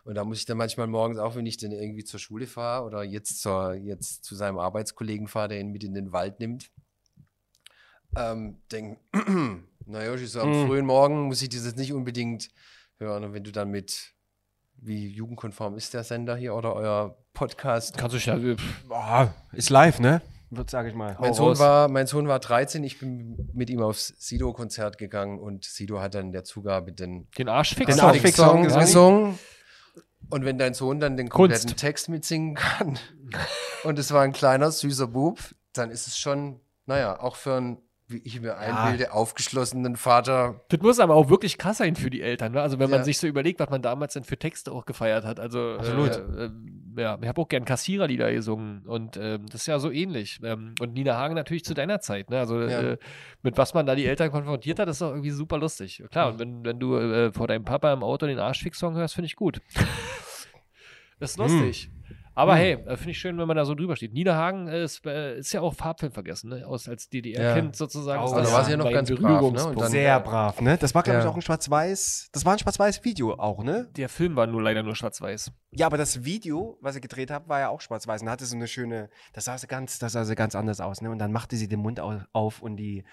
Und 0.05 0.15
da 0.15 0.23
muss 0.23 0.39
ich 0.39 0.45
dann 0.45 0.57
manchmal 0.57 0.87
morgens, 0.87 1.19
auch 1.19 1.35
wenn 1.35 1.45
ich 1.45 1.57
dann 1.57 1.71
irgendwie 1.71 2.03
zur 2.03 2.19
Schule 2.19 2.47
fahre 2.47 2.83
oder 2.83 3.03
jetzt, 3.03 3.41
zur, 3.41 3.75
jetzt 3.75 4.23
zu 4.23 4.35
seinem 4.35 4.57
Arbeitskollegen 4.57 5.27
fahre, 5.27 5.49
der 5.49 5.59
ihn 5.59 5.71
mit 5.71 5.83
in 5.83 5.93
den 5.93 6.13
Wald 6.13 6.39
nimmt, 6.39 6.71
ähm, 8.15 8.57
denken, 8.71 8.97
naja, 9.85 10.15
ich 10.15 10.31
so 10.31 10.41
am 10.41 10.63
Mm. 10.63 10.65
frühen 10.65 10.85
Morgen 10.85 11.27
muss 11.27 11.41
ich 11.43 11.49
dieses 11.49 11.75
nicht 11.75 11.93
unbedingt 11.93 12.49
hören. 12.99 13.23
Und 13.23 13.33
wenn 13.33 13.43
du 13.43 13.51
dann 13.51 13.69
mit, 13.69 14.13
wie 14.75 15.07
jugendkonform 15.07 15.75
ist 15.75 15.93
der 15.93 16.03
Sender 16.03 16.35
hier 16.35 16.55
oder 16.55 16.75
euer 16.75 17.17
Podcast? 17.33 17.97
Kannst 17.97 18.15
du 18.15 18.19
ja. 18.19 18.55
pff, 18.55 18.83
Boah, 18.87 19.33
ist 19.53 19.69
live, 19.69 19.99
ne? 19.99 20.21
Wird, 20.49 20.69
sag 20.69 20.87
ich 20.87 20.93
mal. 20.93 21.17
Mein 21.19 21.33
Sohn, 21.33 21.49
raus. 21.49 21.59
war, 21.59 21.89
mein 21.89 22.07
Sohn 22.07 22.27
war 22.27 22.39
13, 22.39 22.83
ich 22.83 22.99
bin 22.99 23.49
mit 23.53 23.69
ihm 23.69 23.81
aufs 23.81 24.13
Sido-Konzert 24.17 24.97
gegangen 24.97 25.39
und 25.39 25.65
Sido 25.65 25.99
hat 25.99 26.15
dann 26.15 26.31
der 26.31 26.45
Zugabe 26.45 26.93
den 26.93 27.29
Den 27.37 27.49
Arschfix. 27.49 27.93
Den 27.93 27.99
Arschfix-Song 27.99 28.59
Arschfix-Song 28.59 28.63
gesungen. 28.63 29.35
gesungen. 29.35 29.39
Und 30.29 30.45
wenn 30.45 30.57
dein 30.57 30.73
Sohn 30.73 30.99
dann 30.99 31.17
den 31.17 31.29
Kunst. 31.29 31.53
kompletten 31.53 31.77
Text 31.77 32.09
mitsingen 32.09 32.55
kann 32.55 32.97
und 33.83 33.99
es 33.99 34.11
war 34.11 34.23
ein 34.23 34.33
kleiner, 34.33 34.71
süßer 34.71 35.07
Bub, 35.07 35.39
dann 35.73 35.91
ist 35.91 36.07
es 36.07 36.17
schon, 36.17 36.61
naja, 36.85 37.19
auch 37.19 37.35
für 37.35 37.55
einen, 37.55 37.77
wie 38.09 38.21
ich 38.23 38.39
mir 38.39 38.57
einbilde, 38.57 39.11
aufgeschlossenen 39.11 39.97
Vater. 39.97 40.61
Das 40.69 40.79
muss 40.79 40.99
aber 40.99 41.13
auch 41.15 41.29
wirklich 41.29 41.57
krass 41.57 41.79
sein 41.79 41.97
für 41.97 42.09
die 42.09 42.21
Eltern. 42.21 42.53
Ne? 42.53 42.61
Also 42.61 42.79
wenn 42.79 42.89
man 42.89 42.99
Ja. 42.99 43.03
sich 43.03 43.17
so 43.17 43.27
überlegt, 43.27 43.59
was 43.59 43.69
man 43.69 43.81
damals 43.81 44.13
denn 44.13 44.23
für 44.23 44.37
Texte 44.37 44.71
auch 44.71 44.85
gefeiert 44.85 45.25
hat. 45.25 45.41
Also 45.41 45.75
Absolut. 45.77 46.11
Äh, 46.11 46.45
äh, 46.45 46.49
ja, 46.97 47.17
ich 47.21 47.27
habe 47.27 47.41
auch 47.41 47.49
gern 47.49 47.65
Kassiererlieder 47.65 48.31
gesungen 48.31 48.83
und 48.87 49.17
ähm, 49.17 49.45
das 49.47 49.61
ist 49.61 49.67
ja 49.67 49.77
so 49.79 49.91
ähnlich. 49.91 50.39
Ähm, 50.41 50.73
und 50.79 50.93
Nina 50.93 51.15
Hagen 51.17 51.35
natürlich 51.35 51.65
zu 51.65 51.73
deiner 51.73 51.99
Zeit. 51.99 52.29
Ne? 52.29 52.39
Also 52.39 52.61
Ja. 52.61 52.81
äh, 52.93 52.97
mit 53.43 53.57
was 53.57 53.73
man 53.73 53.85
da 53.85 53.93
die 53.93 54.05
Eltern 54.05 54.31
konfrontiert 54.31 54.79
hat, 54.79 54.87
ist 54.87 55.01
doch 55.01 55.09
irgendwie 55.09 55.31
super 55.31 55.57
lustig. 55.57 56.01
Klar, 56.09 56.31
und 56.31 56.39
wenn, 56.39 56.63
wenn 56.63 56.79
du 56.79 56.95
äh, 56.95 57.33
vor 57.33 57.47
deinem 57.47 57.65
Papa 57.65 57.91
im 57.91 58.03
Auto 58.03 58.25
den 58.25 58.39
Arschfix-Song 58.39 58.95
hörst, 58.95 59.15
finde 59.15 59.25
ich 59.25 59.35
gut. 59.35 59.59
das 61.19 61.31
ist 61.31 61.37
lustig. 61.39 61.91
Aber 62.37 62.53
Hm. 62.53 62.57
hey, 62.59 62.71
äh, 62.73 62.97
finde 62.97 63.11
ich 63.11 63.17
schön, 63.19 63.37
wenn 63.39 63.47
man 63.47 63.57
da 63.57 63.65
so 63.65 63.73
drüber 63.73 63.95
steht. 63.95 64.13
Niederhagen 64.13 64.67
äh, 64.67 64.83
ist, 64.83 65.03
äh, 65.07 65.39
ist 65.39 65.51
ja 65.53 65.61
auch 65.61 65.73
Farbfilm 65.73 66.11
vergessen, 66.11 66.49
ne? 66.51 66.67
Aus, 66.67 66.87
als 66.87 67.09
DDR-Kind 67.09 67.75
sozusagen. 67.75 68.21
Oh, 68.23 68.33
da 68.35 68.51
war 68.51 68.63
sie 68.63 68.71
ja 68.71 68.77
noch 68.77 68.91
ganz 68.91 69.09
brav, 69.09 69.41
ne? 69.51 69.75
Dann- 69.75 69.89
Sehr 69.89 70.19
brav, 70.19 70.61
ne? 70.61 70.77
Das 70.77 70.93
war, 70.93 71.01
glaube 71.01 71.17
ich, 71.19 71.25
Ja. 71.25 71.31
auch 71.31 71.35
ein 71.35 71.41
Schwarz-Weiß. 71.41 72.29
Das 72.31 72.45
war 72.45 72.53
ein 72.53 72.59
Schwarz-Weiß-Video 72.59 73.33
auch, 73.39 73.63
ne? 73.63 73.87
Der 73.97 74.07
Film 74.07 74.35
war 74.35 74.45
nur 74.45 74.61
leider 74.61 74.83
nur 74.83 74.95
schwarz-weiß. 74.95 75.51
Ja, 75.71 75.87
aber 75.87 75.97
das 75.97 76.23
Video, 76.25 76.77
was 76.81 76.93
sie 76.93 77.01
gedreht 77.01 77.31
hat, 77.31 77.49
war 77.49 77.59
ja 77.59 77.69
auch 77.69 77.81
schwarz-weiß. 77.81 78.21
Und 78.21 78.29
hatte 78.29 78.45
so 78.45 78.55
eine 78.55 78.67
schöne, 78.67 79.09
das 79.33 79.45
sah 79.45 79.57
sie 79.57 79.65
ganz, 79.67 79.97
das 79.97 80.11
sah 80.11 80.23
sie 80.23 80.35
ganz 80.35 80.53
anders 80.53 80.79
aus, 80.79 81.01
ne? 81.01 81.09
Und 81.09 81.17
dann 81.19 81.31
machte 81.31 81.55
sie 81.55 81.67
den 81.67 81.79
Mund 81.79 81.99
au 81.99 82.19
auf 82.33 82.61
und 82.61 82.77
die, 82.77 83.03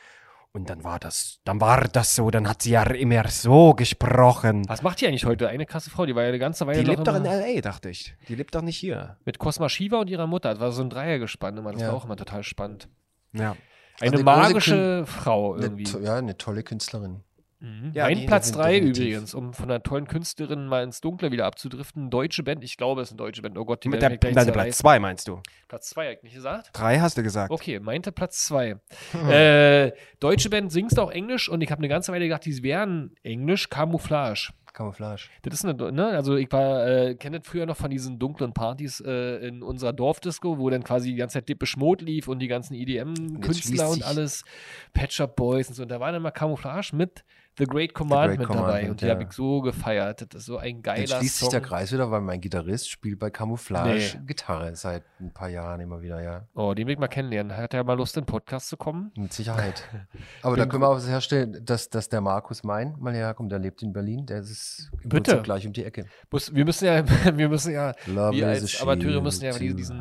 und 0.54 0.70
dann 0.70 0.84
war 0.84 1.00
das, 1.00 1.40
dann 1.44 1.60
war 1.60 1.82
das 1.88 2.14
so, 2.14 2.30
dann 2.30 2.48
hat 2.48 2.62
sie 2.62 2.70
ja 2.70 2.84
immer 2.84 3.26
so 3.28 3.74
gesprochen. 3.74 4.62
Was 4.68 4.82
macht 4.82 5.00
die 5.00 5.06
eigentlich 5.08 5.24
heute? 5.24 5.48
Eine 5.48 5.66
krasse 5.66 5.90
Frau, 5.90 6.06
die 6.06 6.14
war 6.14 6.22
ja 6.22 6.28
eine 6.28 6.38
ganze 6.38 6.64
Weile 6.66 6.78
Die 6.84 6.88
lebt 6.90 7.06
doch 7.06 7.16
in 7.16 7.24
L.A., 7.24 7.60
dachte 7.60 7.90
ich. 7.90 8.14
Die 8.28 8.36
lebt 8.36 8.54
doch 8.54 8.62
nicht 8.62 8.76
hier. 8.76 9.16
mit 9.24 9.38
Cosma 9.38 9.68
Shiva 9.68 9.98
und 9.98 10.08
ihrer 10.08 10.28
Mutter. 10.28 10.50
Das 10.50 10.60
war 10.60 10.70
so 10.72 10.82
ein 10.82 10.90
Dreiergespann 10.90 11.56
immer. 11.56 11.72
Das 11.72 11.82
Ja. 11.82 11.88
war 11.88 11.94
auch 11.96 12.04
immer 12.04 12.16
total 12.16 12.44
spannend. 12.44 12.88
Ja. 13.32 13.50
Eine 13.50 13.56
eine 14.00 14.10
große 14.12 14.24
magische 14.24 15.06
Frau 15.06 15.54
Eine, 15.54 15.62
irgendwie. 15.64 15.84
to- 15.84 15.98
ja, 16.00 16.16
eine 16.16 16.38
tolle 16.38 16.62
Künstlerin. 16.62 17.22
Mhm. 17.64 17.92
Ja, 17.94 18.04
mein 18.04 18.26
Platz 18.26 18.48
sind 18.48 18.58
3 18.58 18.72
definitiv. 18.74 19.04
übrigens, 19.04 19.34
um 19.34 19.54
von 19.54 19.70
einer 19.70 19.82
tollen 19.82 20.06
Künstlerin 20.06 20.66
mal 20.66 20.84
ins 20.84 21.00
Dunkle 21.00 21.32
wieder 21.32 21.46
abzudriften. 21.46 22.10
Deutsche 22.10 22.42
Band, 22.42 22.62
ich 22.62 22.76
glaube, 22.76 23.00
es 23.00 23.08
ist 23.08 23.12
eine 23.12 23.18
deutsche 23.18 23.40
Band. 23.40 23.56
Oh 23.56 23.64
Gott, 23.64 23.84
die 23.84 23.88
Mit 23.88 24.02
der, 24.02 24.18
gleich 24.18 24.34
zerreißen. 24.34 24.52
Platz 24.52 24.78
2 24.78 24.98
meinst 24.98 25.28
du? 25.28 25.40
Platz 25.68 25.88
2, 25.90 26.06
hab 26.06 26.16
ich 26.18 26.22
nicht 26.22 26.34
gesagt? 26.34 26.70
Drei 26.74 27.00
hast 27.00 27.16
du 27.16 27.22
gesagt. 27.22 27.50
Okay, 27.50 27.80
meinte 27.80 28.12
Platz 28.12 28.44
2. 28.46 28.76
Hm. 29.12 29.30
Äh, 29.30 29.92
deutsche 30.20 30.50
Band 30.50 30.72
singst 30.72 30.98
auch 30.98 31.10
Englisch 31.10 31.48
und 31.48 31.62
ich 31.62 31.70
habe 31.70 31.78
eine 31.78 31.88
ganze 31.88 32.12
Weile 32.12 32.26
gedacht, 32.26 32.44
die 32.44 32.62
wären 32.62 33.14
Englisch, 33.22 33.70
Camouflage. 33.70 34.52
Camouflage. 34.74 35.28
Das 35.42 35.54
ist 35.54 35.64
eine, 35.64 35.92
ne, 35.92 36.08
also 36.08 36.36
ich 36.36 36.50
war, 36.52 36.86
äh, 36.86 37.14
kenne 37.14 37.38
das 37.38 37.48
früher 37.48 37.64
noch 37.64 37.76
von 37.76 37.90
diesen 37.90 38.18
dunklen 38.18 38.52
Partys 38.52 39.00
äh, 39.00 39.46
in 39.46 39.62
unserer 39.62 39.92
Dorfdisco, 39.92 40.58
wo 40.58 40.68
dann 40.68 40.82
quasi 40.84 41.10
die 41.10 41.16
ganze 41.16 41.34
Zeit 41.34 41.48
Depeche 41.48 41.78
Mode 41.78 42.04
lief 42.04 42.28
und 42.28 42.40
die 42.40 42.48
ganzen 42.48 42.74
EDM-Künstler 42.74 43.88
und 43.88 44.02
alles, 44.02 44.44
Patch 44.92 45.20
Up 45.20 45.36
Boys 45.36 45.68
und 45.68 45.76
so. 45.76 45.82
Und 45.82 45.90
da 45.90 46.00
war 46.00 46.12
dann 46.12 46.22
mal 46.22 46.32
Camouflage 46.32 46.94
mit 46.94 47.24
The 47.56 47.66
Great 47.66 47.94
Commandment, 47.94 48.42
dabei 48.42 48.54
Commandment, 48.54 48.90
und 48.90 49.00
die 49.00 49.04
ja. 49.06 49.12
habe 49.12 49.22
ich 49.22 49.32
so 49.32 49.60
gefeiert. 49.60 50.20
Das 50.22 50.40
ist 50.40 50.46
so 50.46 50.58
ein 50.58 50.82
geiler 50.82 50.98
Jetzt 51.00 51.14
schließt 51.14 51.38
Song. 51.38 51.50
sich 51.50 51.58
der 51.60 51.66
Kreis 51.66 51.92
wieder, 51.92 52.10
weil 52.10 52.20
mein 52.20 52.40
Gitarrist 52.40 52.90
spielt 52.90 53.18
bei 53.20 53.30
Camouflage 53.30 53.90
Nee. 53.94 54.26
Gitarre 54.26 54.74
seit 54.74 55.04
ein 55.20 55.32
paar 55.32 55.48
Jahren 55.48 55.80
immer 55.80 56.02
wieder, 56.02 56.20
ja. 56.20 56.48
Oh, 56.54 56.74
den 56.74 56.86
will 56.88 56.94
ich 56.94 56.98
mal 56.98 57.06
kennenlernen. 57.06 57.56
Hat 57.56 57.72
er 57.72 57.84
mal 57.84 57.94
Lust, 57.96 58.16
in 58.16 58.22
den 58.22 58.26
Podcast 58.26 58.68
zu 58.68 58.76
kommen? 58.76 59.12
Mit 59.16 59.32
Sicherheit. 59.32 59.84
Aber 60.42 60.56
da 60.56 60.66
können 60.66 60.82
wir 60.82 60.88
auch 60.88 61.00
herstellen, 61.06 61.64
dass, 61.64 61.88
dass 61.90 62.08
der 62.08 62.20
Markus 62.20 62.64
Mein 62.64 62.96
mal 62.98 63.14
herkommt, 63.14 63.52
der 63.52 63.60
lebt 63.60 63.82
in 63.82 63.92
Berlin, 63.92 64.26
der 64.26 64.38
ist 64.40 64.90
im 65.02 65.08
Bitte. 65.10 65.22
Prinzip 65.32 65.44
gleich 65.44 65.66
um 65.66 65.72
die 65.72 65.84
Ecke. 65.84 66.06
Muss, 66.32 66.52
wir 66.52 66.64
müssen 66.64 66.86
ja, 66.86 67.04
wir 67.36 67.48
müssen 67.48 67.72
ja, 67.72 67.92
Love 68.06 68.36
wir 68.36 68.48
als 68.48 68.80
Amateure 68.82 69.20
müssen 69.22 69.44
ja 69.44 69.52
diesen, 69.52 69.76
diesen 69.76 70.00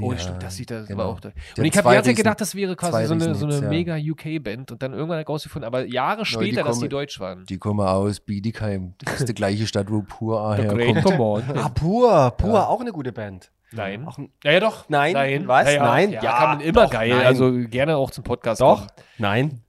oh 0.00 0.14
stimmt, 0.18 0.42
das 0.42 0.54
sieht 0.56 0.70
da 0.70 0.82
Genau. 0.82 1.04
auch 1.12 1.20
Und 1.22 1.64
ich 1.64 1.76
habe 1.76 1.82
zwei 1.82 1.90
die 1.92 1.94
ganze 1.94 1.94
Zeit 1.94 2.04
Riesen- 2.08 2.16
gedacht, 2.16 2.40
das 2.42 2.54
wäre 2.54 2.76
quasi 2.76 3.06
so 3.06 3.14
eine, 3.14 3.34
so 3.34 3.46
eine 3.46 3.62
mega 3.68 3.96
UK-Band 3.96 4.72
und 4.72 4.82
dann 4.82 4.92
irgendwann 4.92 5.18
herausgefunden, 5.18 5.66
aber 5.66 5.84
Jahre 5.86 6.26
später, 6.26 6.62
dass 6.62 6.78
die 6.80 6.89
deutsch 6.90 7.18
waren. 7.20 7.44
Die 7.46 7.58
kommen 7.58 7.86
aus 7.86 8.20
Bietigheim. 8.20 8.94
Das 9.04 9.20
ist 9.20 9.28
die 9.28 9.34
gleiche 9.34 9.66
Stadt, 9.66 9.90
wo 9.90 10.02
Pur 10.02 10.54
Great 10.56 10.96
herkommt. 10.96 11.44
Ah, 11.56 11.68
Pur. 11.70 12.30
Pur, 12.36 12.68
auch 12.68 12.80
eine 12.80 12.92
gute 12.92 13.12
Band. 13.12 13.50
Nein. 13.72 14.04
Auch 14.06 14.18
Ja, 14.44 14.52
ja, 14.52 14.60
doch. 14.60 14.88
Nein? 14.88 15.12
Nein. 15.12 15.48
Was? 15.48 15.66
Ja, 15.66 15.70
ja. 15.72 15.84
Nein? 15.84 16.10
Ja, 16.12 16.22
Ja, 16.22 16.38
kann 16.38 16.48
man 16.50 16.60
immer 16.60 16.84
doch, 16.84 16.90
geil. 16.90 17.10
nein. 17.10 17.26
Also 17.26 17.52
gerne 17.68 17.96
auch 17.96 18.10
zum 18.10 18.24
Podcast. 18.24 18.60
doch? 18.60 18.80
kommen. 18.80 18.90
Nein. 19.18 19.62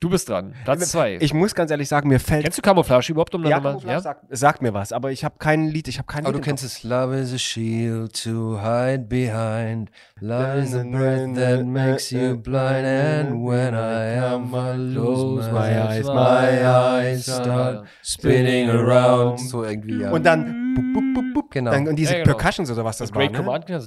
Du 0.00 0.08
bist 0.08 0.30
dran. 0.30 0.54
Platz 0.64 0.92
zwei. 0.92 1.18
Ich 1.20 1.34
muss 1.34 1.54
ganz 1.54 1.70
ehrlich 1.70 1.86
sagen, 1.86 2.08
mir 2.08 2.18
fällt. 2.20 2.44
Kennst 2.44 2.56
du 2.56 2.62
Camouflage 2.62 3.12
überhaupt? 3.12 3.34
Um 3.34 3.44
ja, 3.44 3.56
nochmal- 3.56 3.72
Camouflage 3.74 4.00
sagt, 4.00 4.24
sagt 4.30 4.62
mir 4.62 4.72
was, 4.72 4.92
aber 4.92 5.12
ich 5.12 5.24
habe 5.24 5.34
kein 5.38 5.68
Lied, 5.68 5.88
ich 5.88 5.98
habe 5.98 6.06
kein 6.06 6.24
Aber 6.24 6.32
Lied. 6.32 6.42
du 6.42 6.48
kennst 6.48 6.64
es. 6.64 6.82
Love 6.84 7.14
is 7.20 7.34
a 7.34 7.38
shield 7.38 8.14
to 8.24 8.58
hide 8.62 9.00
behind. 9.10 9.90
Love 10.20 10.58
is 10.62 10.74
a 10.74 10.84
breath 10.84 11.34
that 11.34 11.66
makes 11.66 12.10
you 12.10 12.34
blind. 12.38 12.86
And 12.86 13.46
when 13.46 13.74
I 13.74 14.16
am, 14.24 14.54
I 14.54 14.74
lose 14.78 15.52
my 15.52 15.58
eyes. 15.78 16.06
My 16.06 16.64
eyes 16.64 17.24
start 17.26 17.86
spinning 18.02 18.70
around. 18.70 19.38
So 19.38 19.64
irgendwie, 19.64 20.00
ja. 20.00 20.10
Und 20.12 20.24
dann, 20.24 20.74
bup, 20.74 20.84
bup, 20.94 21.04
bup, 21.14 21.34
bup, 21.34 21.50
Genau. 21.50 21.72
dann 21.72 21.88
und 21.88 21.96
diese 21.96 22.14
Ja, 22.16 22.22
genau. 22.24 22.36
Percussions 22.38 22.70
oder 22.70 22.86
was 22.86 22.96
das 22.96 23.12
war. 23.12 23.18
Great 23.20 23.32
Ne? 23.32 23.38
Command. 23.38 23.66
genau. 23.66 23.80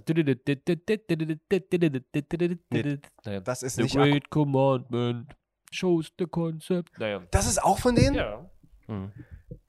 Das 3.43 3.64
ist 3.64 3.76
The 3.78 3.82
nicht. 3.84 3.95
Great 3.95 4.30
Commandment 4.30 5.26
shows 5.74 6.12
the 6.20 6.26
concept. 6.26 6.98
Naja. 7.00 7.22
Das 7.32 7.48
ist 7.48 7.62
auch 7.64 7.80
von 7.80 7.96
denen? 7.96 8.16
Ja. 8.16 8.46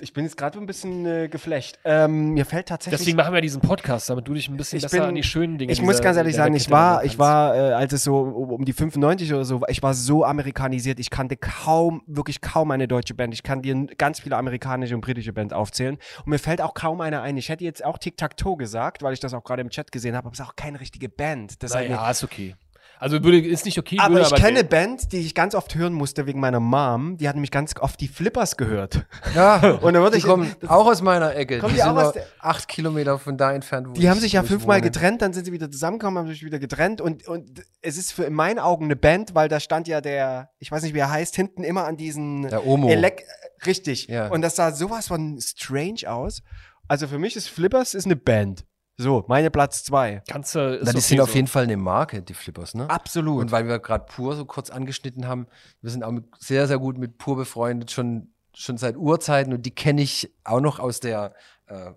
Ich 0.01 0.13
bin 0.13 0.25
jetzt 0.25 0.37
gerade 0.37 0.59
ein 0.59 0.67
bisschen 0.67 1.07
äh, 1.07 1.29
geflecht. 1.29 1.79
Ähm, 1.85 2.31
mir 2.35 2.45
fällt 2.45 2.69
tatsächlich. 2.69 2.99
Deswegen 3.01 3.17
machen 3.17 3.33
wir 3.33 3.41
diesen 3.41 3.61
Podcast, 3.61 4.11
damit 4.11 4.27
du 4.27 4.35
dich 4.35 4.49
ein 4.49 4.57
bisschen 4.57 4.79
Ich 4.79 4.83
besser 4.83 4.99
bin- 4.99 5.09
an 5.11 5.15
die 5.15 5.23
schönen 5.23 5.57
Dinge 5.57 5.73
ich 5.73 5.81
muss 5.83 6.01
ganz 6.03 6.17
ehrlich 6.17 6.35
sagen, 6.35 6.55
ich 6.55 6.69
war, 6.71 7.05
ich 7.05 7.19
war, 7.19 7.55
äh, 7.55 7.59
als 7.75 7.93
es 7.93 8.03
so 8.05 8.19
um 8.19 8.51
um 8.51 8.65
die 8.65 8.73
95 8.73 9.33
oder 9.33 9.45
so 9.45 9.61
war, 9.61 9.69
ich 9.69 9.83
war 9.83 9.95
so 9.95 10.25
amerikanisiert, 10.25 10.99
ich 10.99 11.11
kannte 11.11 11.37
kaum, 11.37 12.03
wirklich 12.07 12.41
kaum 12.41 12.71
eine 12.73 12.89
deutsche 12.89 13.15
Band. 13.15 13.35
Ich 13.35 13.43
kann 13.43 13.63
dir 13.63 13.87
ganz 13.97 14.21
viele 14.21 14.37
amerikanische 14.37 14.95
und 14.95 15.01
britische 15.01 15.33
Bands 15.33 15.55
aufzählen. 15.55 15.97
Und 16.25 16.27
mir 16.31 16.39
fällt 16.39 16.61
auch 16.61 16.75
kaum 16.75 17.01
eine 17.01 17.21
ein. 17.23 17.37
Ich 17.37 17.49
hätte 17.49 17.65
jetzt 17.65 17.85
auch 17.85 17.99
Tic-Tac-Toe 17.99 18.57
gesagt, 18.57 19.03
weil 19.03 19.13
ich 19.15 19.21
das 19.21 19.33
auch 19.33 19.45
gerade 19.45 19.63
im 19.63 19.71
Chat 19.71 19.93
gesehen 19.93 20.17
habe, 20.17 20.27
aber 20.27 20.35
es 20.35 20.41
ist 20.41 20.47
auch 20.47 20.57
keine 20.57 20.81
richtige 20.81 21.09
Band. 21.09 21.63
Das 21.63 21.71
ist 21.71 21.75
Naja, 21.77 22.11
ist 22.11 22.25
okay. 22.25 22.57
Also 22.99 23.23
würde, 23.23 23.39
ist 23.41 23.65
nicht 23.65 23.79
okay, 23.79 23.97
aber 23.99 24.15
würde 24.15 24.27
ich 24.29 24.35
kenne 24.35 24.55
gelten. 24.65 24.69
Band, 24.69 25.13
die 25.13 25.19
ich 25.19 25.35
ganz 25.35 25.55
oft 25.55 25.75
hören 25.75 25.93
musste 25.93 26.27
wegen 26.27 26.41
meiner 26.41 26.61
Mom. 26.61 27.17
Die 27.19 27.29
hat 27.29 27.35
nämlich 27.35 27.51
ganz 27.51 27.75
oft 27.81 28.01
die 28.01 28.09
Flippers 28.09 28.57
gehört. 28.57 29.05
Ja, 29.35 29.57
Und 29.83 29.93
dann 29.95 30.03
würde 30.03 30.13
die 30.13 30.19
ich- 30.19 30.25
kommen 30.25 30.55
auch 30.67 30.87
aus 30.87 31.03
meiner 31.03 31.35
Ecke. 31.35 31.59
Kommen 31.59 31.75
die 31.75 31.81
die 31.81 31.83
sind 31.87 31.91
auch 31.99 32.03
aus 32.05 32.15
acht 32.41 32.69
Kilometer 32.69 33.19
von 33.19 33.37
da 33.37 33.53
entfernt. 33.53 33.89
Wo 33.89 33.93
Die 33.93 34.09
haben 34.09 34.17
ich- 34.19 34.23
sich 34.23 34.33
ja 34.33 34.43
fünfmal 34.43 34.81
getrennt, 34.81 35.21
dann 35.23 35.33
sind 35.33 35.45
sie 35.45 35.53
wieder 35.53 35.71
zusammengekommen, 35.71 36.19
haben 36.19 36.29
sich 36.29 36.45
wieder 36.45 36.59
getrennt 36.59 37.01
und, 37.01 37.27
und 37.29 37.63
es 37.83 37.97
ist 37.99 38.13
für 38.13 38.25
in 38.25 38.33
meinen 38.35 38.59
Augen 38.59 38.85
eine 38.87 38.97
Band, 38.97 39.35
weil 39.35 39.49
da 39.49 39.61
stand 39.61 39.87
ja 39.89 40.01
der, 40.01 40.51
ich 40.59 40.71
weiß 40.71 40.83
nicht, 40.83 40.95
wie 40.95 40.99
er 41.01 41.11
heißt, 41.11 41.35
hinten 41.37 41.65
immer 41.65 41.85
an 41.85 41.97
diesen 41.97 42.43
Der 42.49 42.67
Omo. 42.67 42.89
Elek 42.89 43.25
richtig. 43.67 44.07
Ja. 44.09 44.29
Und 44.29 44.43
das 44.43 44.57
sah 44.57 44.73
sowas 44.73 45.09
von 45.09 45.39
strange 45.41 46.09
aus. 46.11 46.43
Also 46.89 47.07
für 47.09 47.19
mich 47.19 47.35
ist 47.35 47.49
Flippers 47.49 47.95
ist 47.95 48.05
eine 48.05 48.17
Band. 48.17 48.65
So, 48.97 49.25
meine 49.27 49.51
Platz 49.51 49.83
zwei. 49.83 50.23
Kannst 50.29 50.55
du, 50.55 50.81
Na, 50.83 50.93
die 50.93 51.01
sind 51.01 51.21
auf 51.21 51.31
so. 51.31 51.35
jeden 51.35 51.49
Fall 51.49 51.65
eine 51.65 51.77
Marke, 51.77 52.23
die 52.23 52.35
Flippers, 52.35 52.75
ne? 52.75 52.89
Absolut. 52.89 53.41
Und 53.41 53.51
weil 53.51 53.67
wir 53.67 53.81
gerade 53.81 54.05
Pur 54.05 54.37
so 54.37 54.45
kurz 54.45 54.71
angeschnitten 54.71 55.27
haben, 55.27 55.47
wir 55.81 55.91
sind 55.91 56.05
auch 56.05 56.13
mit, 56.13 56.27
sehr, 56.39 56.69
sehr 56.69 56.79
gut 56.79 56.97
mit 56.97 57.19
Pur 57.19 57.37
befreundet, 57.37 57.91
schon, 57.91 58.33
schon 58.55 58.77
seit 58.79 58.97
Urzeiten 58.97 59.53
und 59.53 59.67
die 59.67 59.75
kenne 59.75 60.03
ich 60.03 60.33
auch 60.45 60.61
noch 60.61 60.79
aus 60.79 61.01
der, 61.01 61.35
äh, 61.67 61.91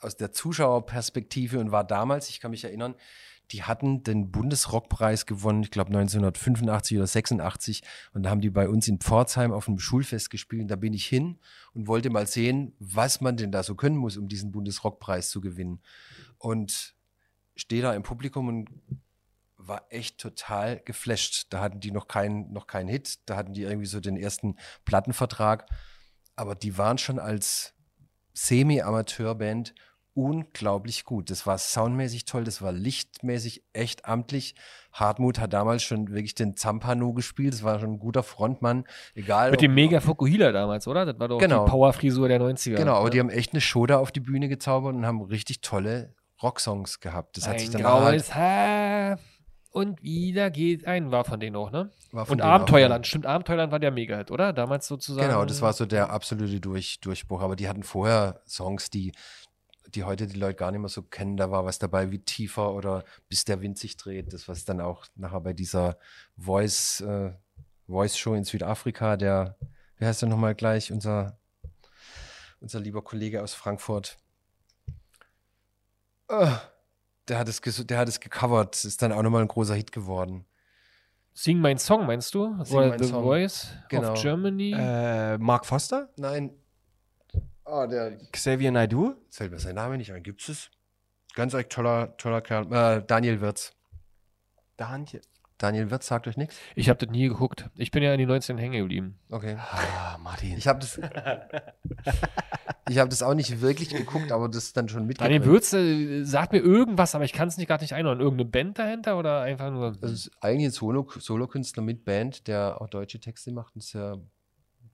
aus 0.00 0.16
der 0.16 0.32
Zuschauerperspektive 0.32 1.58
und 1.58 1.72
war 1.72 1.84
damals, 1.84 2.30
ich 2.30 2.40
kann 2.40 2.52
mich 2.52 2.64
erinnern, 2.64 2.94
die 3.52 3.64
hatten 3.64 4.02
den 4.02 4.30
Bundesrockpreis 4.30 5.26
gewonnen, 5.26 5.62
ich 5.62 5.70
glaube 5.70 5.88
1985 5.88 6.96
oder 6.96 7.06
86 7.06 7.82
und 8.12 8.22
da 8.22 8.30
haben 8.30 8.40
die 8.40 8.50
bei 8.50 8.68
uns 8.68 8.86
in 8.88 9.00
Pforzheim 9.00 9.52
auf 9.52 9.68
einem 9.68 9.78
Schulfest 9.78 10.30
gespielt 10.30 10.62
und 10.62 10.68
da 10.68 10.76
bin 10.76 10.92
ich 10.94 11.06
hin 11.06 11.38
und 11.74 11.88
wollte 11.88 12.10
mal 12.10 12.26
sehen, 12.26 12.74
was 12.78 13.20
man 13.20 13.36
denn 13.36 13.52
da 13.52 13.62
so 13.62 13.74
können 13.74 13.96
muss, 13.96 14.16
um 14.16 14.28
diesen 14.28 14.52
Bundesrockpreis 14.52 15.30
zu 15.30 15.40
gewinnen. 15.40 15.80
Und 16.40 16.96
stehe 17.54 17.82
da 17.82 17.94
im 17.94 18.02
Publikum 18.02 18.48
und 18.48 18.68
war 19.56 19.84
echt 19.90 20.18
total 20.18 20.80
geflasht. 20.80 21.46
Da 21.50 21.60
hatten 21.60 21.80
die 21.80 21.92
noch 21.92 22.08
keinen 22.08 22.52
noch 22.52 22.66
keinen 22.66 22.88
Hit, 22.88 23.18
da 23.28 23.36
hatten 23.36 23.52
die 23.52 23.62
irgendwie 23.62 23.86
so 23.86 24.00
den 24.00 24.16
ersten 24.16 24.56
Plattenvertrag, 24.84 25.66
aber 26.34 26.54
die 26.54 26.78
waren 26.78 26.98
schon 26.98 27.18
als 27.18 27.74
Semi-Amateur-Band 28.32 29.74
unglaublich 30.14 31.04
gut. 31.04 31.30
Das 31.30 31.46
war 31.46 31.56
soundmäßig 31.56 32.24
toll, 32.24 32.44
das 32.44 32.62
war 32.62 32.72
lichtmäßig 32.72 33.62
echt 33.72 34.06
amtlich. 34.06 34.54
Hartmut 34.92 35.38
hat 35.38 35.52
damals 35.52 35.82
schon 35.82 36.08
wirklich 36.08 36.34
den 36.34 36.56
Zampano 36.56 37.12
gespielt, 37.12 37.54
das 37.54 37.62
war 37.62 37.78
schon 37.78 37.92
ein 37.92 37.98
guter 37.98 38.22
Frontmann, 38.22 38.84
egal. 39.14 39.50
Mit 39.50 39.60
dem 39.60 39.74
Mega 39.74 40.00
Fukuhila 40.00 40.52
damals, 40.52 40.88
oder? 40.88 41.04
Das 41.04 41.18
war 41.18 41.28
doch 41.28 41.38
Genau. 41.38 41.64
die 41.64 41.70
Powerfrisur 41.70 42.28
der 42.28 42.40
90er. 42.40 42.76
Genau, 42.76 42.94
aber 42.96 43.04
ne? 43.04 43.10
die 43.10 43.20
haben 43.20 43.30
echt 43.30 43.52
eine 43.52 43.60
Show 43.60 43.86
da 43.86 43.98
auf 43.98 44.10
die 44.10 44.20
Bühne 44.20 44.48
gezaubert 44.48 44.94
und 44.94 45.06
haben 45.06 45.22
richtig 45.22 45.60
tolle 45.60 46.14
Rocksongs 46.42 47.00
gehabt. 47.00 47.36
Das 47.36 47.46
hat 47.46 47.60
sich 47.60 47.68
ein 47.68 47.82
dann 47.82 47.92
halt, 47.92 48.12
graues 48.12 48.34
Haar 48.34 49.18
und 49.72 50.02
wieder 50.02 50.50
geht 50.50 50.86
ein, 50.86 51.12
war 51.12 51.24
von 51.24 51.38
denen 51.38 51.54
auch, 51.54 51.70
ne? 51.70 51.90
war 52.10 52.26
von 52.26 52.34
Und 52.34 52.42
auch, 52.42 52.48
Abenteuerland, 52.48 53.06
stimmt, 53.06 53.26
Abenteuerland 53.26 53.70
war 53.70 53.78
der 53.78 53.92
Mega-Hit, 53.92 54.30
oder? 54.32 54.52
Damals 54.52 54.88
sozusagen. 54.88 55.28
Genau, 55.28 55.44
das 55.44 55.62
war 55.62 55.72
so 55.72 55.86
der 55.86 56.10
absolute 56.10 56.60
Durch, 56.60 57.00
Durchbruch. 57.00 57.40
Aber 57.40 57.54
die 57.54 57.68
hatten 57.68 57.84
vorher 57.84 58.40
Songs, 58.48 58.90
die, 58.90 59.12
die 59.94 60.02
heute 60.02 60.26
die 60.26 60.38
Leute 60.38 60.56
gar 60.56 60.72
nicht 60.72 60.80
mehr 60.80 60.88
so 60.88 61.02
kennen. 61.02 61.36
Da 61.36 61.52
war 61.52 61.64
was 61.64 61.78
dabei 61.78 62.10
wie 62.10 62.18
Tiefer 62.18 62.74
oder 62.74 63.04
Bis 63.28 63.44
der 63.44 63.60
Wind 63.60 63.78
sich 63.78 63.96
dreht. 63.96 64.32
Das, 64.32 64.48
was 64.48 64.64
dann 64.64 64.80
auch 64.80 65.06
nachher 65.14 65.40
bei 65.40 65.52
dieser 65.52 65.98
Voice, 66.36 67.00
äh, 67.02 67.32
Voice 67.86 68.18
Show 68.18 68.34
in 68.34 68.44
Südafrika, 68.44 69.16
der, 69.16 69.56
wie 69.98 70.04
heißt 70.04 70.22
der 70.22 70.28
nochmal 70.28 70.56
gleich, 70.56 70.90
unser, 70.90 71.38
unser 72.60 72.80
lieber 72.80 73.02
Kollege 73.02 73.40
aus 73.40 73.54
Frankfurt. 73.54 74.18
Äh, 76.30 76.50
der 77.28 77.38
hat 77.38 77.48
es, 77.48 77.60
der 77.60 77.98
hat 77.98 78.08
es 78.08 78.20
gecovert, 78.20 78.84
ist 78.84 79.02
dann 79.02 79.12
auch 79.12 79.22
nochmal 79.22 79.42
ein 79.42 79.48
großer 79.48 79.74
Hit 79.74 79.92
geworden. 79.92 80.44
Sing 81.32 81.58
mein 81.58 81.78
Song, 81.78 82.06
meinst 82.06 82.34
du? 82.34 82.62
Sing 82.64 82.76
Oder 82.76 82.88
mein 82.88 82.98
The 83.02 83.08
Song. 83.08 83.22
Voice 83.22 83.68
Genau. 83.88 84.12
of 84.12 84.20
Germany? 84.20 84.72
Äh, 84.76 85.38
Mark 85.38 85.64
Foster? 85.66 86.08
Nein. 86.16 86.50
Ah, 87.64 87.86
der. 87.86 88.18
Xavier 88.32 88.72
Naidoo? 88.72 89.14
Fällt 89.30 89.52
mir 89.52 89.58
sein 89.58 89.76
Name 89.76 89.96
nicht 89.96 90.12
ein. 90.12 90.22
Gibt 90.22 90.48
es? 90.48 90.70
Ganz 91.34 91.54
echt 91.54 91.70
toller, 91.70 92.16
toller 92.16 92.40
Kerl. 92.40 92.66
Äh, 92.72 93.04
Daniel 93.06 93.40
Wirz. 93.40 93.72
Daniel. 94.76 95.20
Daniel 95.60 95.90
Wirz 95.90 96.06
sagt 96.06 96.26
euch 96.26 96.36
nichts? 96.36 96.56
Ich 96.74 96.88
habe 96.88 96.98
das 97.04 97.10
nie 97.12 97.28
geguckt. 97.28 97.68
Ich 97.76 97.90
bin 97.90 98.02
ja 98.02 98.12
in 98.14 98.18
die 98.18 98.24
19 98.26 98.56
hängen 98.56 98.78
geblieben. 98.80 99.18
Okay. 99.30 99.56
Ah, 99.58 100.16
Martin. 100.18 100.56
Ich 100.56 100.66
habe 100.66 100.78
das, 100.80 100.98
ich 102.88 102.98
habe 102.98 103.10
das 103.10 103.22
auch 103.22 103.34
nicht 103.34 103.60
wirklich 103.60 103.90
geguckt, 103.90 104.32
aber 104.32 104.48
das 104.48 104.72
dann 104.72 104.88
schon 104.88 105.06
mitgekriegt. 105.06 105.34
Daniel 105.42 105.44
Würz 105.52 105.72
äh, 105.72 106.24
sagt 106.24 106.52
mir 106.52 106.60
irgendwas, 106.60 107.14
aber 107.14 107.24
ich 107.24 107.32
kann 107.32 107.48
es 107.48 107.56
nicht 107.56 107.66
gerade 107.68 107.84
nicht 107.84 107.94
einordnen. 107.94 108.24
Irgendeine 108.24 108.48
Band 108.50 108.78
dahinter 108.78 109.18
oder 109.18 109.42
einfach 109.42 109.70
nur. 109.70 109.92
Das 110.00 110.10
ist 110.10 110.30
eigentlich 110.40 110.66
ein 110.68 110.72
Solo- 110.72 111.10
Solokünstler 111.18 111.82
mit 111.82 112.04
Band, 112.04 112.46
der 112.48 112.80
auch 112.80 112.88
deutsche 112.88 113.20
Texte 113.20 113.52
macht. 113.52 113.76
Ein 113.76 113.80
sehr 113.80 114.18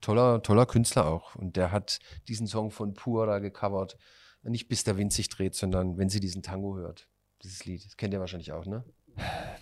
toller, 0.00 0.42
toller 0.42 0.66
Künstler 0.66 1.06
auch. 1.06 1.36
Und 1.36 1.56
der 1.56 1.70
hat 1.70 2.00
diesen 2.28 2.46
Song 2.46 2.70
von 2.70 2.94
Pur 2.94 3.26
da 3.26 3.38
gecovert. 3.38 3.96
Nicht 4.42 4.68
bis 4.68 4.84
der 4.84 4.96
Wind 4.96 5.12
sich 5.12 5.28
dreht, 5.28 5.54
sondern 5.54 5.96
wenn 5.98 6.08
sie 6.08 6.20
diesen 6.20 6.42
Tango 6.42 6.76
hört. 6.76 7.08
Dieses 7.42 7.64
Lied. 7.64 7.84
Das 7.84 7.96
kennt 7.96 8.14
ihr 8.14 8.20
wahrscheinlich 8.20 8.52
auch, 8.52 8.64
ne? 8.64 8.84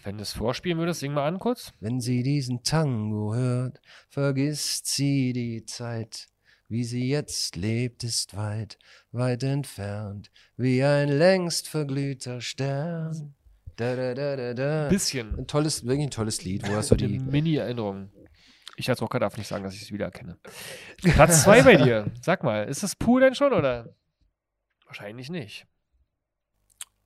Wenn 0.03 0.17
du 0.17 0.23
es 0.23 0.33
vorspielen 0.33 0.79
würdest, 0.79 1.01
sing 1.01 1.13
mal 1.13 1.27
an 1.27 1.39
kurz. 1.39 1.73
Wenn 1.81 2.01
sie 2.01 2.23
diesen 2.23 2.63
Tango 2.63 3.35
hört, 3.35 3.81
vergisst 4.09 4.87
sie 4.87 5.33
die 5.33 5.65
Zeit. 5.65 6.29
Wie 6.69 6.85
sie 6.85 7.09
jetzt 7.09 7.57
lebt, 7.57 8.05
ist 8.05 8.37
weit, 8.37 8.79
weit 9.13 9.43
entfernt, 9.43 10.31
wie 10.57 10.83
ein 10.83 11.09
längst 11.09 11.69
verglühter 11.69 12.41
Stern. 12.41 13.35
Da, 13.77 13.97
da, 13.97 14.15
da, 14.15 14.37
da, 14.37 14.55
da. 14.55 14.89
Bisschen. 14.89 15.39
Ein 15.39 15.47
tolles, 15.47 15.85
wirklich 15.85 16.07
ein 16.07 16.11
tolles 16.11 16.43
Lied, 16.45 16.67
wo 16.67 16.81
so 16.81 16.95
Eine 16.95 17.07
die. 17.07 17.19
Mini-Erinnerung. 17.19 18.11
Ich 18.77 18.89
als 18.89 19.01
Rocker 19.03 19.21
darf 19.21 19.37
nicht 19.37 19.47
sagen, 19.47 19.65
dass 19.65 19.75
ich 19.75 19.83
es 19.83 19.93
wiedererkenne. 19.93 20.39
Platz 21.03 21.45
zwei 21.45 21.63
bei 21.63 21.77
dir. 21.77 22.11
Sag 22.23 22.43
mal, 22.43 22.65
ist 22.65 22.83
das 22.83 22.97
Pool 22.97 23.21
denn 23.21 23.35
schon 23.35 23.53
oder? 23.53 23.95
Wahrscheinlich 24.87 25.31
nicht. 25.31 25.67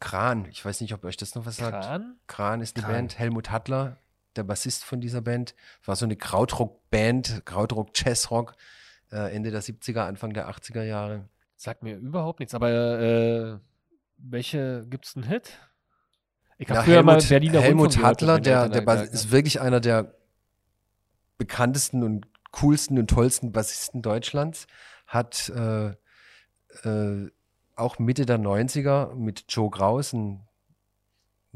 Kran, 0.01 0.47
ich 0.51 0.65
weiß 0.65 0.81
nicht, 0.81 0.95
ob 0.95 1.05
euch 1.05 1.17
das 1.17 1.35
noch 1.35 1.45
was 1.47 1.57
sagt. 1.57 1.83
Kran? 1.85 2.17
Kran 2.27 2.61
ist 2.61 2.77
die 2.77 2.81
Kran. 2.83 2.93
Band. 2.93 3.19
Helmut 3.19 3.51
Hattler, 3.51 3.97
der 4.37 4.45
Bassist 4.45 4.85
von 4.85 5.01
dieser 5.01 5.21
Band, 5.21 5.55
war 5.85 5.97
so 5.97 6.05
eine 6.05 6.17
Krautrock-Band, 6.17 7.43
Krautrock-Jazzrock, 7.45 8.55
äh, 9.11 9.35
Ende 9.35 9.51
der 9.51 9.63
70er, 9.63 10.01
Anfang 10.07 10.33
der 10.35 10.49
80er 10.49 10.83
Jahre. 10.85 11.29
Sagt 11.57 11.83
mir 11.83 11.97
überhaupt 11.97 12.39
nichts. 12.41 12.55
Aber 12.55 12.71
äh, 12.71 13.59
welche 14.19 14.87
gibt's 14.89 15.17
einen 15.17 15.25
Hit? 15.27 15.51
Ich 16.59 16.69
habe 16.71 16.83
früher 16.83 17.03
mal 17.03 17.15
Helmut, 17.15 17.29
Berliner 17.29 17.61
Helmut 17.61 17.85
Rundfunk 17.87 18.07
Hattler, 18.07 18.41
der, 18.41 18.69
der 18.69 18.81
da 18.81 18.85
Bas- 18.85 19.01
gesagt 19.01 19.15
ist 19.15 19.31
wirklich 19.31 19.61
einer 19.61 19.81
der 19.81 20.15
bekanntesten 21.39 22.03
und 22.03 22.27
coolsten 22.51 22.99
und 22.99 23.09
tollsten 23.09 23.53
Bassisten 23.53 24.03
Deutschlands, 24.03 24.67
hat 25.07 25.49
äh, 25.51 25.89
äh, 26.85 27.31
auch 27.79 27.99
Mitte 27.99 28.27
der 28.27 28.39
90er 28.39 29.15
mit 29.15 29.45
Joe 29.49 29.71
Kraus, 29.71 30.13
ein, 30.13 30.47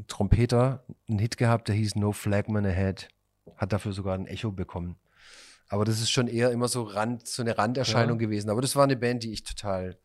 Trompeter, 0.07 0.83
einen 1.07 1.19
Hit 1.19 1.37
gehabt, 1.37 1.67
der 1.67 1.75
hieß 1.75 1.95
No 1.95 2.11
Flagman 2.11 2.65
Ahead. 2.65 3.09
Hat 3.55 3.71
dafür 3.71 3.93
sogar 3.93 4.15
ein 4.15 4.27
Echo 4.27 4.51
bekommen. 4.51 4.97
Aber 5.67 5.85
das 5.85 5.99
ist 6.01 6.09
schon 6.09 6.27
eher 6.27 6.51
immer 6.51 6.67
so, 6.67 6.83
Rand, 6.83 7.27
so 7.27 7.41
eine 7.41 7.57
Randerscheinung 7.57 8.17
gewesen. 8.17 8.49
Aber 8.49 8.61
das 8.61 8.75
war 8.75 8.83
eine 8.83 8.97
Band, 8.97 9.23
die 9.23 9.31
ich 9.31 9.43
total, 9.43 9.97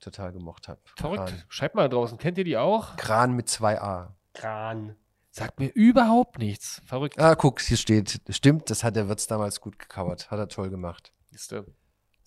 total 0.00 0.32
gemocht 0.32 0.68
habe. 0.68 0.80
Verrückt. 0.96 1.46
Schreibt 1.48 1.74
mal 1.74 1.88
draußen. 1.88 2.18
Kennt 2.18 2.38
ihr 2.38 2.44
die 2.44 2.56
auch? 2.56 2.96
Kran 2.96 3.32
mit 3.32 3.48
zwei 3.48 3.80
A. 3.80 4.16
Kran. 4.34 4.96
Sagt 5.30 5.60
mir 5.60 5.68
überhaupt 5.68 6.38
nichts. 6.38 6.82
Verrückt. 6.84 7.18
Ah, 7.18 7.34
guck, 7.34 7.60
hier 7.60 7.76
steht, 7.76 8.20
stimmt, 8.30 8.70
das 8.70 8.82
hat 8.82 8.96
der 8.96 9.08
Wirtz 9.08 9.26
damals 9.26 9.60
gut 9.60 9.78
gecovert. 9.78 10.30
Hat 10.30 10.38
er 10.38 10.48
toll 10.48 10.70
gemacht. 10.70 11.12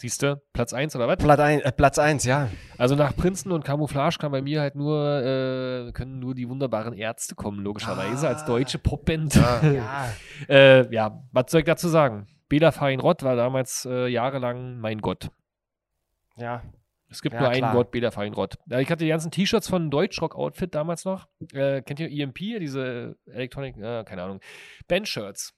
Siehste. 0.02 0.12
Siehste, 0.12 0.42
Platz 0.54 0.74
1 0.74 0.96
oder 0.96 1.08
was? 1.08 1.18
Platz 1.18 1.40
1, 1.40 1.64
äh, 1.64 1.72
Platz 1.72 2.00
eins, 2.00 2.26
ja. 2.26 2.50
Also 2.78 2.96
nach 2.96 3.16
Prinzen 3.16 3.52
und 3.52 3.64
Camouflage 3.64 4.18
kann 4.18 4.32
bei 4.32 4.42
mir 4.42 4.62
halt 4.62 4.76
nur, 4.76 5.22
äh, 5.22 5.92
können 5.92 6.20
nur 6.20 6.34
die 6.36 6.50
wunderbaren 6.50 6.94
Ärzte 6.94 7.36
kommen, 7.36 7.64
logischerweise, 7.64 8.28
als 8.28 8.46
deutsche 8.46 8.80
Popband. 8.80 9.38
Ah. 9.38 9.62
Ja. 9.64 10.14
äh, 10.50 10.94
ja, 10.94 11.24
was 11.32 11.52
soll 11.52 11.62
ich 11.62 11.66
dazu 11.66 11.88
sagen? 11.88 12.28
Bela 12.50 12.72
Farin 12.72 13.00
Rott 13.00 13.24
war 13.24 13.36
damals 13.36 13.86
äh, 13.86 14.08
jahrelang 14.08 14.80
mein 14.80 15.00
Gott. 15.00 15.30
Ja. 16.36 16.64
Es 17.10 17.22
gibt 17.22 17.34
Ja, 17.34 17.42
nur 17.42 17.50
einen 17.50 17.60
klar. 17.60 17.74
Gott, 17.74 17.92
Bela 17.92 18.12
Farin 18.12 18.34
Rott. 18.34 18.58
Ja, 18.68 18.80
ich 18.80 18.90
hatte 18.90 19.04
die 19.04 19.10
ganzen 19.10 19.32
T-Shirts 19.32 19.68
von 19.68 19.92
Deutschrock-Outfit 19.92 20.74
damals 20.74 21.06
noch. 21.06 21.28
Äh, 21.54 21.82
kennt 21.82 22.00
ihr 22.00 22.10
EMP, 22.10 22.40
diese 22.60 23.18
Electronic, 23.26 23.78
äh, 23.78 24.04
keine 24.04 24.24
Ahnung, 24.24 24.40
Band-Shirts. 24.88 25.54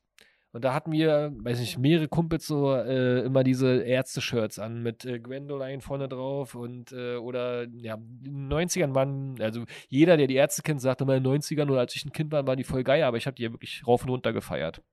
Und 0.54 0.64
da 0.64 0.74
hatten 0.76 0.92
wir, 0.92 1.34
weiß 1.36 1.60
nicht, 1.60 1.80
mehrere 1.80 2.08
Kumpels 2.08 2.46
so 2.46 2.74
äh, 2.76 3.22
immer 3.22 3.44
diese 3.44 3.82
Ärzte-Shirts 3.82 4.60
an 4.60 4.84
mit 4.84 5.04
äh, 5.04 5.20
Gwendoline 5.20 5.82
vorne 5.82 6.08
drauf 6.08 6.54
und 6.54 6.92
äh, 6.92 7.16
oder 7.16 7.64
ja, 7.82 7.96
in 7.96 8.50
den 8.50 8.54
90ern 8.54 8.94
waren, 8.94 9.36
also 9.42 9.64
jeder, 9.90 10.16
der 10.16 10.28
die 10.28 10.36
Ärzte 10.36 10.62
kennt, 10.62 10.80
sagt 10.80 11.02
immer 11.02 11.16
in 11.16 11.24
den 11.24 11.42
90ern 11.42 11.72
oder 11.72 11.80
als 11.80 11.96
ich 11.96 12.06
ein 12.06 12.12
Kind 12.12 12.32
war, 12.32 12.46
waren 12.46 12.58
die 12.58 12.64
voll 12.64 12.84
geil, 12.84 13.02
aber 13.02 13.18
ich 13.18 13.26
habe 13.26 13.34
die 13.36 13.44
ja 13.44 13.52
wirklich 13.52 13.82
rauf 13.88 14.04
und 14.04 14.10
runter 14.12 14.32
gefeiert. 14.32 14.84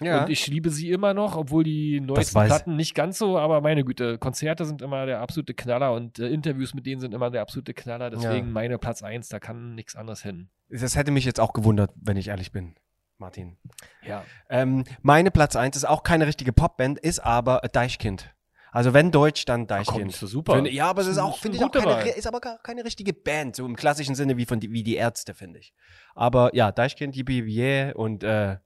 Ja. 0.00 0.22
Und 0.24 0.30
ich 0.30 0.46
liebe 0.46 0.70
sie 0.70 0.90
immer 0.90 1.14
noch, 1.14 1.36
obwohl 1.36 1.64
die 1.64 2.00
neuesten 2.00 2.44
Platten 2.44 2.76
nicht 2.76 2.94
ganz 2.94 3.18
so, 3.18 3.38
aber 3.38 3.60
meine 3.60 3.84
Güte, 3.84 4.18
Konzerte 4.18 4.64
sind 4.64 4.82
immer 4.82 5.06
der 5.06 5.20
absolute 5.20 5.54
Knaller 5.54 5.92
und 5.92 6.18
äh, 6.18 6.28
Interviews 6.28 6.74
mit 6.74 6.86
denen 6.86 7.00
sind 7.00 7.14
immer 7.14 7.30
der 7.30 7.42
absolute 7.42 7.74
Knaller. 7.74 8.10
Deswegen 8.10 8.46
Ja. 8.46 8.52
meine 8.52 8.78
Platz 8.78 9.02
1, 9.02 9.28
da 9.28 9.38
kann 9.38 9.74
nichts 9.74 9.96
anderes 9.96 10.22
hin. 10.22 10.48
das 10.68 10.96
hätte 10.96 11.12
mich 11.12 11.24
jetzt 11.24 11.40
auch 11.40 11.52
gewundert, 11.52 11.92
wenn 11.96 12.16
ich 12.16 12.28
ehrlich 12.28 12.52
bin, 12.52 12.74
Martin. 13.18 13.56
Ja. 14.02 14.24
Ähm, 14.48 14.84
meine 15.02 15.30
Platz 15.30 15.56
1 15.56 15.76
ist 15.76 15.84
auch 15.84 16.02
keine 16.02 16.26
richtige 16.26 16.52
Popband, 16.52 16.98
ist 16.98 17.20
aber 17.20 17.60
Deichkind. 17.72 18.32
Also 18.72 18.92
wenn 18.92 19.10
Deutsch, 19.10 19.46
dann 19.46 19.60
komm, 19.62 19.68
Deichkind. 19.68 20.12
ist 20.12 20.22
doch 20.22 20.26
super. 20.28 20.54
Finde- 20.54 20.70
ja, 20.70 20.90
aber 20.90 21.00
es 21.00 21.06
ist 21.06 21.14
Ist 21.14 21.18
auch, 21.22 21.38
finde 21.38 21.56
ich, 21.56 21.64
auch 21.64 21.70
keine, 21.70 22.10
ist 22.10 22.26
aber 22.26 22.40
gar 22.40 22.58
keine 22.58 22.84
richtige 22.84 23.14
Band, 23.14 23.56
so 23.56 23.64
im 23.64 23.74
klassischen 23.74 24.14
Sinne 24.14 24.36
wie 24.36 24.44
von 24.44 24.60
die, 24.60 24.70
wie 24.70 24.82
die 24.82 24.96
Ärzte, 24.96 25.32
finde 25.32 25.60
ich. 25.60 25.72
Aber 26.14 26.54
ja, 26.54 26.72
Deichkind, 26.72 27.16
Yippie 27.16 27.40
yeah, 27.42 27.94
und 27.96 28.22
äh, 28.22 28.58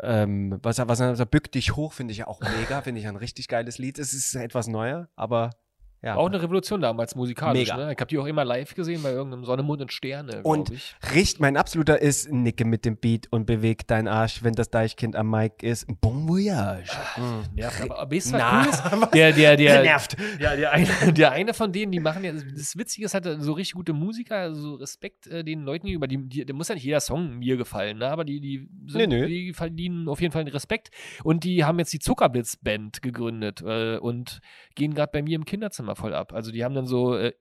ähm, 0.00 0.58
was, 0.62 0.78
was 0.78 1.00
er 1.00 1.14
so 1.14 1.26
bück 1.26 1.52
dich 1.52 1.76
hoch, 1.76 1.92
finde 1.92 2.12
ich 2.12 2.18
ja 2.18 2.26
auch 2.26 2.40
mega, 2.40 2.80
finde 2.82 3.00
ich 3.00 3.06
ein 3.06 3.16
richtig 3.16 3.46
geiles 3.46 3.78
Lied. 3.78 3.98
Es 3.98 4.12
ist 4.12 4.34
etwas 4.34 4.66
neuer, 4.66 5.08
aber 5.14 5.50
ja. 6.02 6.16
Auch 6.16 6.26
eine 6.26 6.42
Revolution 6.42 6.80
damals 6.80 7.14
musikalisch. 7.14 7.68
Mega. 7.68 7.76
Ne? 7.76 7.92
Ich 7.92 7.98
habe 8.00 8.08
die 8.08 8.18
auch 8.18 8.26
immer 8.26 8.44
live 8.44 8.74
gesehen 8.74 9.04
bei 9.04 9.12
irgendeinem 9.12 9.44
Sonne, 9.44 9.62
Mond 9.62 9.82
und 9.82 9.92
Sterne, 9.92 10.42
Und 10.42 10.70
ich. 10.70 10.96
Richt, 11.14 11.38
mein 11.38 11.56
absoluter 11.56 12.02
ist, 12.02 12.28
nicke 12.28 12.64
mit 12.64 12.84
dem 12.84 12.96
Beat 12.96 13.28
und 13.30 13.46
beweg 13.46 13.86
dein 13.86 14.08
Arsch, 14.08 14.42
wenn 14.42 14.54
das 14.54 14.68
Deichkind 14.68 15.14
am 15.14 15.30
Mic 15.30 15.64
ist. 15.64 15.86
Bon 16.00 16.28
voyage. 16.28 16.90
Nervt, 17.54 17.82
aber, 17.82 18.00
aber 18.00 18.16
was 18.16 18.32
Na, 18.32 18.62
cool 18.62 18.68
ist? 18.68 18.82
Der, 19.14 19.32
der, 19.32 19.56
der, 19.56 19.82
Nervt. 19.82 20.16
Der 20.40 20.72
eine, 20.72 20.86
der 21.12 21.32
eine 21.32 21.54
von 21.54 21.70
denen, 21.72 21.92
die 21.92 22.00
machen 22.00 22.24
ja, 22.24 22.32
das 22.32 22.76
Witzige 22.76 23.06
ist, 23.06 23.14
hat 23.14 23.24
so 23.38 23.52
richtig 23.52 23.74
gute 23.74 23.92
Musiker, 23.92 24.36
also 24.36 24.60
so 24.60 24.74
Respekt 24.74 25.28
äh, 25.28 25.44
den 25.44 25.62
Leuten 25.62 25.86
gegenüber, 25.86 26.08
die, 26.08 26.18
die, 26.28 26.44
der 26.44 26.54
muss 26.54 26.68
ja 26.68 26.74
nicht 26.74 26.84
jeder 26.84 27.00
Song 27.00 27.38
mir 27.38 27.56
gefallen, 27.56 27.98
ne? 27.98 28.08
aber 28.08 28.24
die, 28.24 28.40
die, 28.40 28.68
sind, 28.86 29.10
nee. 29.10 29.26
die 29.26 29.52
verdienen 29.52 30.08
auf 30.08 30.20
jeden 30.20 30.32
Fall 30.32 30.44
den 30.44 30.52
Respekt 30.52 30.90
und 31.22 31.44
die 31.44 31.64
haben 31.64 31.78
jetzt 31.78 31.92
die 31.92 31.98
Zuckerblitz-Band 31.98 33.02
gegründet 33.02 33.62
äh, 33.64 33.98
und 33.98 34.40
gehen 34.74 34.94
gerade 34.94 35.12
bei 35.12 35.22
mir 35.22 35.36
im 35.36 35.44
Kinderzimmer 35.44 35.91
voll 35.96 36.14
ab. 36.14 36.32
Also 36.32 36.50
die 36.52 36.64
haben 36.64 36.74
dann 36.74 36.86
so, 36.86 37.16
äh, 37.16 37.32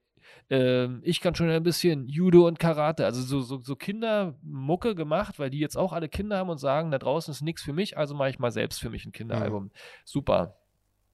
ähm, 0.50 1.02
ich 1.04 1.22
kann 1.22 1.34
schon 1.36 1.50
ein 1.50 1.64
bisschen 1.64 2.08
Judo 2.08 2.48
und 2.48 2.60
Karate, 2.60 3.06
also 3.06 3.22
so, 3.22 3.42
so, 3.42 3.60
so 3.62 3.76
Kindermucke 3.76 4.96
gemacht, 4.96 5.40
weil 5.40 5.50
die 5.50 5.60
jetzt 5.60 5.78
auch 5.78 5.94
alle 5.94 6.10
Kinder 6.10 6.38
haben 6.38 6.50
und 6.50 6.58
sagen, 6.58 6.92
da 6.92 6.98
draußen 7.00 7.32
ist 7.32 7.42
nichts 7.42 7.62
für 7.62 7.74
mich, 7.74 7.98
also 7.98 8.16
mache 8.16 8.30
ich 8.30 8.40
mal 8.40 8.52
selbst 8.52 8.80
für 8.80 8.90
mich 8.90 9.06
ein 9.06 9.12
Kinderalbum. 9.12 9.72
Super. 10.06 10.56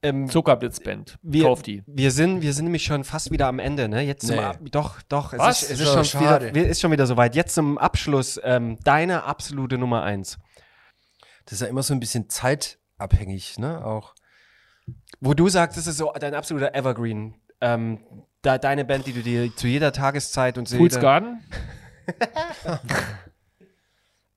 Ähm, 0.03 0.29
Zuckerblitzband. 0.29 1.17
wir, 1.23 1.43
Kauf 1.43 1.63
die. 1.63 1.83
Wir 1.87 2.11
sind, 2.11 2.41
wir 2.43 2.53
sind 2.53 2.65
nämlich 2.65 2.83
schon 2.83 3.03
fast 3.03 3.31
wieder 3.31 3.47
am 3.47 3.57
Ende, 3.57 3.89
ne? 3.89 4.01
Jetzt 4.01 4.27
zum 4.27 4.35
Nee. 4.35 4.41
Ab 4.43 4.59
doch, 4.71 5.01
doch, 5.09 5.33
es 5.33 5.39
Was? 5.39 5.63
ist, 5.63 5.71
es 5.71 5.79
Ist 5.81 5.87
schon 6.11 6.21
wieder, 6.21 6.29
schade. 6.29 6.53
wir- 6.53 6.67
ist 6.67 6.81
schon 6.81 6.91
wieder 6.91 7.07
soweit. 7.07 7.35
Jetzt 7.35 7.55
zum 7.55 7.79
Abschluss 7.79 8.39
ähm, 8.43 8.77
deine 8.83 9.23
absolute 9.23 9.77
Nummer 9.79 10.03
eins, 10.03 10.37
Das 11.45 11.53
ist 11.53 11.61
ja 11.61 11.67
immer 11.67 11.81
so 11.81 11.95
ein 11.95 11.99
bisschen 11.99 12.29
zeitabhängig, 12.29 13.57
ne? 13.57 13.83
Auch. 13.83 14.13
Wo 15.19 15.33
du 15.33 15.49
sagst, 15.49 15.77
das 15.77 15.87
ist 15.87 15.97
so 15.97 16.11
dein 16.19 16.33
absoluter 16.33 16.75
Evergreen. 16.75 17.35
Ähm, 17.61 17.99
da, 18.41 18.57
deine 18.57 18.85
Band, 18.85 19.07
die 19.07 19.13
du 19.13 19.21
dir 19.23 19.55
zu 19.55 19.67
jeder 19.67 19.91
Tageszeit 19.91 20.57
und 20.57 20.67
zu 20.67 20.77
Fools 20.77 20.99
Garden? 20.99 21.43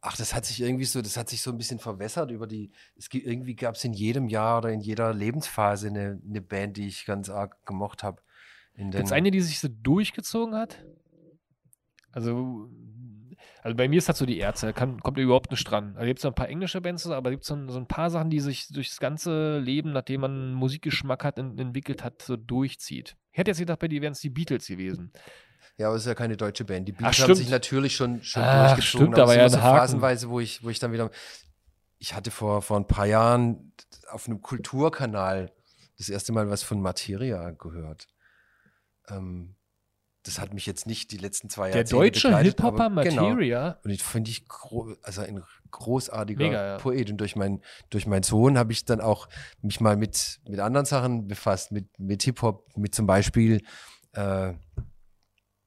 Ach, 0.03 0.17
das 0.17 0.35
hat 0.35 0.47
sich 0.47 0.63
irgendwie 0.63 0.87
so, 0.87 1.03
das 1.03 1.19
hat 1.19 1.29
sich 1.29 1.43
so 1.43 1.51
ein 1.51 1.59
bisschen 1.59 1.79
verwässert 1.79 2.31
über 2.31 2.47
die. 2.47 2.73
Es 2.97 3.11
gibt 3.11 3.27
irgendwie 3.27 3.55
gab 3.55 3.75
es 3.75 3.85
in 3.85 3.93
jedem 3.93 4.29
Jahr 4.29 4.59
oder 4.59 4.71
in 4.71 4.81
jeder 4.81 5.13
Lebensphase 5.13 5.89
eine, 5.89 6.21
eine 6.27 6.41
Band, 6.41 6.79
die 6.79 6.87
ich 6.87 7.05
ganz 7.05 7.29
arg 7.29 7.67
gemocht 7.67 8.03
habe. 8.03 8.23
Gibt 8.75 8.95
es 8.95 9.13
eine, 9.13 9.31
die 9.31 9.43
sich 9.43 9.61
so 9.61 9.69
durchgezogen 9.69 10.55
hat? 10.55 10.83
Also, 12.13 12.71
also 13.63 13.77
bei 13.77 13.89
mir 13.89 13.99
ist 13.99 14.09
das 14.09 14.19
so 14.19 14.27
die 14.27 14.39
Ärzte, 14.39 14.67
da 14.67 14.73
kann, 14.73 15.01
kommt 15.01 15.19
überhaupt 15.19 15.51
nicht 15.51 15.65
dran. 15.65 15.95
Also 15.95 16.07
gibt 16.07 16.19
es 16.19 16.23
so 16.23 16.29
ein 16.29 16.35
paar 16.35 16.49
englische 16.49 16.81
Bands, 16.81 17.07
aber 17.07 17.31
gibt 17.31 17.43
es 17.43 17.49
so, 17.49 17.69
so 17.69 17.79
ein 17.79 17.87
paar 17.87 18.11
Sachen, 18.11 18.31
die 18.31 18.41
sich 18.41 18.69
durchs 18.69 18.99
ganze 18.99 19.59
Leben, 19.59 19.93
nachdem 19.93 20.23
man 20.23 20.31
einen 20.31 20.55
Musikgeschmack 20.55 21.25
hat, 21.25 21.39
en, 21.39 21.59
entwickelt 21.59 22.03
hat, 22.03 22.23
so 22.23 22.37
durchzieht. 22.37 23.17
Ich 23.33 23.39
hätte 23.39 23.51
jetzt 23.51 23.59
gedacht, 23.59 23.79
bei 23.79 23.89
dir 23.89 24.01
wären 24.01 24.13
es 24.13 24.21
die 24.21 24.31
Beatles 24.31 24.67
gewesen. 24.67 25.13
Ja, 25.77 25.89
aber 25.89 25.97
es 25.97 26.03
ist 26.03 26.09
ja 26.09 26.15
keine 26.15 26.37
deutsche 26.37 26.65
Band. 26.65 26.89
Die 26.89 26.93
Beatles 26.93 27.21
Ach, 27.21 27.29
haben 27.29 27.35
sich 27.35 27.51
natürlich 27.51 27.97
schon, 27.97 28.23
schon 28.23 28.43
Ach, 28.43 28.75
durchgezogen. 28.75 29.13
stimmt, 29.13 29.17
war 29.19 29.29
es 29.29 29.37
ja 29.37 29.49
so 29.49 29.59
phasenweise, 29.59 30.31
wo 30.31 30.41
ich, 30.41 30.63
wo 30.65 30.71
ich 30.71 30.79
dann 30.79 30.93
wieder. 30.93 31.11
Ich 31.99 32.15
hatte 32.15 32.31
vor, 32.31 32.63
vor 32.63 32.79
ein 32.79 32.87
paar 32.87 33.07
Jahren 33.07 33.73
auf 34.11 34.27
einem 34.27 34.41
Kulturkanal 34.41 35.53
das 35.99 36.09
erste 36.09 36.33
Mal 36.33 36.49
was 36.49 36.63
von 36.63 36.81
Materia 36.81 37.51
gehört. 37.51 38.09
Ähm, 39.09 39.55
das 40.25 40.39
hat 40.39 40.53
mich 40.53 40.67
jetzt 40.67 40.87
nicht 40.87 41.11
die 41.13 41.17
letzten 41.17 41.49
zwei 41.49 41.69
Der 41.71 41.79
Jahrzehnte 41.79 41.97
deutsche 42.05 42.39
Hip-Hopper 42.39 42.85
aber- 42.85 43.03
Genau. 43.05 43.29
Materia. 43.31 43.79
Und 43.85 43.91
ich 43.91 44.03
finde 44.03 44.31
ich 44.31 44.45
also 45.03 45.23
ein 45.23 45.43
großartiger 45.71 46.45
Mega, 46.45 46.67
ja. 46.73 46.79
Poet. 46.79 47.11
Und 47.11 47.19
durch, 47.19 47.37
mein, 47.37 47.63
durch 47.89 48.07
meinen 48.07 48.23
Sohn 48.23 48.59
habe 48.59 48.73
ich 48.73 48.85
dann 48.85 49.01
auch 49.01 49.29
mich 49.63 49.81
mal 49.81 49.97
mit, 49.97 50.41
mit 50.47 50.61
anderen 50.61 50.85
Sachen 50.85 51.27
befasst, 51.27 51.73
mit, 51.73 51.99
mit 51.99 52.23
Hip-Hop, 52.25 52.77
mit 52.77 52.95
zum 52.95 53.07
Beispiel, 53.07 53.63
äh, 54.13 54.53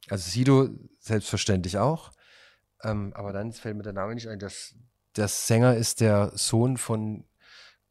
also 0.09 0.29
Sido 0.29 0.69
selbstverständlich 0.99 1.77
auch. 1.77 2.11
Ähm, 2.83 3.13
aber 3.15 3.33
dann 3.33 3.53
fällt 3.53 3.77
mir 3.77 3.83
der 3.83 3.93
Name 3.93 4.13
nicht 4.13 4.27
ein. 4.27 4.39
Das, 4.39 4.75
der 5.15 5.29
Sänger 5.29 5.75
ist 5.75 6.01
der 6.01 6.31
Sohn 6.35 6.77
von 6.77 7.25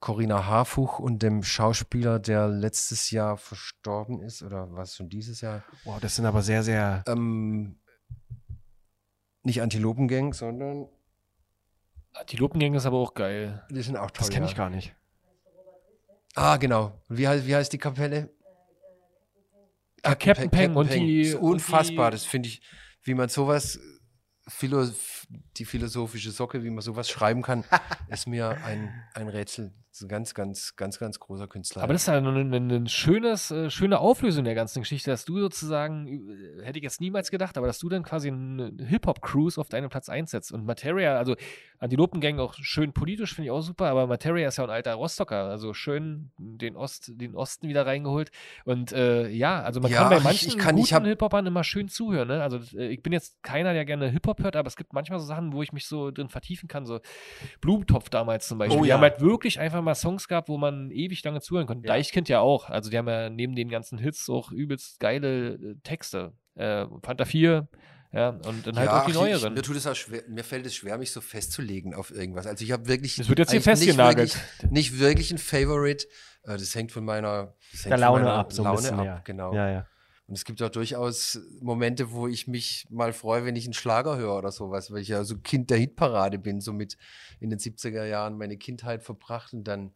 Corinna 0.02 0.46
Harfuch 0.46 0.98
und 0.98 1.22
dem 1.22 1.44
Schauspieler, 1.44 2.18
der 2.18 2.48
letztes 2.48 3.12
Jahr 3.12 3.36
verstorben 3.36 4.20
ist, 4.20 4.42
oder 4.42 4.66
was 4.72 4.96
schon 4.96 5.08
dieses 5.08 5.40
Jahr? 5.40 5.62
Wow, 5.84 6.00
das 6.00 6.16
sind 6.16 6.26
aber 6.26 6.42
sehr, 6.42 6.64
sehr. 6.64 7.04
Ähm, 7.06 7.78
nicht 9.44 9.62
Antilopengang, 9.62 10.34
sondern 10.34 10.88
Antilopengang 12.14 12.74
ist 12.74 12.84
aber 12.84 12.98
auch 12.98 13.14
geil. 13.14 13.64
die 13.70 13.80
sind 13.80 13.96
auch 13.96 14.10
toll. 14.10 14.18
Das 14.18 14.30
kenne 14.30 14.46
ja. 14.46 14.50
ich 14.50 14.56
gar 14.56 14.70
nicht. 14.70 14.92
Ah, 16.34 16.56
genau. 16.56 17.00
Wie 17.08 17.28
heißt, 17.28 17.46
wie 17.46 17.54
heißt 17.54 17.72
die 17.72 17.78
Kapelle? 17.78 18.28
Ah, 20.02 20.16
Captain 20.16 20.50
Peng 20.50 20.74
und 20.74 20.92
die- 20.92 21.22
Das 21.22 21.28
ist 21.28 21.34
und 21.36 21.52
unfassbar. 21.52 22.10
die- 22.10 22.16
Das 22.16 22.24
finde 22.24 22.48
ich, 22.48 22.60
wie 23.04 23.14
man 23.14 23.28
sowas, 23.28 23.78
Philo 24.48 24.84
die 25.58 25.64
philosophische 25.64 26.30
Socke, 26.30 26.62
wie 26.64 26.70
man 26.70 26.80
sowas 26.82 27.08
schreiben 27.08 27.42
kann, 27.42 27.64
ist 28.08 28.26
mir 28.26 28.56
ein, 28.64 28.90
ein 29.14 29.28
Rätsel. 29.28 29.72
Das 29.90 29.98
ist 30.00 30.06
ein 30.06 30.08
ganz, 30.08 30.32
ganz, 30.32 30.74
ganz, 30.76 30.98
ganz 30.98 31.20
großer 31.20 31.46
Künstler. 31.46 31.82
Aber 31.82 31.92
das 31.92 32.02
ist 32.02 32.08
ja 32.08 32.16
ein, 32.16 32.26
ein, 32.54 32.70
ein 32.70 32.88
schönes, 32.88 33.50
äh, 33.50 33.68
schöne 33.68 33.98
Auflösung 33.98 34.44
der 34.44 34.54
ganzen 34.54 34.80
Geschichte, 34.80 35.10
dass 35.10 35.26
du 35.26 35.38
sozusagen, 35.38 36.06
äh, 36.08 36.64
hätte 36.64 36.78
ich 36.78 36.82
jetzt 36.82 37.02
niemals 37.02 37.30
gedacht, 37.30 37.58
aber 37.58 37.66
dass 37.66 37.78
du 37.78 37.90
dann 37.90 38.02
quasi 38.02 38.28
einen 38.28 38.78
Hip-Hop-Cruise 38.78 39.60
auf 39.60 39.68
deinen 39.68 39.90
Platz 39.90 40.08
einsetzt. 40.08 40.50
Und 40.50 40.64
Materia, 40.64 41.18
also 41.18 41.36
Antilopengang 41.78 42.38
auch 42.38 42.54
schön 42.54 42.94
politisch, 42.94 43.34
finde 43.34 43.46
ich 43.46 43.50
auch 43.50 43.60
super, 43.60 43.86
aber 43.88 44.06
Materia 44.06 44.48
ist 44.48 44.56
ja 44.56 44.64
ein 44.64 44.70
alter 44.70 44.94
Rostocker, 44.94 45.44
also 45.50 45.74
schön 45.74 46.30
den, 46.38 46.74
Ost, 46.76 47.10
den 47.20 47.34
Osten 47.34 47.68
wieder 47.68 47.84
reingeholt. 47.84 48.30
Und 48.64 48.92
äh, 48.92 49.28
ja, 49.28 49.60
also 49.62 49.80
man 49.80 49.90
Ja, 49.90 49.98
kann 50.02 50.10
bei 50.10 50.20
manchen 50.20 50.48
ich 50.48 50.56
kann- 50.56 50.78
ich 50.78 50.84
guten 50.84 50.94
hab- 50.94 51.04
Hip-Hopern 51.04 51.44
immer 51.44 51.64
schön 51.64 51.88
zuhören. 51.88 52.28
Ne? 52.28 52.42
Also 52.42 52.60
äh, 52.78 52.88
ich 52.88 53.02
bin 53.02 53.12
jetzt 53.12 53.42
keiner, 53.42 53.74
der 53.74 53.84
gerne 53.84 54.08
Hip-Hop 54.08 54.42
hört, 54.42 54.56
aber 54.56 54.68
es 54.68 54.76
gibt 54.76 54.94
manchmal 54.94 55.18
so 55.18 55.26
Sachen, 55.26 55.41
wo 55.50 55.62
ich 55.62 55.72
mich 55.72 55.86
so 55.86 56.10
drin 56.10 56.28
vertiefen 56.28 56.68
kann, 56.68 56.84
so 56.84 57.00
Blumentopf 57.62 58.10
damals 58.10 58.46
zum 58.48 58.58
Beispiel. 58.58 58.78
Oh 58.78 58.82
Die 58.82 58.90
ja. 58.90 58.96
haben 58.96 59.02
halt 59.02 59.20
wirklich 59.20 59.58
einfach 59.58 59.80
mal 59.82 59.94
Songs 59.94 60.28
gehabt, 60.28 60.48
wo 60.48 60.58
man 60.58 60.90
ewig 60.90 61.24
lange 61.24 61.40
zuhören 61.40 61.66
konnte. 61.66 61.86
Ja. 61.88 61.94
Deichkind 61.94 62.28
ja 62.28 62.40
auch. 62.40 62.68
Also 62.68 62.90
die 62.90 62.98
haben 62.98 63.08
ja 63.08 63.30
neben 63.30 63.54
den 63.56 63.68
ganzen 63.70 63.98
Hits 63.98 64.28
auch 64.28 64.52
übelst 64.52 65.00
geile 65.00 65.54
äh, 65.54 65.74
Texte. 65.82 66.32
Äh, 66.54 66.84
Fanta 67.02 67.24
4, 67.24 67.66
ja, 68.12 68.28
und 68.28 68.66
dann 68.66 68.76
halt 68.78 68.90
auch 68.90 68.94
die 68.94 69.00
ach, 69.04 69.08
ich- 69.08 69.14
neueren. 69.14 69.54
mir, 69.54 69.62
tut 69.62 69.74
es 69.74 69.86
auch 69.86 69.94
schwer, 69.94 70.22
mir 70.28 70.44
fällt 70.44 70.66
es 70.66 70.74
schwer, 70.74 70.98
mich 70.98 71.10
so 71.12 71.22
festzulegen 71.22 71.94
auf 71.94 72.10
irgendwas. 72.10 72.46
Also 72.46 72.62
ich 72.62 72.70
habe 72.72 72.86
wirklich. 72.86 73.16
Das 73.16 73.28
wird 73.30 73.38
jetzt 73.38 73.52
hier 73.52 73.60
nicht 73.60 73.64
festgenagelt. 73.64 74.34
Wirklich, 74.34 74.70
nicht 74.70 74.98
wirklich 74.98 75.30
ein 75.30 75.38
Favorite. 75.38 76.06
Äh, 76.44 76.58
Das 76.58 76.74
hängt 76.74 76.92
von 76.92 77.04
meiner 77.06 77.54
hängt 77.70 77.84
Der 77.86 77.92
von 77.92 78.00
Laune 78.00 78.24
meiner 78.24 78.34
ab, 78.36 78.52
so 78.52 78.62
ein 78.62 78.64
Laune 78.66 78.76
bisschen. 78.82 78.98
ab, 78.98 79.04
ja. 79.06 79.20
genau. 79.24 79.54
Ja, 79.54 79.70
ja. 79.70 79.86
Und 80.32 80.38
es 80.38 80.46
gibt 80.46 80.62
auch 80.62 80.70
durchaus 80.70 81.38
Momente, 81.60 82.10
wo 82.10 82.26
ich 82.26 82.48
mich 82.48 82.86
mal 82.88 83.12
freue, 83.12 83.44
wenn 83.44 83.54
ich 83.54 83.66
einen 83.66 83.74
Schlager 83.74 84.16
höre 84.16 84.38
oder 84.38 84.50
sowas, 84.50 84.90
weil 84.90 85.02
ich 85.02 85.08
ja 85.08 85.24
so 85.24 85.36
Kind 85.36 85.68
der 85.68 85.76
Hitparade 85.76 86.38
bin, 86.38 86.62
so 86.62 86.72
mit 86.72 86.96
in 87.38 87.50
den 87.50 87.58
70er 87.58 88.06
Jahren 88.06 88.38
meine 88.38 88.56
Kindheit 88.56 89.02
verbracht 89.02 89.52
und 89.52 89.64
dann 89.64 89.92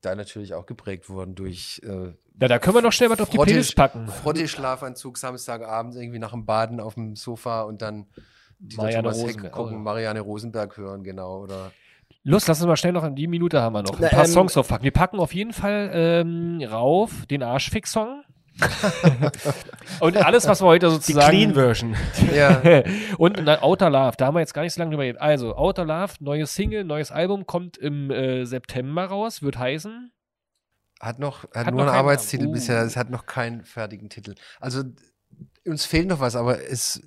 da 0.00 0.14
natürlich 0.14 0.54
auch 0.54 0.64
geprägt 0.64 1.10
worden 1.10 1.34
durch 1.34 1.82
äh, 1.84 2.14
ja, 2.40 2.48
da 2.48 2.58
können 2.58 2.76
wir 2.76 2.80
noch 2.80 2.92
schnell 2.92 3.10
was 3.10 3.20
auf 3.20 3.28
die 3.28 3.36
Playlist 3.36 3.76
packen. 3.76 4.08
Frotte-Schlafanzug 4.08 5.18
Samstagabend 5.18 5.96
irgendwie 5.96 6.18
nach 6.18 6.30
dem 6.30 6.46
Baden 6.46 6.80
auf 6.80 6.94
dem 6.94 7.14
Sofa 7.14 7.60
und 7.60 7.82
dann 7.82 8.06
Dieter 8.58 8.84
Marianne 8.84 9.02
Thomas 9.02 9.18
Heck 9.18 9.26
Rosenberg, 9.26 9.52
gucken. 9.52 9.82
Marianne 9.82 10.20
Rosenberg 10.20 10.76
hören, 10.78 11.04
genau. 11.04 11.42
Oder 11.42 11.72
Los, 12.24 12.46
lass 12.46 12.58
uns 12.60 12.66
mal 12.66 12.76
schnell 12.76 12.92
noch 12.92 13.04
in 13.04 13.14
die 13.14 13.26
Minute 13.26 13.60
haben 13.60 13.74
wir 13.74 13.82
noch. 13.82 13.92
Ein 13.92 13.98
Na, 14.00 14.08
paar 14.08 14.24
ähm, 14.24 14.30
Songs 14.30 14.56
aufpacken. 14.56 14.84
Wir 14.84 14.92
packen 14.92 15.18
auf 15.18 15.34
jeden 15.34 15.52
Fall 15.52 15.90
ähm, 15.92 16.62
rauf 16.62 17.26
den 17.26 17.42
Arschfix-Song. 17.42 18.22
und 20.00 20.16
alles, 20.16 20.46
was 20.46 20.60
wir 20.60 20.66
heute 20.66 20.86
Die 20.86 20.92
sozusagen. 20.92 21.28
Clean 21.30 21.54
Version. 21.54 21.96
ja, 22.34 22.60
und 23.18 23.42
na, 23.42 23.62
Outer 23.62 23.90
Love, 23.90 24.16
da 24.16 24.26
haben 24.26 24.34
wir 24.34 24.40
jetzt 24.40 24.54
gar 24.54 24.62
nicht 24.62 24.74
so 24.74 24.80
lange 24.80 24.90
drüber 24.90 25.04
geredet. 25.04 25.20
Also, 25.20 25.56
Outer 25.56 25.84
Love, 25.84 26.14
neues 26.20 26.54
Single, 26.54 26.84
neues 26.84 27.10
Album, 27.10 27.46
kommt 27.46 27.76
im 27.76 28.10
äh, 28.10 28.44
September 28.44 29.06
raus, 29.06 29.42
wird 29.42 29.58
heißen. 29.58 30.12
hat 31.00 31.18
noch, 31.18 31.44
hat, 31.44 31.66
Hat 31.66 31.74
nur 31.74 31.82
einen 31.82 31.90
Arbeitstitel. 31.90 32.46
Uh. 32.46 32.52
bisher, 32.52 32.82
es 32.82 32.96
hat 32.96 33.10
noch 33.10 33.26
keinen 33.26 33.64
fertigen 33.64 34.08
Titel. 34.08 34.34
Also 34.60 34.82
uns 35.64 35.84
fehlt 35.84 36.08
noch 36.08 36.20
was, 36.20 36.34
aber 36.34 36.62
es, 36.68 37.00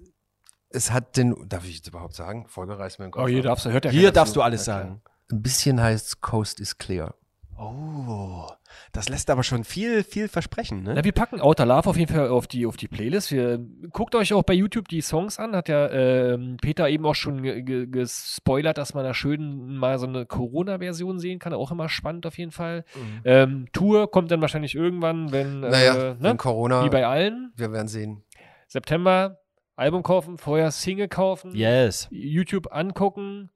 es 0.70 0.92
hat 0.92 1.18
den, 1.18 1.36
darf 1.48 1.66
ich 1.66 1.78
jetzt 1.78 1.88
überhaupt 1.88 2.16
sagen? 2.16 2.46
Folge 2.48 2.78
reißt 2.78 3.00
mir 3.00 3.06
den 3.06 3.12
Kopf. 3.12 3.24
Oh, 3.24 3.28
hier 3.28 3.44
darfst 3.44 3.66
du, 3.66 3.72
hört 3.72 3.86
ja 3.86 3.92
Hier 3.92 4.12
darfst 4.12 4.36
du 4.36 4.42
alles 4.42 4.66
sagen. 4.66 5.02
Ein 5.32 5.42
bisschen 5.42 5.82
heißt 5.82 6.22
Coast 6.22 6.60
is 6.60 6.78
Clear. 6.78 7.16
Oh, 7.64 8.48
das 8.92 9.08
lässt 9.08 9.30
aber 9.30 9.44
schon 9.44 9.64
viel, 9.64 10.04
viel 10.04 10.28
versprechen, 10.28 10.82
ne? 10.82 10.96
Na, 10.96 11.04
wir 11.04 11.12
packen 11.12 11.40
Outer 11.40 11.66
Love 11.68 11.88
auf 11.90 11.96
jeden 11.98 12.12
Fall 12.12 12.30
auf 12.30 12.48
die, 12.48 12.66
auf 12.66 12.76
die 12.76 12.88
Playlist. 12.88 13.32
Wir, 13.32 13.60
guckt 13.92 14.16
euch 14.16 14.34
auch 14.34 14.42
bei 14.42 14.54
YouTube 14.54 14.88
die 14.88 15.02
Songs 15.02 15.38
an. 15.38 15.56
Hat 15.56 15.70
ja 15.70 15.88
ähm, 15.92 16.58
Peter 16.60 16.90
eben 16.90 17.06
auch 17.06 17.14
schon 17.14 17.44
ge- 17.44 17.62
ge- 17.62 17.86
gespoilert, 17.86 18.80
dass 18.80 18.96
man 18.96 19.04
da 19.04 19.14
schön 19.14 19.78
mal 19.78 20.00
so 20.00 20.08
eine 20.08 20.26
Corona-Version 20.26 21.20
sehen 21.20 21.38
kann. 21.38 21.54
Auch 21.54 21.72
immer 21.72 21.88
spannend 21.88 22.26
auf 22.26 22.38
jeden 22.40 22.52
Fall. 22.52 22.84
Mhm. 22.96 23.22
Ähm, 23.26 23.66
Tour 23.74 24.10
kommt 24.10 24.32
dann 24.32 24.42
wahrscheinlich 24.42 24.74
irgendwann, 24.74 25.32
wenn, 25.32 25.60
Naja, 25.60 25.96
äh, 25.96 26.16
wenn 26.20 26.32
ne? 26.32 26.38
Corona, 26.38 26.84
wie 26.84 26.90
bei 26.90 27.06
allen. 27.06 27.54
wir 27.56 27.72
werden 27.72 27.88
sehen. 27.88 28.24
September 28.68 29.38
Album 29.76 30.02
kaufen, 30.02 30.38
vorher 30.38 30.72
Single 30.72 31.08
kaufen, 31.10 31.56
Yes. 31.56 32.08
YouTube 32.12 32.72
angucken, 32.72 33.50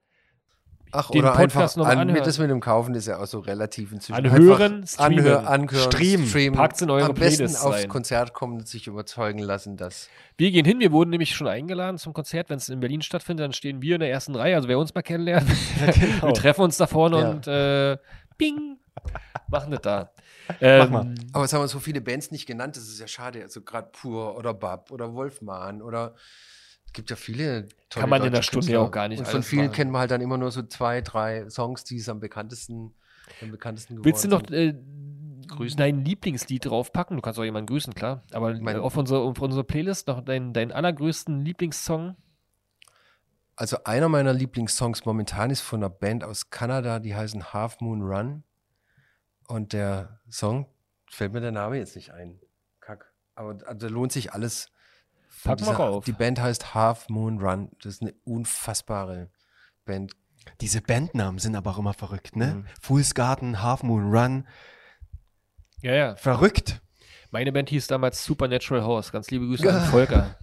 Ach, 0.91 1.09
Den 1.11 1.21
oder 1.21 1.31
Podcast 1.33 1.55
einfach 1.57 1.75
noch 1.77 1.86
mal 1.86 1.91
an, 1.91 1.99
anhören. 1.99 2.17
mit 2.19 2.25
das 2.27 2.39
mit 2.39 2.49
dem 2.49 2.61
Kaufen 2.61 2.95
ist 2.95 3.07
ja 3.07 3.17
auch 3.19 3.25
so 3.25 3.39
relativ 3.39 3.91
inzwischen. 3.91 4.13
Anhören, 4.25 4.88
streamen. 4.88 5.19
Anhör, 5.19 5.47
anhören, 5.49 5.91
Streamen. 5.91 6.25
streamen. 6.27 6.57
Packt's 6.57 6.81
in 6.81 6.89
eure 6.89 7.09
Am 7.09 7.13
besten 7.15 7.38
Playlist 7.43 7.61
aufs 7.65 7.75
rein. 7.83 7.89
Konzert 7.89 8.33
kommen 8.33 8.59
und 8.59 8.67
sich 8.67 8.88
überzeugen 8.88 9.39
lassen, 9.39 9.75
dass 9.77 10.07
Wir 10.38 10.51
gehen 10.51 10.65
hin, 10.65 10.79
wir 10.79 10.91
wurden 10.91 11.09
nämlich 11.09 11.36
schon 11.36 11.47
eingeladen 11.47 11.97
zum 11.97 12.13
Konzert. 12.13 12.49
Wenn 12.49 12.57
es 12.57 12.69
in 12.69 12.79
Berlin 12.79 13.01
stattfindet, 13.01 13.43
dann 13.43 13.53
stehen 13.53 13.81
wir 13.81 13.95
in 13.95 13.99
der 14.01 14.09
ersten 14.11 14.36
Reihe. 14.36 14.55
Also 14.55 14.67
wer 14.69 14.79
uns 14.79 14.93
mal 14.95 15.01
kennenlernt, 15.01 15.49
genau. 15.99 16.27
wir 16.27 16.33
treffen 16.33 16.61
uns 16.61 16.77
da 16.77 16.88
vorne 16.88 17.19
Ja. 17.19 17.29
und 17.29 17.47
äh, 17.47 17.97
bing, 18.38 18.77
machen 19.49 19.71
das 19.71 19.81
da. 19.81 20.11
Ähm, 20.61 20.91
mal. 20.91 21.15
Aber 21.33 21.43
jetzt 21.43 21.53
haben 21.53 21.61
wir 21.61 21.67
so 21.67 21.79
viele 21.79 21.99
Bands 22.01 22.31
nicht 22.31 22.45
genannt, 22.45 22.75
das 22.77 22.83
ist 22.83 22.99
ja 22.99 23.07
schade. 23.07 23.41
Also 23.41 23.61
gerade 23.61 23.89
Pur 23.91 24.38
oder 24.38 24.53
Bab 24.53 24.91
oder 24.91 25.13
Wolfman 25.13 25.81
oder 25.81 26.13
gibt 26.95 27.09
ja 27.11 27.15
viele 27.15 27.67
tolle 27.89 28.01
Kann 28.01 28.09
man 28.09 28.21
in 28.23 28.27
einer 28.29 28.41
Stunde 28.41 28.65
Künstler. 28.65 28.73
ja 28.73 28.85
auch 28.87 28.91
gar 28.91 29.07
nicht 29.07 29.19
Und 29.19 29.27
von 29.27 29.43
vielen 29.43 29.65
machen. 29.67 29.75
kennen 29.75 29.91
wir 29.91 29.99
halt 29.99 30.11
dann 30.11 30.21
immer 30.21 30.37
nur 30.37 30.49
so 30.51 30.63
zwei, 30.63 31.01
drei 31.01 31.47
Songs, 31.49 31.83
die 31.83 31.97
es 31.97 32.09
am 32.09 32.19
bekanntesten, 32.19 32.93
am 33.41 33.51
bekanntesten 33.51 33.95
geworden 33.97 34.05
willst 34.05 34.23
du 34.23 34.29
noch 34.29 34.41
äh, 34.49 34.73
Grüßen. 35.47 35.77
dein 35.77 36.03
Lieblingslied 36.03 36.65
draufpacken? 36.65 37.15
Du 37.17 37.21
kannst 37.21 37.39
auch 37.39 37.43
jemanden 37.43 37.67
grüßen, 37.67 37.93
klar. 37.93 38.23
Aber 38.33 38.53
Mein- 38.59 38.79
auf, 38.79 38.97
unsere, 38.97 39.19
auf 39.21 39.39
unsere 39.39 39.63
Playlist 39.63 40.07
noch 40.07 40.21
deinen 40.21 40.53
dein 40.53 40.71
allergrößten 40.71 41.45
Lieblingssong. 41.45 42.15
Also 43.57 43.77
einer 43.85 44.09
meiner 44.09 44.33
Lieblingssongs 44.33 45.05
momentan 45.05 45.49
ist 45.49 45.61
von 45.61 45.79
einer 45.81 45.89
Band 45.89 46.23
aus 46.23 46.49
Kanada, 46.49 46.99
die 46.99 47.15
heißen 47.15 47.53
Half 47.53 47.79
Moon 47.79 48.01
Run. 48.01 48.43
Und 49.47 49.73
der 49.73 50.19
Song, 50.29 50.65
fällt 51.09 51.31
mir 51.33 51.39
der 51.41 51.51
Name 51.51 51.77
jetzt 51.77 51.95
nicht 51.95 52.11
ein. 52.11 52.39
Kack. 52.81 53.13
Aber 53.35 53.57
also 53.67 53.87
lohnt 53.87 54.11
sich 54.11 54.33
alles. 54.33 54.71
Pack 55.45 55.61
mal 55.61 55.75
rauf. 55.75 56.05
Die 56.05 56.11
Band 56.11 56.41
heißt 56.41 56.73
Half 56.73 57.09
Moon 57.09 57.39
Run. 57.39 57.69
Das 57.81 57.95
ist 57.95 58.01
eine 58.01 58.13
unfassbare 58.23 59.29
Band. 59.85 60.13
Diese 60.61 60.81
Bandnamen 60.81 61.39
sind 61.39 61.55
aber 61.55 61.71
auch 61.71 61.79
immer 61.79 61.93
verrückt, 61.93 62.35
ne? 62.35 62.55
Mhm. 62.55 62.65
Fool's 62.81 63.13
Garden, 63.13 63.61
Half 63.61 63.83
Moon 63.83 64.11
Run. 64.15 64.47
Ja, 65.81 65.93
ja. 65.93 66.15
Verrückt. 66.15 66.81
Meine 67.36 67.51
Band 67.51 67.69
hieß 67.69 67.88
damals 67.88 68.23
Supernatural 68.23 68.86
House. 68.86 69.11
Ganz 69.11 69.29
liebe 69.29 69.45
Grüße 69.45 69.69
an 69.69 69.81
Volker. 69.91 70.38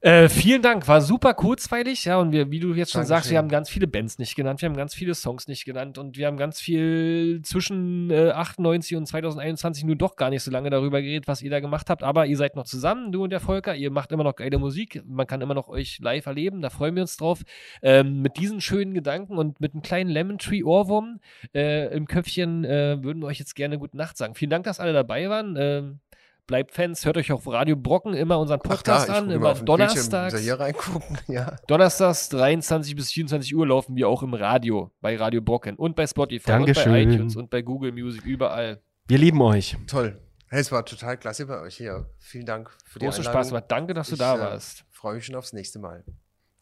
äh, 0.00 0.28
vielen 0.28 0.62
Dank, 0.62 0.88
war 0.88 1.00
super 1.00 1.32
kurzweilig, 1.32 2.06
ja. 2.06 2.16
Und 2.16 2.32
wir, 2.32 2.50
wie 2.50 2.58
du 2.58 2.74
jetzt 2.74 2.90
schon 2.90 3.02
sagst, 3.02 3.10
Dankeschön. 3.10 3.30
wir 3.30 3.38
haben 3.38 3.48
ganz 3.50 3.70
viele 3.70 3.86
Bands 3.86 4.18
nicht 4.18 4.34
genannt, 4.34 4.60
wir 4.62 4.68
haben 4.68 4.76
ganz 4.76 4.96
viele 4.96 5.14
Songs 5.14 5.46
nicht 5.46 5.64
genannt 5.64 5.96
und 5.96 6.16
wir 6.16 6.26
haben 6.26 6.38
ganz 6.38 6.60
viel 6.60 7.42
zwischen 7.44 8.10
äh, 8.10 8.30
98 8.30 8.96
und 8.96 9.06
2021 9.06 9.84
nur 9.84 9.94
doch 9.94 10.16
gar 10.16 10.30
nicht 10.30 10.42
so 10.42 10.50
lange 10.50 10.70
darüber 10.70 11.00
geredet, 11.00 11.28
was 11.28 11.40
ihr 11.40 11.50
da 11.50 11.60
gemacht 11.60 11.88
habt. 11.88 12.02
Aber 12.02 12.26
ihr 12.26 12.36
seid 12.36 12.56
noch 12.56 12.64
zusammen, 12.64 13.12
du 13.12 13.22
und 13.22 13.30
der 13.30 13.38
Volker. 13.38 13.76
Ihr 13.76 13.92
macht 13.92 14.10
immer 14.10 14.24
noch 14.24 14.34
geile 14.34 14.58
Musik. 14.58 15.04
Man 15.06 15.28
kann 15.28 15.40
immer 15.40 15.54
noch 15.54 15.68
euch 15.68 16.00
live 16.00 16.26
erleben. 16.26 16.62
Da 16.62 16.70
freuen 16.70 16.96
wir 16.96 17.02
uns 17.02 17.16
drauf. 17.16 17.42
Ähm, 17.80 18.22
mit 18.22 18.38
diesen 18.38 18.60
schönen 18.60 18.92
Gedanken 18.92 19.38
und 19.38 19.60
mit 19.60 19.74
einem 19.74 19.82
kleinen 19.82 20.10
Lemon 20.10 20.38
Tree 20.38 20.64
Ohrwurm 20.64 21.20
äh, 21.54 21.94
im 21.94 22.08
Köpfchen 22.08 22.64
äh, 22.64 23.00
würden 23.04 23.22
wir 23.22 23.26
euch 23.26 23.38
jetzt 23.38 23.54
gerne 23.54 23.78
gute 23.78 23.96
Nacht 23.96 24.16
sagen. 24.16 24.34
Vielen 24.34 24.50
Dank, 24.50 24.64
dass 24.64 24.80
alle 24.80 24.92
dabei 24.92 25.30
waren. 25.30 25.59
Ähm, 25.60 26.00
bleibt 26.46 26.72
Fans, 26.72 27.04
hört 27.04 27.16
euch 27.16 27.30
auf 27.32 27.46
Radio 27.46 27.76
Brocken 27.76 28.14
immer 28.14 28.38
unseren 28.38 28.60
Podcast 28.60 29.08
ich 29.08 29.14
an. 29.14 29.30
Immer 29.30 29.50
auf 29.50 29.64
Bildschirm, 29.64 29.66
donnerstags. 29.66 30.38
hier 30.40 30.58
reingucken. 30.58 31.18
Ja. 31.28 31.56
Donnerstags 31.66 32.28
23 32.30 32.96
bis 32.96 33.12
24 33.12 33.54
Uhr 33.54 33.66
laufen 33.66 33.94
wir 33.94 34.08
auch 34.08 34.22
im 34.22 34.34
Radio 34.34 34.90
bei 35.00 35.16
Radio 35.16 35.40
Brocken 35.40 35.76
und 35.76 35.94
bei 35.96 36.06
Spotify 36.06 36.52
und 36.52 36.66
Dankeschön. 36.66 36.92
bei 36.92 37.02
iTunes 37.02 37.36
und 37.36 37.50
bei 37.50 37.62
Google 37.62 37.92
Music 37.92 38.24
überall. 38.24 38.80
Wir 39.06 39.18
lieben 39.18 39.40
euch. 39.42 39.76
Toll. 39.86 40.18
Hey, 40.48 40.60
es 40.60 40.72
war 40.72 40.84
total 40.84 41.16
klasse 41.16 41.46
bei 41.46 41.60
euch 41.60 41.76
hier. 41.76 42.06
Vielen 42.18 42.46
Dank 42.46 42.70
für 42.84 42.98
die 42.98 43.06
Einladung. 43.06 43.24
Spaß, 43.24 43.50
aber 43.50 43.60
danke, 43.60 43.94
dass 43.94 44.08
du 44.08 44.14
Ich, 44.14 44.18
da 44.18 44.36
äh, 44.36 44.40
warst. 44.40 44.84
Freue 44.90 45.14
mich 45.14 45.26
schon 45.26 45.36
aufs 45.36 45.52
nächste 45.52 45.78
Mal. 45.78 46.04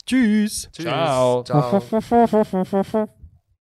Tschüss. 0.05 0.68
Tschüss. 0.72 0.84
Ciao. 0.84 1.42
Ciao. 1.44 3.09